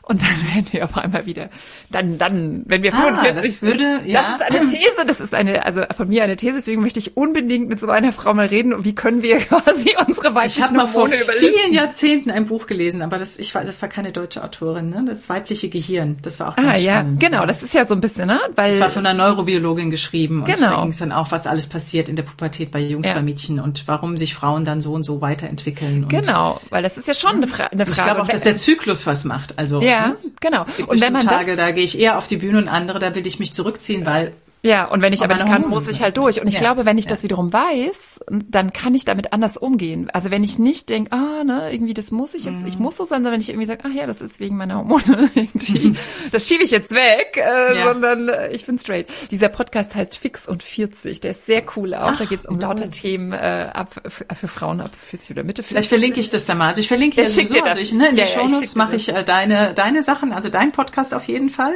Und 0.02 0.22
dann 0.22 0.54
werden 0.54 0.66
wir 0.70 0.84
auf 0.84 0.96
einmal 0.96 1.26
wieder, 1.26 1.50
dann, 1.90 2.16
dann, 2.16 2.62
wenn 2.66 2.82
wir 2.82 2.92
45 2.92 3.28
ah, 3.28 3.42
das 3.42 3.62
würde, 3.62 4.00
ja 4.06 4.38
eine 4.48 4.66
These, 4.66 5.06
das 5.06 5.20
ist 5.20 5.34
eine, 5.34 5.64
also 5.64 5.82
von 5.96 6.08
mir 6.08 6.24
eine 6.24 6.36
These, 6.36 6.54
deswegen 6.56 6.82
möchte 6.82 6.98
ich 6.98 7.16
unbedingt 7.16 7.68
mit 7.68 7.80
so 7.80 7.88
einer 7.88 8.12
Frau 8.12 8.34
mal 8.34 8.46
reden. 8.46 8.84
Wie 8.84 8.94
können 8.94 9.22
wir 9.22 9.38
quasi 9.40 9.94
unsere 10.06 10.34
weiblichen 10.34 10.58
Ich 10.58 10.62
habe 10.62 10.76
mal 10.76 10.86
vor 10.86 11.08
vielen 11.08 11.72
Jahrzehnten 11.72 12.30
ein 12.30 12.46
Buch 12.46 12.66
gelesen, 12.66 13.02
aber 13.02 13.18
das, 13.18 13.38
ich 13.38 13.54
war, 13.54 13.64
das 13.64 13.80
war 13.82 13.88
keine 13.88 14.12
deutsche 14.12 14.42
Autorin, 14.42 14.90
ne? 14.90 15.04
Das 15.06 15.28
weibliche 15.28 15.68
Gehirn. 15.68 16.18
Das 16.22 16.40
war 16.40 16.50
auch 16.50 16.56
ganz 16.56 16.78
ah, 16.78 16.80
ja, 16.80 17.00
spannend. 17.00 17.20
Genau, 17.20 17.46
das 17.46 17.62
ist 17.62 17.74
ja 17.74 17.86
so 17.86 17.94
ein 17.94 18.00
bisschen, 18.00 18.28
ne? 18.28 18.40
Weil 18.54 18.70
das 18.70 18.80
war 18.80 18.90
von 18.90 19.04
einer 19.06 19.16
Neurobiologin 19.16 19.90
geschrieben 19.90 20.40
und 20.40 20.46
genau. 20.46 20.70
da 20.70 20.80
ging 20.80 20.90
es 20.90 20.98
dann 20.98 21.12
auch, 21.12 21.30
was 21.30 21.46
alles 21.46 21.68
passiert 21.68 22.08
in 22.08 22.16
der 22.16 22.22
Pubertät 22.22 22.70
bei 22.70 22.80
Jungs, 22.80 23.08
ja. 23.08 23.14
bei 23.14 23.22
Mädchen 23.22 23.60
und 23.60 23.86
warum 23.86 24.18
sich 24.18 24.34
Frauen 24.34 24.64
dann 24.64 24.80
so 24.80 24.92
und 24.92 25.02
so 25.02 25.20
weiterentwickeln. 25.20 26.08
genau, 26.08 26.60
weil 26.70 26.82
das 26.82 26.96
ist 26.96 27.08
ja 27.08 27.14
schon 27.14 27.36
eine, 27.36 27.46
Fra 27.46 27.64
eine 27.64 27.86
Frage. 27.86 27.98
Ich 27.98 28.04
glaube 28.04 28.22
auch, 28.22 28.28
dass 28.28 28.42
der 28.42 28.56
Zyklus 28.56 29.06
was 29.06 29.24
macht. 29.24 29.58
Also 29.58 29.80
ja, 29.80 30.16
hm? 30.20 30.32
genau. 30.40 30.64
Und 30.86 31.00
wenn 31.00 31.12
man 31.12 31.26
Tage, 31.26 31.56
das, 31.56 31.66
da 31.66 31.70
gehe 31.72 31.84
ich 31.84 31.98
eher 31.98 32.18
auf 32.18 32.28
die 32.28 32.36
Bühne 32.36 32.58
und 32.58 32.68
andere, 32.68 32.98
da 32.98 33.14
will 33.14 33.26
ich 33.26 33.38
mich 33.38 33.52
zurückziehen, 33.52 34.06
weil 34.06 34.32
ja, 34.66 34.84
und 34.86 35.00
wenn 35.00 35.12
ich 35.12 35.22
aber, 35.22 35.34
aber 35.34 35.44
nicht 35.44 35.52
kann, 35.52 35.68
muss 35.68 35.88
ich 35.88 36.02
halt 36.02 36.16
durch. 36.16 36.40
Und 36.40 36.48
ich 36.48 36.54
ja. 36.54 36.60
glaube, 36.60 36.84
wenn 36.84 36.98
ich 36.98 37.04
ja. 37.04 37.10
das 37.10 37.22
wiederum 37.22 37.52
weiß, 37.52 38.20
dann 38.30 38.72
kann 38.72 38.94
ich 38.94 39.04
damit 39.04 39.32
anders 39.32 39.56
umgehen. 39.56 40.10
Also 40.12 40.30
wenn 40.30 40.42
ich 40.42 40.58
nicht 40.58 40.90
denke, 40.90 41.12
ah, 41.12 41.44
ne, 41.44 41.72
irgendwie 41.72 41.94
das 41.94 42.10
muss 42.10 42.34
ich 42.34 42.44
jetzt, 42.44 42.60
mhm. 42.60 42.66
ich 42.66 42.78
muss 42.78 42.96
so 42.96 43.04
sein, 43.04 43.18
sondern 43.18 43.34
wenn 43.34 43.40
ich 43.40 43.50
irgendwie 43.50 43.66
sage, 43.66 43.82
ach 43.84 43.94
ja, 43.94 44.06
das 44.06 44.20
ist 44.20 44.40
wegen 44.40 44.56
meiner 44.56 44.78
Hormone 44.78 45.30
irgendwie, 45.34 45.96
das 46.32 46.48
schiebe 46.48 46.64
ich 46.64 46.72
jetzt 46.72 46.92
weg, 46.92 47.36
äh, 47.36 47.78
ja. 47.78 47.92
sondern 47.92 48.28
äh, 48.28 48.52
ich 48.52 48.66
bin 48.66 48.78
straight. 48.78 49.06
Dieser 49.30 49.48
Podcast 49.48 49.94
heißt 49.94 50.18
Fix 50.18 50.48
und 50.48 50.62
40, 50.62 51.20
der 51.20 51.30
ist 51.30 51.46
sehr 51.46 51.62
cool 51.76 51.94
auch. 51.94 52.12
Ach, 52.12 52.18
da 52.18 52.24
geht 52.24 52.40
es 52.40 52.46
um 52.46 52.58
lauter 52.58 52.90
Themen 52.90 53.32
äh, 53.32 53.70
ab 53.72 53.94
für, 54.08 54.48
Frauen 54.48 54.80
ab 54.80 54.90
40 55.10 55.30
oder 55.30 55.44
Mitte 55.44 55.62
40. 55.62 55.68
Vielleicht 55.68 55.88
verlinke 55.88 56.20
ich 56.20 56.30
das 56.30 56.46
da 56.46 56.54
mal. 56.54 56.68
Also 56.68 56.80
ich 56.80 56.88
verlinke 56.88 57.20
ja, 57.20 57.26
sowieso, 57.26 57.62
also 57.62 57.80
ich, 57.80 57.92
ne, 57.92 58.08
in 58.08 58.16
die 58.16 58.26
Shownotes 58.26 58.74
mache 58.74 58.96
ich 58.96 59.08
äh, 59.10 59.22
deine, 59.22 59.74
deine 59.74 60.02
Sachen, 60.02 60.32
also 60.32 60.48
dein 60.48 60.72
Podcast 60.72 61.14
auf 61.14 61.24
jeden 61.24 61.50
Fall 61.50 61.74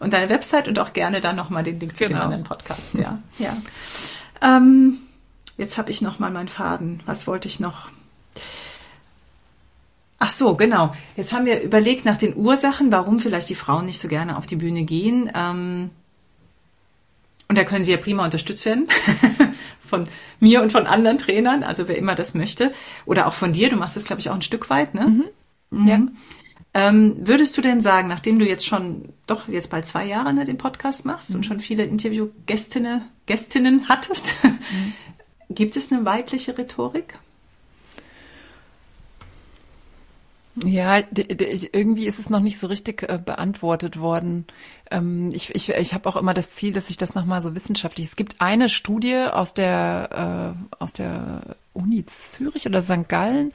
und 0.00 0.12
deine 0.12 0.28
Website 0.28 0.68
und 0.68 0.78
auch 0.78 0.92
gerne 0.92 1.20
dann 1.20 1.36
nochmal 1.36 1.62
den 1.62 1.78
Link 1.78 1.96
zu 1.96 2.06
genau. 2.06 2.31
Dem 2.32 2.40
anderen 2.40 2.44
Podcast, 2.44 2.98
ja 2.98 3.18
ja. 3.38 3.56
Ähm, 4.40 4.98
jetzt 5.56 5.78
habe 5.78 5.90
ich 5.90 6.02
noch 6.02 6.18
mal 6.18 6.30
meinen 6.30 6.48
Faden. 6.48 7.00
Was 7.06 7.26
wollte 7.26 7.48
ich 7.48 7.60
noch? 7.60 7.90
Ach 10.18 10.30
so, 10.30 10.54
genau. 10.54 10.94
Jetzt 11.16 11.32
haben 11.32 11.46
wir 11.46 11.62
überlegt 11.62 12.04
nach 12.04 12.16
den 12.16 12.36
Ursachen, 12.36 12.92
warum 12.92 13.20
vielleicht 13.20 13.48
die 13.48 13.54
Frauen 13.54 13.86
nicht 13.86 13.98
so 13.98 14.08
gerne 14.08 14.36
auf 14.36 14.46
die 14.46 14.56
Bühne 14.56 14.84
gehen. 14.84 15.30
Ähm, 15.34 15.90
und 17.48 17.58
da 17.58 17.64
können 17.64 17.84
sie 17.84 17.92
ja 17.92 17.98
prima 17.98 18.24
unterstützt 18.24 18.64
werden. 18.64 18.86
von 19.86 20.06
mir 20.40 20.62
und 20.62 20.72
von 20.72 20.86
anderen 20.86 21.18
Trainern, 21.18 21.62
also 21.62 21.86
wer 21.86 21.98
immer 21.98 22.14
das 22.14 22.34
möchte. 22.34 22.72
Oder 23.04 23.26
auch 23.26 23.34
von 23.34 23.52
dir, 23.52 23.68
du 23.68 23.76
machst 23.76 23.96
das, 23.96 24.06
glaube 24.06 24.20
ich, 24.20 24.30
auch 24.30 24.34
ein 24.34 24.42
Stück 24.42 24.70
weit, 24.70 24.94
ne? 24.94 25.06
Mhm. 25.06 25.24
Mhm. 25.70 25.88
Ja. 25.88 26.00
Ähm, 26.74 27.16
würdest 27.26 27.56
du 27.56 27.60
denn 27.60 27.80
sagen, 27.82 28.08
nachdem 28.08 28.38
du 28.38 28.46
jetzt 28.46 28.66
schon 28.66 29.10
doch 29.26 29.46
jetzt 29.48 29.70
bald 29.70 29.84
zwei 29.84 30.06
Jahre 30.06 30.32
ne, 30.32 30.44
den 30.44 30.56
Podcast 30.56 31.04
machst 31.04 31.30
mhm. 31.30 31.36
und 31.36 31.44
schon 31.44 31.60
viele 31.60 31.84
Interviewgästinnen 31.84 33.02
Gästinnen 33.26 33.88
hattest, 33.88 34.42
mhm. 34.42 34.58
gibt 35.54 35.76
es 35.76 35.92
eine 35.92 36.04
weibliche 36.04 36.56
Rhetorik? 36.56 37.14
Ja, 40.54 40.98
irgendwie 40.98 42.06
ist 42.06 42.18
es 42.18 42.28
noch 42.28 42.40
nicht 42.40 42.60
so 42.60 42.66
richtig 42.66 43.02
äh, 43.04 43.18
beantwortet 43.18 43.98
worden. 43.98 44.44
Ähm, 44.90 45.30
ich 45.32 45.54
ich, 45.54 45.70
ich 45.70 45.94
habe 45.94 46.06
auch 46.08 46.16
immer 46.16 46.34
das 46.34 46.50
Ziel, 46.50 46.74
dass 46.74 46.90
ich 46.90 46.98
das 46.98 47.14
nochmal 47.14 47.40
so 47.40 47.54
wissenschaftlich. 47.54 48.06
Es 48.06 48.16
gibt 48.16 48.40
eine 48.42 48.68
Studie 48.68 49.16
aus 49.32 49.54
der 49.54 50.54
äh, 50.54 50.76
aus 50.78 50.92
der 50.92 51.56
Uni 51.72 52.04
Zürich 52.04 52.66
oder 52.66 52.82
St. 52.82 53.08
Gallen, 53.08 53.52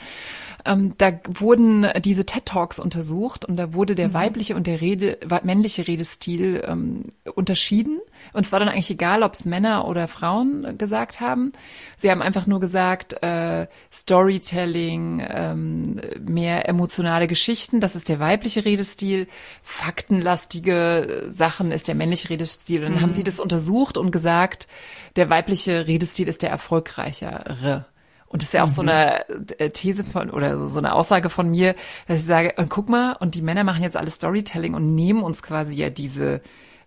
ähm, 0.66 0.94
da 0.98 1.12
wurden 1.28 1.88
diese 2.04 2.26
TED 2.26 2.46
Talks 2.46 2.80
untersucht 2.80 3.46
und 3.46 3.58
da 3.58 3.74
wurde 3.74 3.96
der 3.96 4.10
mhm. 4.10 4.14
weibliche 4.14 4.56
und 4.56 4.68
der 4.68 4.82
Rede, 4.82 5.18
männliche 5.44 5.88
Redestil 5.88 6.64
ähm, 6.68 7.06
unterschieden. 7.36 8.00
Und 8.34 8.46
es 8.46 8.52
war 8.52 8.60
dann 8.60 8.70
eigentlich 8.70 8.90
egal, 8.90 9.24
ob 9.24 9.34
es 9.34 9.46
Männer 9.46 9.88
oder 9.88 10.08
Frauen 10.08 10.78
gesagt 10.78 11.20
haben. 11.20 11.54
Sie 11.98 12.12
haben 12.12 12.22
einfach 12.22 12.48
nur 12.48 12.60
gesagt, 12.60 13.22
äh, 13.24 13.68
Storytelling, 13.92 15.26
ähm, 15.28 16.02
mehr 16.20 16.68
emotionale 16.68 17.28
Geschichten, 17.28 17.80
das 17.80 17.96
ist 17.96 18.10
der 18.10 18.20
weibliche 18.20 18.66
Redestil. 18.66 19.28
Faktenlastige 19.62 21.26
Sachen 21.28 21.72
ist 21.72 21.88
der 21.88 21.96
männliche 21.96 22.30
Redestil. 22.30 22.84
Und 22.84 22.92
dann 22.92 23.00
mhm. 23.00 23.02
haben 23.02 23.14
sie 23.14 23.24
das 23.24 23.40
untersucht 23.40 23.98
und 23.98 24.12
gesagt, 24.12 24.68
der 25.16 25.30
weibliche 25.30 25.88
Redestil 25.88 26.28
ist 26.28 26.42
der 26.42 26.50
erfolgreichere. 26.50 27.86
Und 28.30 28.42
das 28.42 28.50
ist 28.50 28.54
ja 28.54 28.64
auch 28.64 28.68
mhm. 28.68 28.74
so 28.74 28.82
eine 28.82 29.30
äh, 29.60 29.70
These 29.70 30.04
von 30.04 30.30
oder 30.30 30.66
so 30.68 30.80
eine 30.80 30.94
Aussage 30.94 31.30
von 31.30 31.50
mir, 31.50 31.76
dass 32.08 32.20
ich 32.20 32.26
sage, 32.26 32.54
und 32.58 32.70
guck 32.70 32.90
mal, 32.90 33.14
und 33.14 33.36
die 33.36 33.42
Männer 33.42 33.64
machen 33.64 33.84
jetzt 33.84 33.96
alles 33.96 34.16
Storytelling 34.16 34.74
und 34.74 34.96
nehmen 34.96 35.24
uns 35.24 35.42
quasi 35.42 35.76
ja 35.76 35.90
diese 35.90 36.42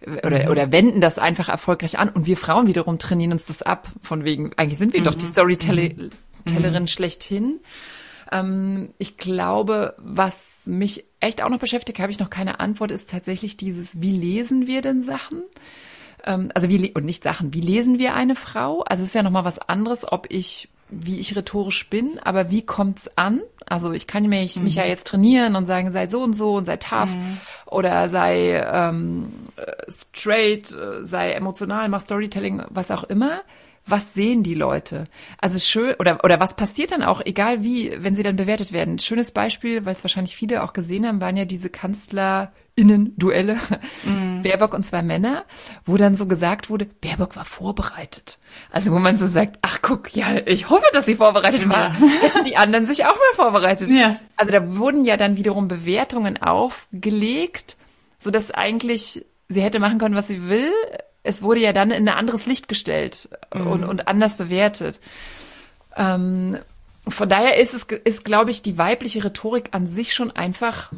oder, 0.07 0.45
mhm. 0.45 0.51
oder 0.51 0.73
wenden 0.73 1.01
das 1.01 1.19
einfach 1.19 1.49
erfolgreich 1.49 1.99
an 1.99 2.09
und 2.09 2.27
wir 2.27 2.37
Frauen 2.37 2.67
wiederum 2.67 2.99
trainieren 2.99 3.33
uns 3.33 3.47
das 3.47 3.63
ab, 3.63 3.89
von 4.01 4.25
wegen, 4.25 4.53
eigentlich 4.57 4.79
sind 4.79 4.93
wir 4.93 5.01
mhm. 5.01 5.05
doch 5.05 5.15
die 5.15 5.27
mhm. 5.27 5.31
Storytellerin 5.31 6.83
mhm. 6.83 6.87
schlechthin. 6.87 7.61
Ähm, 8.33 8.91
ich 8.99 9.17
glaube, 9.17 9.95
was 9.99 10.43
mich 10.65 11.05
echt 11.21 11.43
auch 11.43 11.51
noch 11.51 11.59
beschäftigt, 11.59 11.99
habe 11.99 12.13
ich 12.13 12.19
noch 12.19 12.31
keine 12.31 12.61
Antwort, 12.61 12.93
ist 12.93 13.11
tatsächlich 13.11 13.57
dieses, 13.57 14.01
wie 14.01 14.13
lesen 14.13 14.67
wir 14.67 14.81
denn 14.81 15.03
Sachen? 15.03 15.43
Ähm, 16.25 16.51
also 16.55 16.69
wie, 16.69 16.93
und 16.93 17.05
nicht 17.05 17.23
Sachen, 17.23 17.53
wie 17.53 17.61
lesen 17.61 17.99
wir 17.99 18.15
eine 18.15 18.37
Frau? 18.37 18.81
Also 18.83 19.03
es 19.03 19.11
ist 19.11 19.15
ja 19.15 19.23
nochmal 19.23 19.45
was 19.45 19.59
anderes, 19.59 20.11
ob 20.11 20.27
ich 20.31 20.69
wie 20.91 21.19
ich 21.19 21.37
rhetorisch 21.37 21.89
bin, 21.89 22.19
aber 22.23 22.51
wie 22.51 22.63
kommt's 22.63 23.11
an? 23.17 23.41
Also 23.67 23.93
ich 23.93 24.07
kann 24.07 24.29
mich, 24.29 24.57
mhm. 24.57 24.65
mich 24.65 24.77
ja 24.77 24.85
mhm. 24.85 24.89
jetzt 24.89 25.07
trainieren 25.07 25.57
und 25.57 25.67
sagen, 25.67 25.93
sei 25.93 26.09
so 26.09 26.23
und 26.23 26.35
so 26.35 26.55
und 26.57 26.65
sei 26.65 26.77
tough 26.77 27.11
mhm. 27.11 27.39
oder 27.67 28.09
sei 28.09 28.61
ähm, 28.61 29.33
straight, 29.89 30.75
sei 31.03 31.33
emotional, 31.33 31.89
mach 31.89 32.01
Storytelling, 32.01 32.63
was 32.71 32.91
auch 32.91 33.05
immer. 33.05 33.41
Was 33.87 34.13
sehen 34.15 34.43
die 34.43 34.55
Leute? 34.55 35.07
Also 35.39 35.59
schön 35.59 35.95
oder 35.99 36.23
oder 36.23 36.39
was 36.39 36.55
passiert 36.55 36.93
dann 36.93 37.03
auch, 37.03 37.23
egal 37.25 37.65
wie, 37.65 37.93
wenn 37.99 38.15
sie 38.15 38.23
dann 38.23 38.37
bewertet 38.37 38.73
werden. 38.73 38.99
Schönes 38.99 39.33
Beispiel, 39.33 39.85
weil 39.85 39.95
es 39.95 40.05
wahrscheinlich 40.05 40.37
viele 40.37 40.63
auch 40.63 40.75
gesehen 40.75 41.07
haben, 41.07 41.21
waren 41.21 41.37
ja 41.37 41.47
diese 41.47 41.71
Kanzler 41.71 42.53
Innen-Duelle, 42.81 43.59
mm. 44.05 44.43
Baerbock 44.43 44.73
und 44.73 44.87
zwei 44.87 45.03
Männer, 45.03 45.45
wo 45.85 45.99
dann 45.99 46.17
so 46.17 46.27
gesagt 46.27 46.71
wurde, 46.71 46.87
Baerbock 46.87 47.37
war 47.37 47.45
vorbereitet. 47.45 48.39
Also 48.71 48.91
wo 48.91 48.99
man 48.99 49.19
so 49.19 49.29
sagt, 49.29 49.59
ach 49.61 49.81
guck, 49.83 50.15
ja, 50.17 50.39
ich 50.47 50.71
hoffe, 50.71 50.87
dass 50.95 51.05
sie 51.05 51.17
vorbereitet 51.17 51.69
war. 51.69 51.93
Hätten 51.93 52.45
die 52.45 52.57
anderen 52.57 52.87
sich 52.87 53.05
auch 53.05 53.15
mal 53.15 53.35
vorbereitet. 53.35 53.91
Ja. 53.91 54.17
Also 54.37 54.51
da 54.51 54.77
wurden 54.79 55.05
ja 55.05 55.19
dann 55.19 55.37
wiederum 55.37 55.69
Bewertungen 55.69 56.41
aufgelegt, 56.43 57.77
so 58.19 58.31
dass 58.31 58.51
eigentlich 58.51 59.27
sie 59.49 59.61
hätte 59.61 59.79
machen 59.79 59.99
können, 59.99 60.15
was 60.15 60.29
sie 60.29 60.49
will. 60.49 60.73
Es 61.23 61.43
wurde 61.43 61.61
ja 61.61 61.75
dann 61.75 61.91
in 61.91 62.09
ein 62.09 62.17
anderes 62.17 62.47
Licht 62.47 62.67
gestellt 62.69 63.29
mm. 63.55 63.67
und, 63.67 63.85
und 63.85 64.09
anders 64.09 64.39
bewertet. 64.39 65.01
Ähm, 65.97 66.57
von 67.07 67.29
daher 67.29 67.59
ist 67.59 67.75
es, 67.75 67.83
ist, 68.05 68.25
glaube 68.25 68.51
ich, 68.51 68.63
die 68.63 68.79
weibliche 68.79 69.23
Rhetorik 69.23 69.69
an 69.73 69.87
sich 69.87 70.15
schon 70.15 70.31
einfach 70.31 70.91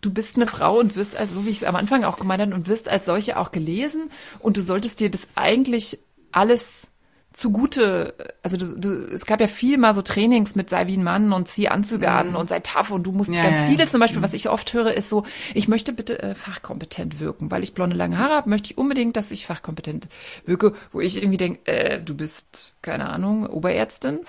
du 0.00 0.12
bist 0.12 0.36
eine 0.36 0.46
Frau 0.46 0.78
und 0.78 0.96
wirst 0.96 1.16
als, 1.16 1.34
so 1.34 1.44
wie 1.44 1.50
ich 1.50 1.58
es 1.58 1.64
am 1.64 1.76
Anfang 1.76 2.04
auch 2.04 2.16
gemeint 2.16 2.42
habe, 2.42 2.54
und 2.54 2.68
wirst 2.68 2.88
als 2.88 3.04
solche 3.04 3.38
auch 3.38 3.52
gelesen. 3.52 4.10
Und 4.38 4.56
du 4.56 4.62
solltest 4.62 5.00
dir 5.00 5.10
das 5.10 5.28
eigentlich 5.34 5.98
alles 6.32 6.66
zugute, 7.32 8.14
also 8.42 8.56
du, 8.56 8.76
du, 8.76 9.04
es 9.12 9.26
gab 9.26 9.40
ja 9.40 9.46
viel 9.46 9.76
mal 9.76 9.94
so 9.94 10.02
Trainings 10.02 10.56
mit 10.56 10.70
sei 10.70 10.86
wie 10.86 10.96
ein 10.96 11.04
Mann 11.04 11.32
und 11.32 11.46
zieh 11.46 11.68
Anzüge 11.68 12.10
an 12.10 12.30
mhm. 12.30 12.36
und 12.36 12.48
sei 12.48 12.60
tough 12.60 12.90
und 12.90 13.04
du 13.04 13.12
musst 13.12 13.30
ja, 13.30 13.42
ganz 13.42 13.60
ja, 13.60 13.66
viele 13.66 13.86
zum 13.86 14.00
Beispiel, 14.00 14.20
mhm. 14.20 14.24
was 14.24 14.32
ich 14.32 14.48
oft 14.48 14.72
höre, 14.72 14.94
ist 14.94 15.10
so, 15.10 15.24
ich 15.52 15.68
möchte 15.68 15.92
bitte 15.92 16.20
äh, 16.22 16.34
fachkompetent 16.34 17.20
wirken, 17.20 17.50
weil 17.50 17.62
ich 17.62 17.74
blonde 17.74 17.96
lange 17.96 18.18
Haare 18.18 18.34
habe, 18.34 18.48
möchte 18.48 18.72
ich 18.72 18.78
unbedingt, 18.78 19.16
dass 19.16 19.30
ich 19.30 19.46
fachkompetent 19.46 20.08
wirke, 20.46 20.72
wo 20.90 21.00
ich 21.00 21.18
irgendwie 21.18 21.36
denke, 21.36 21.70
äh, 21.70 22.00
du 22.00 22.14
bist, 22.16 22.74
keine 22.80 23.08
Ahnung, 23.08 23.46
Oberärztin, 23.46 24.20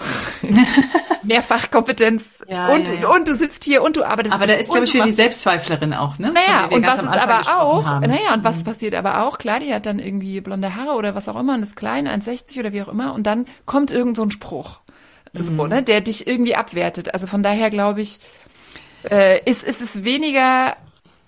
mehr 1.23 1.41
Fachkompetenz 1.41 2.23
ja, 2.47 2.67
und, 2.67 2.89
und 2.89 3.27
du 3.27 3.35
sitzt 3.35 3.63
hier 3.63 3.81
und 3.81 3.95
du 3.95 4.03
arbeitest. 4.03 4.35
Aber 4.35 4.45
da 4.45 4.53
ist, 4.53 4.71
glaube 4.71 4.85
ich, 4.85 4.91
für 4.91 5.03
die 5.03 5.11
Selbstzweiflerin 5.11 5.93
auch, 5.93 6.19
ne? 6.19 6.33
Naja, 6.33 6.67
und 6.69 6.85
was 6.85 7.01
ist 7.01 7.09
aber 7.09 7.41
auch, 7.59 7.85
haben. 7.85 8.09
naja, 8.09 8.33
und 8.33 8.43
was 8.43 8.59
mhm. 8.59 8.63
passiert 8.65 8.93
aber 8.93 9.23
auch, 9.23 9.37
klar, 9.37 9.59
die 9.59 9.73
hat 9.73 9.85
dann 9.85 9.99
irgendwie 9.99 10.41
blonde 10.41 10.75
Haare 10.75 10.97
oder 10.97 11.15
was 11.15 11.29
auch 11.29 11.39
immer 11.39 11.53
und 11.55 11.61
ist 11.61 11.75
klein, 11.75 12.07
1,60 12.07 12.59
oder 12.59 12.73
wie 12.73 12.81
auch 12.81 12.87
immer 12.87 12.98
immer 12.99 13.13
und 13.13 13.25
dann 13.25 13.45
kommt 13.65 13.91
irgend 13.91 14.17
so 14.17 14.23
ein 14.23 14.31
Spruch, 14.31 14.81
mhm. 15.33 15.43
so, 15.43 15.67
ne, 15.67 15.83
der 15.83 16.01
dich 16.01 16.27
irgendwie 16.27 16.55
abwertet. 16.55 17.13
Also 17.13 17.27
von 17.27 17.43
daher 17.43 17.69
glaube 17.69 18.01
ich, 18.01 18.19
äh, 19.09 19.43
ist, 19.49 19.63
ist 19.63 19.81
es 19.81 20.03
weniger 20.03 20.75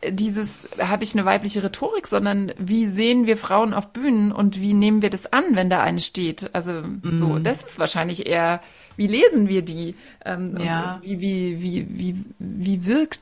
dieses, 0.09 0.49
habe 0.79 1.03
ich 1.03 1.13
eine 1.13 1.25
weibliche 1.25 1.63
Rhetorik, 1.63 2.07
sondern 2.07 2.51
wie 2.57 2.87
sehen 2.87 3.27
wir 3.27 3.37
Frauen 3.37 3.73
auf 3.73 3.89
Bühnen 3.89 4.31
und 4.31 4.59
wie 4.59 4.73
nehmen 4.73 5.01
wir 5.01 5.11
das 5.11 5.31
an, 5.31 5.43
wenn 5.51 5.69
da 5.69 5.81
eine 5.83 5.99
steht? 5.99 6.49
Also 6.53 6.71
mm. 6.71 7.17
so, 7.17 7.27
mhm. 7.27 7.43
das 7.43 7.61
ist 7.61 7.77
wahrscheinlich 7.77 8.25
eher, 8.25 8.61
wie 8.97 9.05
lesen 9.05 9.47
wir 9.47 9.61
die? 9.61 9.95
Ähm, 10.25 10.57
ja. 10.57 10.99
Wie, 11.03 11.21
wie, 11.21 11.61
wie, 11.61 11.87
wie, 11.87 12.25
wie 12.39 12.85
wirkt 12.87 13.21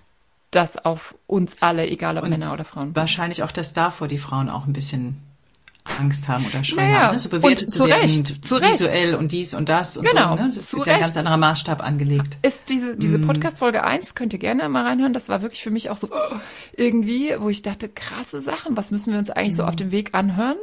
das 0.51 0.77
auf 0.77 1.15
uns 1.27 1.61
alle, 1.61 1.85
egal 1.85 2.17
ob 2.17 2.23
und 2.23 2.29
Männer 2.29 2.53
oder 2.53 2.63
Frauen? 2.63 2.95
Wahrscheinlich 2.95 3.43
auch, 3.43 3.51
dass 3.51 3.73
davor 3.73 4.07
die 4.07 4.17
Frauen 4.17 4.49
auch 4.49 4.65
ein 4.65 4.73
bisschen 4.73 5.17
Angst 5.97 6.27
haben 6.27 6.45
oder 6.45 6.63
Scheu 6.63 6.77
naja, 6.77 6.99
haben, 7.07 7.13
ne? 7.13 7.19
so 7.19 7.29
bewertet 7.29 7.63
und 7.63 7.69
zu, 7.69 7.77
zu 7.79 7.87
werden, 7.87 8.01
Recht, 8.01 8.45
zu 8.45 8.61
visuell 8.61 9.15
und 9.15 9.31
dies 9.31 9.53
und 9.53 9.69
das 9.69 9.97
und 9.97 10.07
genau, 10.07 10.35
so. 10.35 10.43
Ne? 10.43 10.51
Das 10.55 10.73
wird 10.73 10.87
ja 10.87 10.93
ein 10.95 11.01
ganz 11.01 11.17
anderer 11.17 11.37
Maßstab 11.37 11.83
angelegt. 11.83 12.37
Ist 12.41 12.69
diese, 12.69 12.95
diese 12.95 13.17
mm. 13.17 13.27
Podcast-Folge 13.27 13.83
1, 13.83 14.15
könnt 14.15 14.33
ihr 14.33 14.39
gerne 14.39 14.67
mal 14.69 14.85
reinhören, 14.85 15.13
das 15.13 15.29
war 15.29 15.41
wirklich 15.41 15.63
für 15.63 15.71
mich 15.71 15.89
auch 15.89 15.97
so 15.97 16.07
oh, 16.11 16.35
irgendwie, 16.75 17.33
wo 17.39 17.49
ich 17.49 17.61
dachte, 17.61 17.89
krasse 17.89 18.41
Sachen, 18.41 18.77
was 18.77 18.91
müssen 18.91 19.11
wir 19.11 19.19
uns 19.19 19.29
eigentlich 19.29 19.53
mm. 19.53 19.57
so 19.57 19.63
auf 19.65 19.75
dem 19.75 19.91
Weg 19.91 20.13
anhören? 20.13 20.57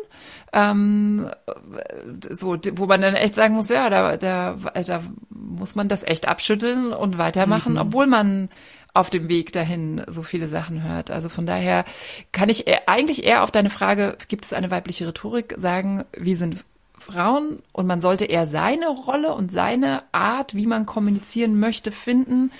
Ähm, 0.52 1.28
so, 2.30 2.56
wo 2.72 2.86
man 2.86 3.02
dann 3.02 3.14
echt 3.14 3.34
sagen 3.34 3.54
muss, 3.54 3.68
ja, 3.68 3.90
da, 3.90 4.16
da, 4.16 4.56
da 4.74 5.02
muss 5.28 5.74
man 5.74 5.88
das 5.88 6.02
echt 6.02 6.28
abschütteln 6.28 6.92
und 6.92 7.18
weitermachen, 7.18 7.74
mm 7.74 7.86
obwohl 7.86 8.06
man 8.06 8.48
auf 8.96 9.10
dem 9.10 9.28
Weg 9.28 9.52
dahin 9.52 10.02
so 10.08 10.22
viele 10.22 10.48
Sachen 10.48 10.82
hört. 10.82 11.10
Also 11.10 11.28
von 11.28 11.46
daher 11.46 11.84
kann 12.32 12.48
ich 12.48 12.66
eigentlich 12.86 13.24
eher 13.24 13.42
auf 13.42 13.50
deine 13.50 13.70
Frage, 13.70 14.16
gibt 14.28 14.44
es 14.44 14.52
eine 14.52 14.70
weibliche 14.70 15.06
Rhetorik, 15.06 15.54
sagen, 15.58 16.04
wir 16.16 16.36
sind 16.36 16.64
Frauen 16.98 17.62
und 17.72 17.86
man 17.86 18.00
sollte 18.00 18.24
eher 18.24 18.46
seine 18.46 18.88
Rolle 18.88 19.34
und 19.34 19.52
seine 19.52 20.02
Art, 20.12 20.54
wie 20.54 20.66
man 20.66 20.86
kommunizieren 20.86 21.60
möchte, 21.60 21.92
finden 21.92 22.50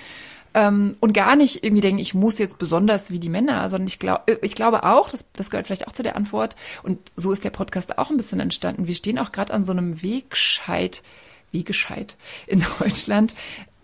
ähm, 0.53 0.95
und 0.99 1.13
gar 1.13 1.35
nicht 1.35 1.63
irgendwie 1.63 1.81
denken, 1.81 1.99
ich 1.99 2.13
muss 2.13 2.39
jetzt 2.39 2.57
besonders 2.57 3.11
wie 3.11 3.19
die 3.19 3.29
Männer, 3.29 3.69
sondern 3.69 3.87
ich 3.87 3.99
glaube, 3.99 4.39
ich 4.41 4.55
glaube 4.55 4.83
auch, 4.83 5.09
das, 5.09 5.25
das 5.33 5.49
gehört 5.49 5.67
vielleicht 5.67 5.87
auch 5.87 5.91
zu 5.91 6.03
der 6.03 6.15
Antwort 6.15 6.55
und 6.83 6.99
so 7.15 7.31
ist 7.31 7.43
der 7.43 7.49
Podcast 7.49 7.97
auch 7.97 8.09
ein 8.09 8.17
bisschen 8.17 8.39
entstanden. 8.39 8.87
Wir 8.87 8.95
stehen 8.95 9.19
auch 9.19 9.31
gerade 9.31 9.53
an 9.53 9.65
so 9.65 9.71
einem 9.71 10.01
Wegscheid, 10.01 11.03
wie 11.51 11.63
gescheit 11.63 12.17
in 12.45 12.65
Deutschland, 12.79 13.33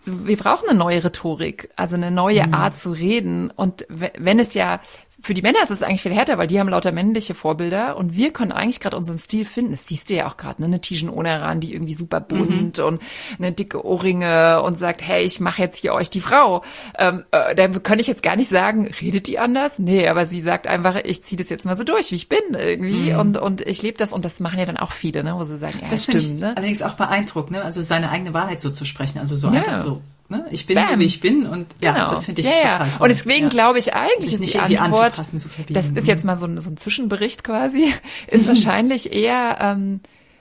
wir 0.04 0.36
brauchen 0.36 0.68
eine 0.68 0.78
neue 0.78 1.02
Rhetorik, 1.02 1.70
also 1.76 1.96
eine 1.96 2.10
neue 2.10 2.46
mhm. 2.46 2.54
Art 2.54 2.76
zu 2.76 2.92
reden. 2.92 3.50
Und 3.50 3.86
wenn 3.88 4.38
es 4.38 4.54
ja 4.54 4.80
für 5.24 5.32
die 5.32 5.40
Männer 5.40 5.62
ist 5.62 5.70
es 5.70 5.82
eigentlich 5.82 6.02
viel 6.02 6.12
härter, 6.12 6.36
weil 6.36 6.46
die 6.46 6.60
haben 6.60 6.68
lauter 6.68 6.92
männliche 6.92 7.34
Vorbilder 7.34 7.96
und 7.96 8.14
wir 8.14 8.30
können 8.30 8.52
eigentlich 8.52 8.78
gerade 8.78 8.96
unseren 8.96 9.18
Stil 9.18 9.46
finden. 9.46 9.72
Das 9.72 9.86
siehst 9.86 10.10
du 10.10 10.14
ja 10.14 10.28
auch 10.28 10.36
gerade, 10.36 10.60
ne? 10.60 10.66
Eine 10.66 10.82
Tijen 10.82 11.08
Oneran, 11.08 11.60
die 11.60 11.72
irgendwie 11.72 11.94
super 11.94 12.20
bunt 12.20 12.78
mhm. 12.78 12.84
und 12.84 13.02
eine 13.38 13.52
dicke 13.52 13.84
Ohrringe 13.84 14.60
und 14.62 14.76
sagt, 14.76 15.00
hey, 15.00 15.24
ich 15.24 15.40
mache 15.40 15.62
jetzt 15.62 15.78
hier 15.78 15.94
euch 15.94 16.10
die 16.10 16.20
Frau. 16.20 16.62
Ähm, 16.98 17.24
äh, 17.30 17.54
da 17.54 17.68
kann 17.68 17.98
ich 17.98 18.06
jetzt 18.06 18.22
gar 18.22 18.36
nicht 18.36 18.50
sagen, 18.50 18.92
redet 19.00 19.26
die 19.26 19.38
anders? 19.38 19.78
Nee, 19.78 20.08
aber 20.08 20.26
sie 20.26 20.42
sagt 20.42 20.66
einfach, 20.66 20.96
ich 21.02 21.24
ziehe 21.24 21.38
das 21.38 21.48
jetzt 21.48 21.64
mal 21.64 21.78
so 21.78 21.84
durch, 21.84 22.10
wie 22.10 22.16
ich 22.16 22.28
bin 22.28 22.38
irgendwie 22.52 23.12
mhm. 23.12 23.18
und 23.18 23.38
und 23.38 23.60
ich 23.62 23.80
lebe 23.80 23.96
das 23.96 24.12
und 24.12 24.26
das 24.26 24.40
machen 24.40 24.58
ja 24.58 24.66
dann 24.66 24.76
auch 24.76 24.92
viele, 24.92 25.24
ne? 25.24 25.34
Wo 25.36 25.44
sie 25.44 25.56
sagen, 25.56 25.78
ja, 25.80 25.88
das 25.88 26.04
stimmt. 26.04 26.40
ne? 26.40 26.52
Allerdings 26.54 26.82
auch 26.82 26.94
beeindruckt, 26.94 27.50
ne? 27.50 27.62
Also 27.62 27.80
seine 27.80 28.10
eigene 28.10 28.34
Wahrheit 28.34 28.60
so 28.60 28.68
zu 28.68 28.84
sprechen, 28.84 29.18
also 29.18 29.36
so 29.36 29.48
ja. 29.48 29.54
einfach 29.54 29.78
so 29.78 30.02
Ne? 30.28 30.46
Ich 30.50 30.66
bin 30.66 30.76
Bam. 30.76 30.94
so, 30.94 30.98
wie 30.98 31.04
ich 31.04 31.20
bin 31.20 31.46
und 31.46 31.66
ja, 31.82 31.92
genau. 31.92 32.08
das 32.08 32.24
finde 32.24 32.40
ich 32.40 32.46
ja, 32.46 32.72
total 32.72 32.90
toll. 32.90 33.00
Und 33.00 33.08
deswegen 33.08 33.44
ja. 33.44 33.50
glaube 33.50 33.78
ich 33.78 33.94
eigentlich, 33.94 34.32
ist 34.32 34.40
nicht 34.40 34.58
die 34.68 34.78
Antwort, 34.78 35.18
das 35.18 35.34
ist 35.34 36.06
jetzt 36.06 36.24
mal 36.24 36.38
so 36.38 36.46
ein, 36.46 36.58
so 36.60 36.70
ein 36.70 36.78
Zwischenbericht 36.78 37.44
quasi, 37.44 37.92
ist 38.28 38.48
wahrscheinlich 38.48 39.12
eher, 39.12 39.58
ähm, 39.60 40.00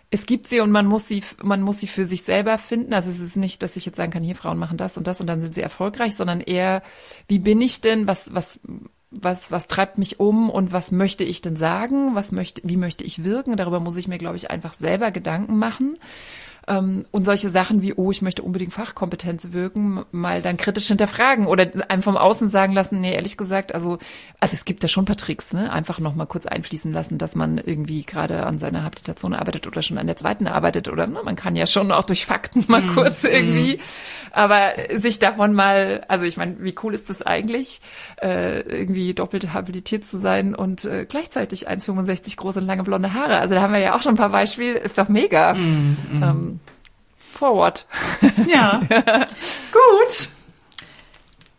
es 0.10 0.26
gibt 0.26 0.48
sie 0.48 0.62
und 0.62 0.72
man 0.72 0.86
muss 0.86 1.08
sie, 1.08 1.24
man 1.42 1.62
muss 1.62 1.80
sie 1.80 1.88
für 1.88 2.06
sich 2.06 2.22
selber 2.22 2.60
finden. 2.60 2.94
Also 2.94 3.10
es 3.10 3.20
ist 3.20 3.36
nicht, 3.36 3.64
dass 3.64 3.76
ich 3.76 3.86
jetzt 3.86 3.96
sagen 3.96 4.12
kann, 4.12 4.22
hier 4.22 4.36
Frauen 4.36 4.60
machen 4.60 4.78
das 4.78 4.96
und 4.96 5.08
das 5.08 5.20
und 5.20 5.26
dann 5.26 5.42
sind 5.42 5.56
sie 5.56 5.62
erfolgreich, 5.62 6.16
sondern 6.16 6.40
eher, 6.40 6.84
wie 7.28 7.40
bin 7.40 7.60
ich 7.62 7.82
denn, 7.82 8.08
was, 8.08 8.32
was, 8.32 8.60
was, 9.10 9.52
was 9.52 9.68
treibt 9.68 9.98
mich 9.98 10.20
um 10.20 10.52
und 10.52 10.72
was 10.72 10.92
möchte 10.92 11.24
ich 11.24 11.42
denn 11.42 11.56
sagen? 11.56 12.14
Was 12.14 12.32
möchte, 12.32 12.62
wie 12.64 12.78
möchte 12.78 13.04
ich 13.04 13.24
wirken? 13.24 13.58
Darüber 13.58 13.80
muss 13.80 13.96
ich 13.96 14.08
mir, 14.08 14.20
glaube 14.20 14.38
ich, 14.38 14.52
einfach 14.52 14.76
selber 14.76 15.10
Gedanken 15.10 15.58
machen. 15.58 15.98
Ähm, 16.68 17.06
und 17.12 17.26
solche 17.26 17.50
Sachen 17.50 17.82
wie, 17.82 17.94
oh, 17.94 18.12
ich 18.12 18.22
möchte 18.22 18.42
unbedingt 18.42 18.74
Fachkompetenz 18.74 19.50
wirken, 19.52 20.06
mal 20.12 20.42
dann 20.42 20.56
kritisch 20.56 20.88
hinterfragen 20.88 21.46
oder 21.46 21.70
einem 21.90 22.02
vom 22.02 22.16
Außen 22.16 22.48
sagen 22.48 22.74
lassen, 22.74 23.02
nee, 23.02 23.14
ehrlich 23.14 23.36
gesagt, 23.36 23.74
also, 23.76 23.98
also 24.40 24.54
es 24.54 24.64
gibt 24.64 24.82
ja 24.82 24.88
schon 24.88 25.04
ein 25.04 25.08
paar 25.08 25.18
Tricks, 25.18 25.52
ne? 25.52 25.72
Einfach 25.72 26.00
noch 26.00 26.16
mal 26.16 26.26
kurz 26.26 26.46
einfließen 26.46 26.92
lassen, 26.92 27.18
dass 27.18 27.36
man 27.36 27.58
irgendwie 27.58 28.04
gerade 28.04 28.46
an 28.46 28.60
seiner 28.60 28.84
Habilitation 28.84 29.34
arbeitet 29.34 29.68
oder 29.68 29.82
schon 29.82 29.98
an 29.98 30.08
der 30.08 30.16
zweiten 30.16 30.48
arbeitet 30.48 30.88
oder 30.88 31.06
ne, 31.06 31.20
man 31.24 31.36
kann 31.36 31.56
ja 31.56 31.68
schon 31.68 31.92
auch 31.92 32.04
durch 32.04 32.26
Fakten 32.26 32.64
mal 32.68 32.82
mm, 32.82 32.94
kurz 32.94 33.24
irgendwie, 33.26 33.76
mm. 33.76 33.80
aber 34.32 34.74
sich 34.96 35.20
davon 35.20 35.54
mal, 35.54 36.06
also 36.08 36.24
ich 36.24 36.38
meine, 36.38 36.56
wie 36.60 36.76
cool 36.84 36.94
ist 36.94 37.10
das 37.10 37.22
eigentlich, 37.22 37.82
äh, 38.22 38.62
irgendwie 38.62 39.14
doppelt 39.14 39.54
habilitiert 39.54 40.06
zu 40.06 40.18
sein 40.18 40.56
und 40.56 40.86
äh, 40.86 41.06
gleichzeitig 41.08 41.70
1,65 41.70 42.38
große 42.38 42.60
und 42.60 42.66
lange 42.66 42.84
blonde 42.84 43.14
Haare. 43.14 43.40
Also 43.40 43.54
da 43.56 43.62
haben 43.62 43.74
wir 43.74 43.80
ja 43.80 43.96
auch 43.96 44.02
schon 44.02 44.14
ein 44.14 44.18
paar 44.18 44.30
Beispiele, 44.30 44.78
ist 44.78 44.98
doch 44.98 45.10
mega. 45.10 45.54
Mm, 45.54 45.98
ähm, 46.14 46.53
forward. 47.34 47.86
Ja. 48.48 48.80
Gut. 48.90 50.30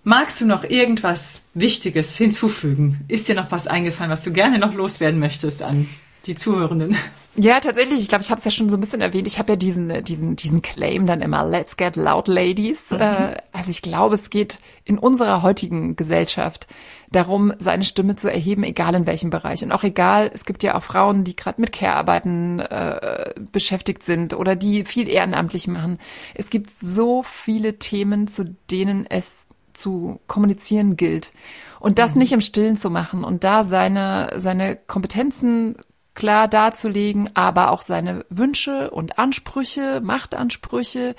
Magst 0.03 0.41
du 0.41 0.47
noch 0.47 0.65
irgendwas 0.65 1.49
Wichtiges 1.55 2.17
hinzufügen? 2.17 3.05
Ist 3.09 3.29
dir 3.29 3.35
noch 3.35 3.51
was 3.51 3.67
eingefallen, 3.67 4.11
was 4.11 4.23
du 4.23 4.33
gerne 4.33 4.59
noch 4.59 4.75
loswerden 4.75 5.19
möchtest 5.19 5.63
an 5.63 5.89
die 6.27 6.35
Zuhörenden? 6.35 6.97
Ja, 7.37 7.59
tatsächlich. 7.59 8.01
Ich 8.01 8.09
glaube, 8.09 8.23
ich 8.23 8.31
habe 8.31 8.39
es 8.39 8.45
ja 8.45 8.51
schon 8.51 8.71
so 8.71 8.77
ein 8.77 8.81
bisschen 8.81 9.01
erwähnt. 9.01 9.27
Ich 9.27 9.39
habe 9.39 9.53
ja 9.53 9.57
diesen, 9.57 10.05
diesen, 10.05 10.37
diesen 10.37 10.63
Claim 10.63 11.07
dann 11.07 11.21
immer, 11.21 11.45
let's 11.45 11.77
get 11.77 11.97
loud, 11.97 12.29
ladies. 12.29 12.91
Mhm. 12.91 13.01
Äh, 13.01 13.37
also 13.53 13.71
ich 13.71 13.83
glaube, 13.83 14.15
es 14.15 14.31
geht 14.31 14.59
in 14.85 14.99
unserer 14.99 15.43
heutigen 15.43 15.97
Gesellschaft 15.97 16.69
darum, 17.11 17.53
seine 17.59 17.85
Stimme 17.85 18.17
zu 18.17 18.31
erheben, 18.31 18.63
egal 18.63 18.95
in 18.95 19.07
welchem 19.07 19.31
Bereich. 19.31 19.65
Und 19.65 19.73
auch 19.73 19.83
egal, 19.83 20.31
es 20.33 20.45
gibt 20.45 20.63
ja 20.63 20.77
auch 20.77 20.83
Frauen, 20.83 21.25
die 21.25 21.35
gerade 21.35 21.61
mit 21.61 21.73
Care-Arbeiten 21.73 22.61
äh, 22.61 23.35
beschäftigt 23.53 24.05
sind 24.05 24.35
oder 24.35 24.55
die 24.55 24.85
viel 24.85 25.09
ehrenamtlich 25.09 25.67
machen. 25.67 25.99
Es 26.35 26.51
gibt 26.51 26.71
so 26.81 27.23
viele 27.23 27.79
Themen, 27.79 28.29
zu 28.29 28.57
denen 28.71 29.07
es 29.09 29.35
zu 29.73 30.21
kommunizieren 30.29 30.97
gilt. 30.97 31.33
Und 31.81 31.99
das 31.99 32.15
mhm. 32.15 32.21
nicht 32.21 32.33
im 32.33 32.41
Stillen 32.41 32.77
zu 32.77 32.91
machen 32.91 33.25
und 33.25 33.43
da 33.43 33.65
seine, 33.65 34.35
seine 34.37 34.77
Kompetenzen 34.77 35.77
klar 36.15 36.49
darzulegen, 36.49 37.31
aber 37.35 37.71
auch 37.71 37.83
seine 37.83 38.25
Wünsche 38.29 38.91
und 38.91 39.19
Ansprüche, 39.19 40.01
Machtansprüche, 40.01 41.15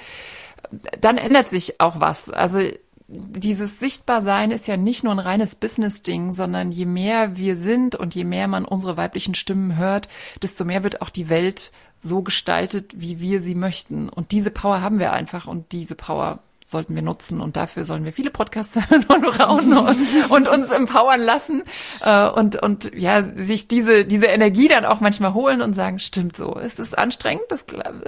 dann 1.00 1.18
ändert 1.18 1.50
sich 1.50 1.80
auch 1.80 2.00
was. 2.00 2.30
Also 2.30 2.60
dieses 3.08 3.80
Sichtbarsein 3.80 4.52
ist 4.52 4.68
ja 4.68 4.78
nicht 4.78 5.04
nur 5.04 5.14
ein 5.14 5.20
reines 5.20 5.56
Business-Ding, 5.56 6.34
sondern 6.34 6.72
je 6.72 6.86
mehr 6.86 7.38
wir 7.38 7.58
sind 7.58 7.96
und 7.96 8.16
je 8.16 8.24
mehr 8.24 8.48
man 8.48 8.66
unsere 8.66 8.98
weiblichen 8.98 9.36
Stimmen 9.36 9.78
hört, 9.78 10.08
desto 10.42 10.66
mehr 10.66 10.84
wird 10.84 11.02
auch 11.02 11.10
die 11.10 11.30
Welt 11.30 11.72
so 12.02 12.24
gestaltet, 12.24 12.94
wie 12.96 13.20
wir 13.20 13.42
sie 13.42 13.56
möchten. 13.56 14.10
Und 14.10 14.32
diese 14.32 14.50
Power 14.50 14.82
haben 14.82 15.00
wir 15.00 15.14
einfach 15.14 15.46
und 15.46 15.72
diese 15.72 15.96
Power 15.96 16.40
sollten 16.67 16.95
wir 16.95 17.04
nutzen 17.04 17.41
und 17.41 17.58
dafür 17.58 17.86
sollen 17.86 18.04
wir 18.06 18.12
viele 18.12 18.32
Podcasts 18.32 18.75
hören 18.89 19.06
und 19.06 19.39
rauen 19.39 19.78
und, 19.78 20.32
und 20.32 20.47
uns 20.47 20.71
empowern 20.71 21.21
lassen 21.21 21.63
äh, 22.01 22.28
und 22.28 22.62
und 22.62 22.91
ja 22.95 23.21
sich 23.21 23.67
diese 23.67 24.04
diese 24.04 24.25
Energie 24.25 24.67
dann 24.67 24.84
auch 24.84 24.99
manchmal 24.99 25.36
holen 25.36 25.62
und 25.62 25.75
sagen 25.75 25.99
stimmt 25.99 26.36
so 26.36 26.58
es 26.60 26.80
ist 26.80 26.97
anstrengend 26.97 27.45
das 27.49 27.65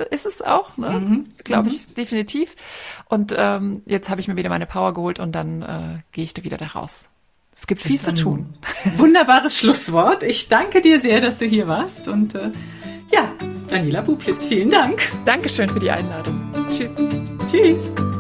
ist 0.10 0.26
es 0.26 0.42
auch 0.42 0.76
ne? 0.78 0.90
mhm. 0.90 1.26
glaube 1.44 1.68
ich 1.68 1.90
mhm. 1.90 1.94
definitiv. 1.94 2.56
Und 3.06 3.34
ähm, 3.38 3.84
jetzt 3.86 4.10
habe 4.10 4.20
ich 4.20 4.28
mir 4.28 4.38
wieder 4.38 4.50
meine 4.50 4.66
Power 4.66 4.94
geholt 4.94 5.20
und 5.20 5.34
dann 5.34 5.62
äh, 5.62 6.02
gehe 6.12 6.24
ich 6.24 6.34
da 6.34 6.44
wieder 6.44 6.58
da 6.58 6.66
raus. 6.66 7.08
Es 7.56 7.68
gibt 7.68 7.82
viel 7.82 7.96
zu 7.96 8.14
tun. 8.14 8.54
wunderbares 8.98 9.58
Schlusswort. 9.58 10.24
Ich 10.24 10.48
danke 10.48 10.82
dir 10.82 11.00
sehr 11.00 11.22
dass 11.22 11.40
du 11.40 11.46
hier 11.46 11.68
warst 11.68 12.08
und 12.08 12.34
äh, 12.36 12.52
ja 13.12 13.32
Daniela 13.70 14.02
Bublitz 14.02 14.46
vielen 14.48 14.72
Dank. 14.72 15.08
Dankeschön 15.26 15.70
für 15.70 15.80
die 15.80 15.92
Einladung. 15.92 16.52
Tschüss. 16.70 16.90
Tschüss 17.52 18.17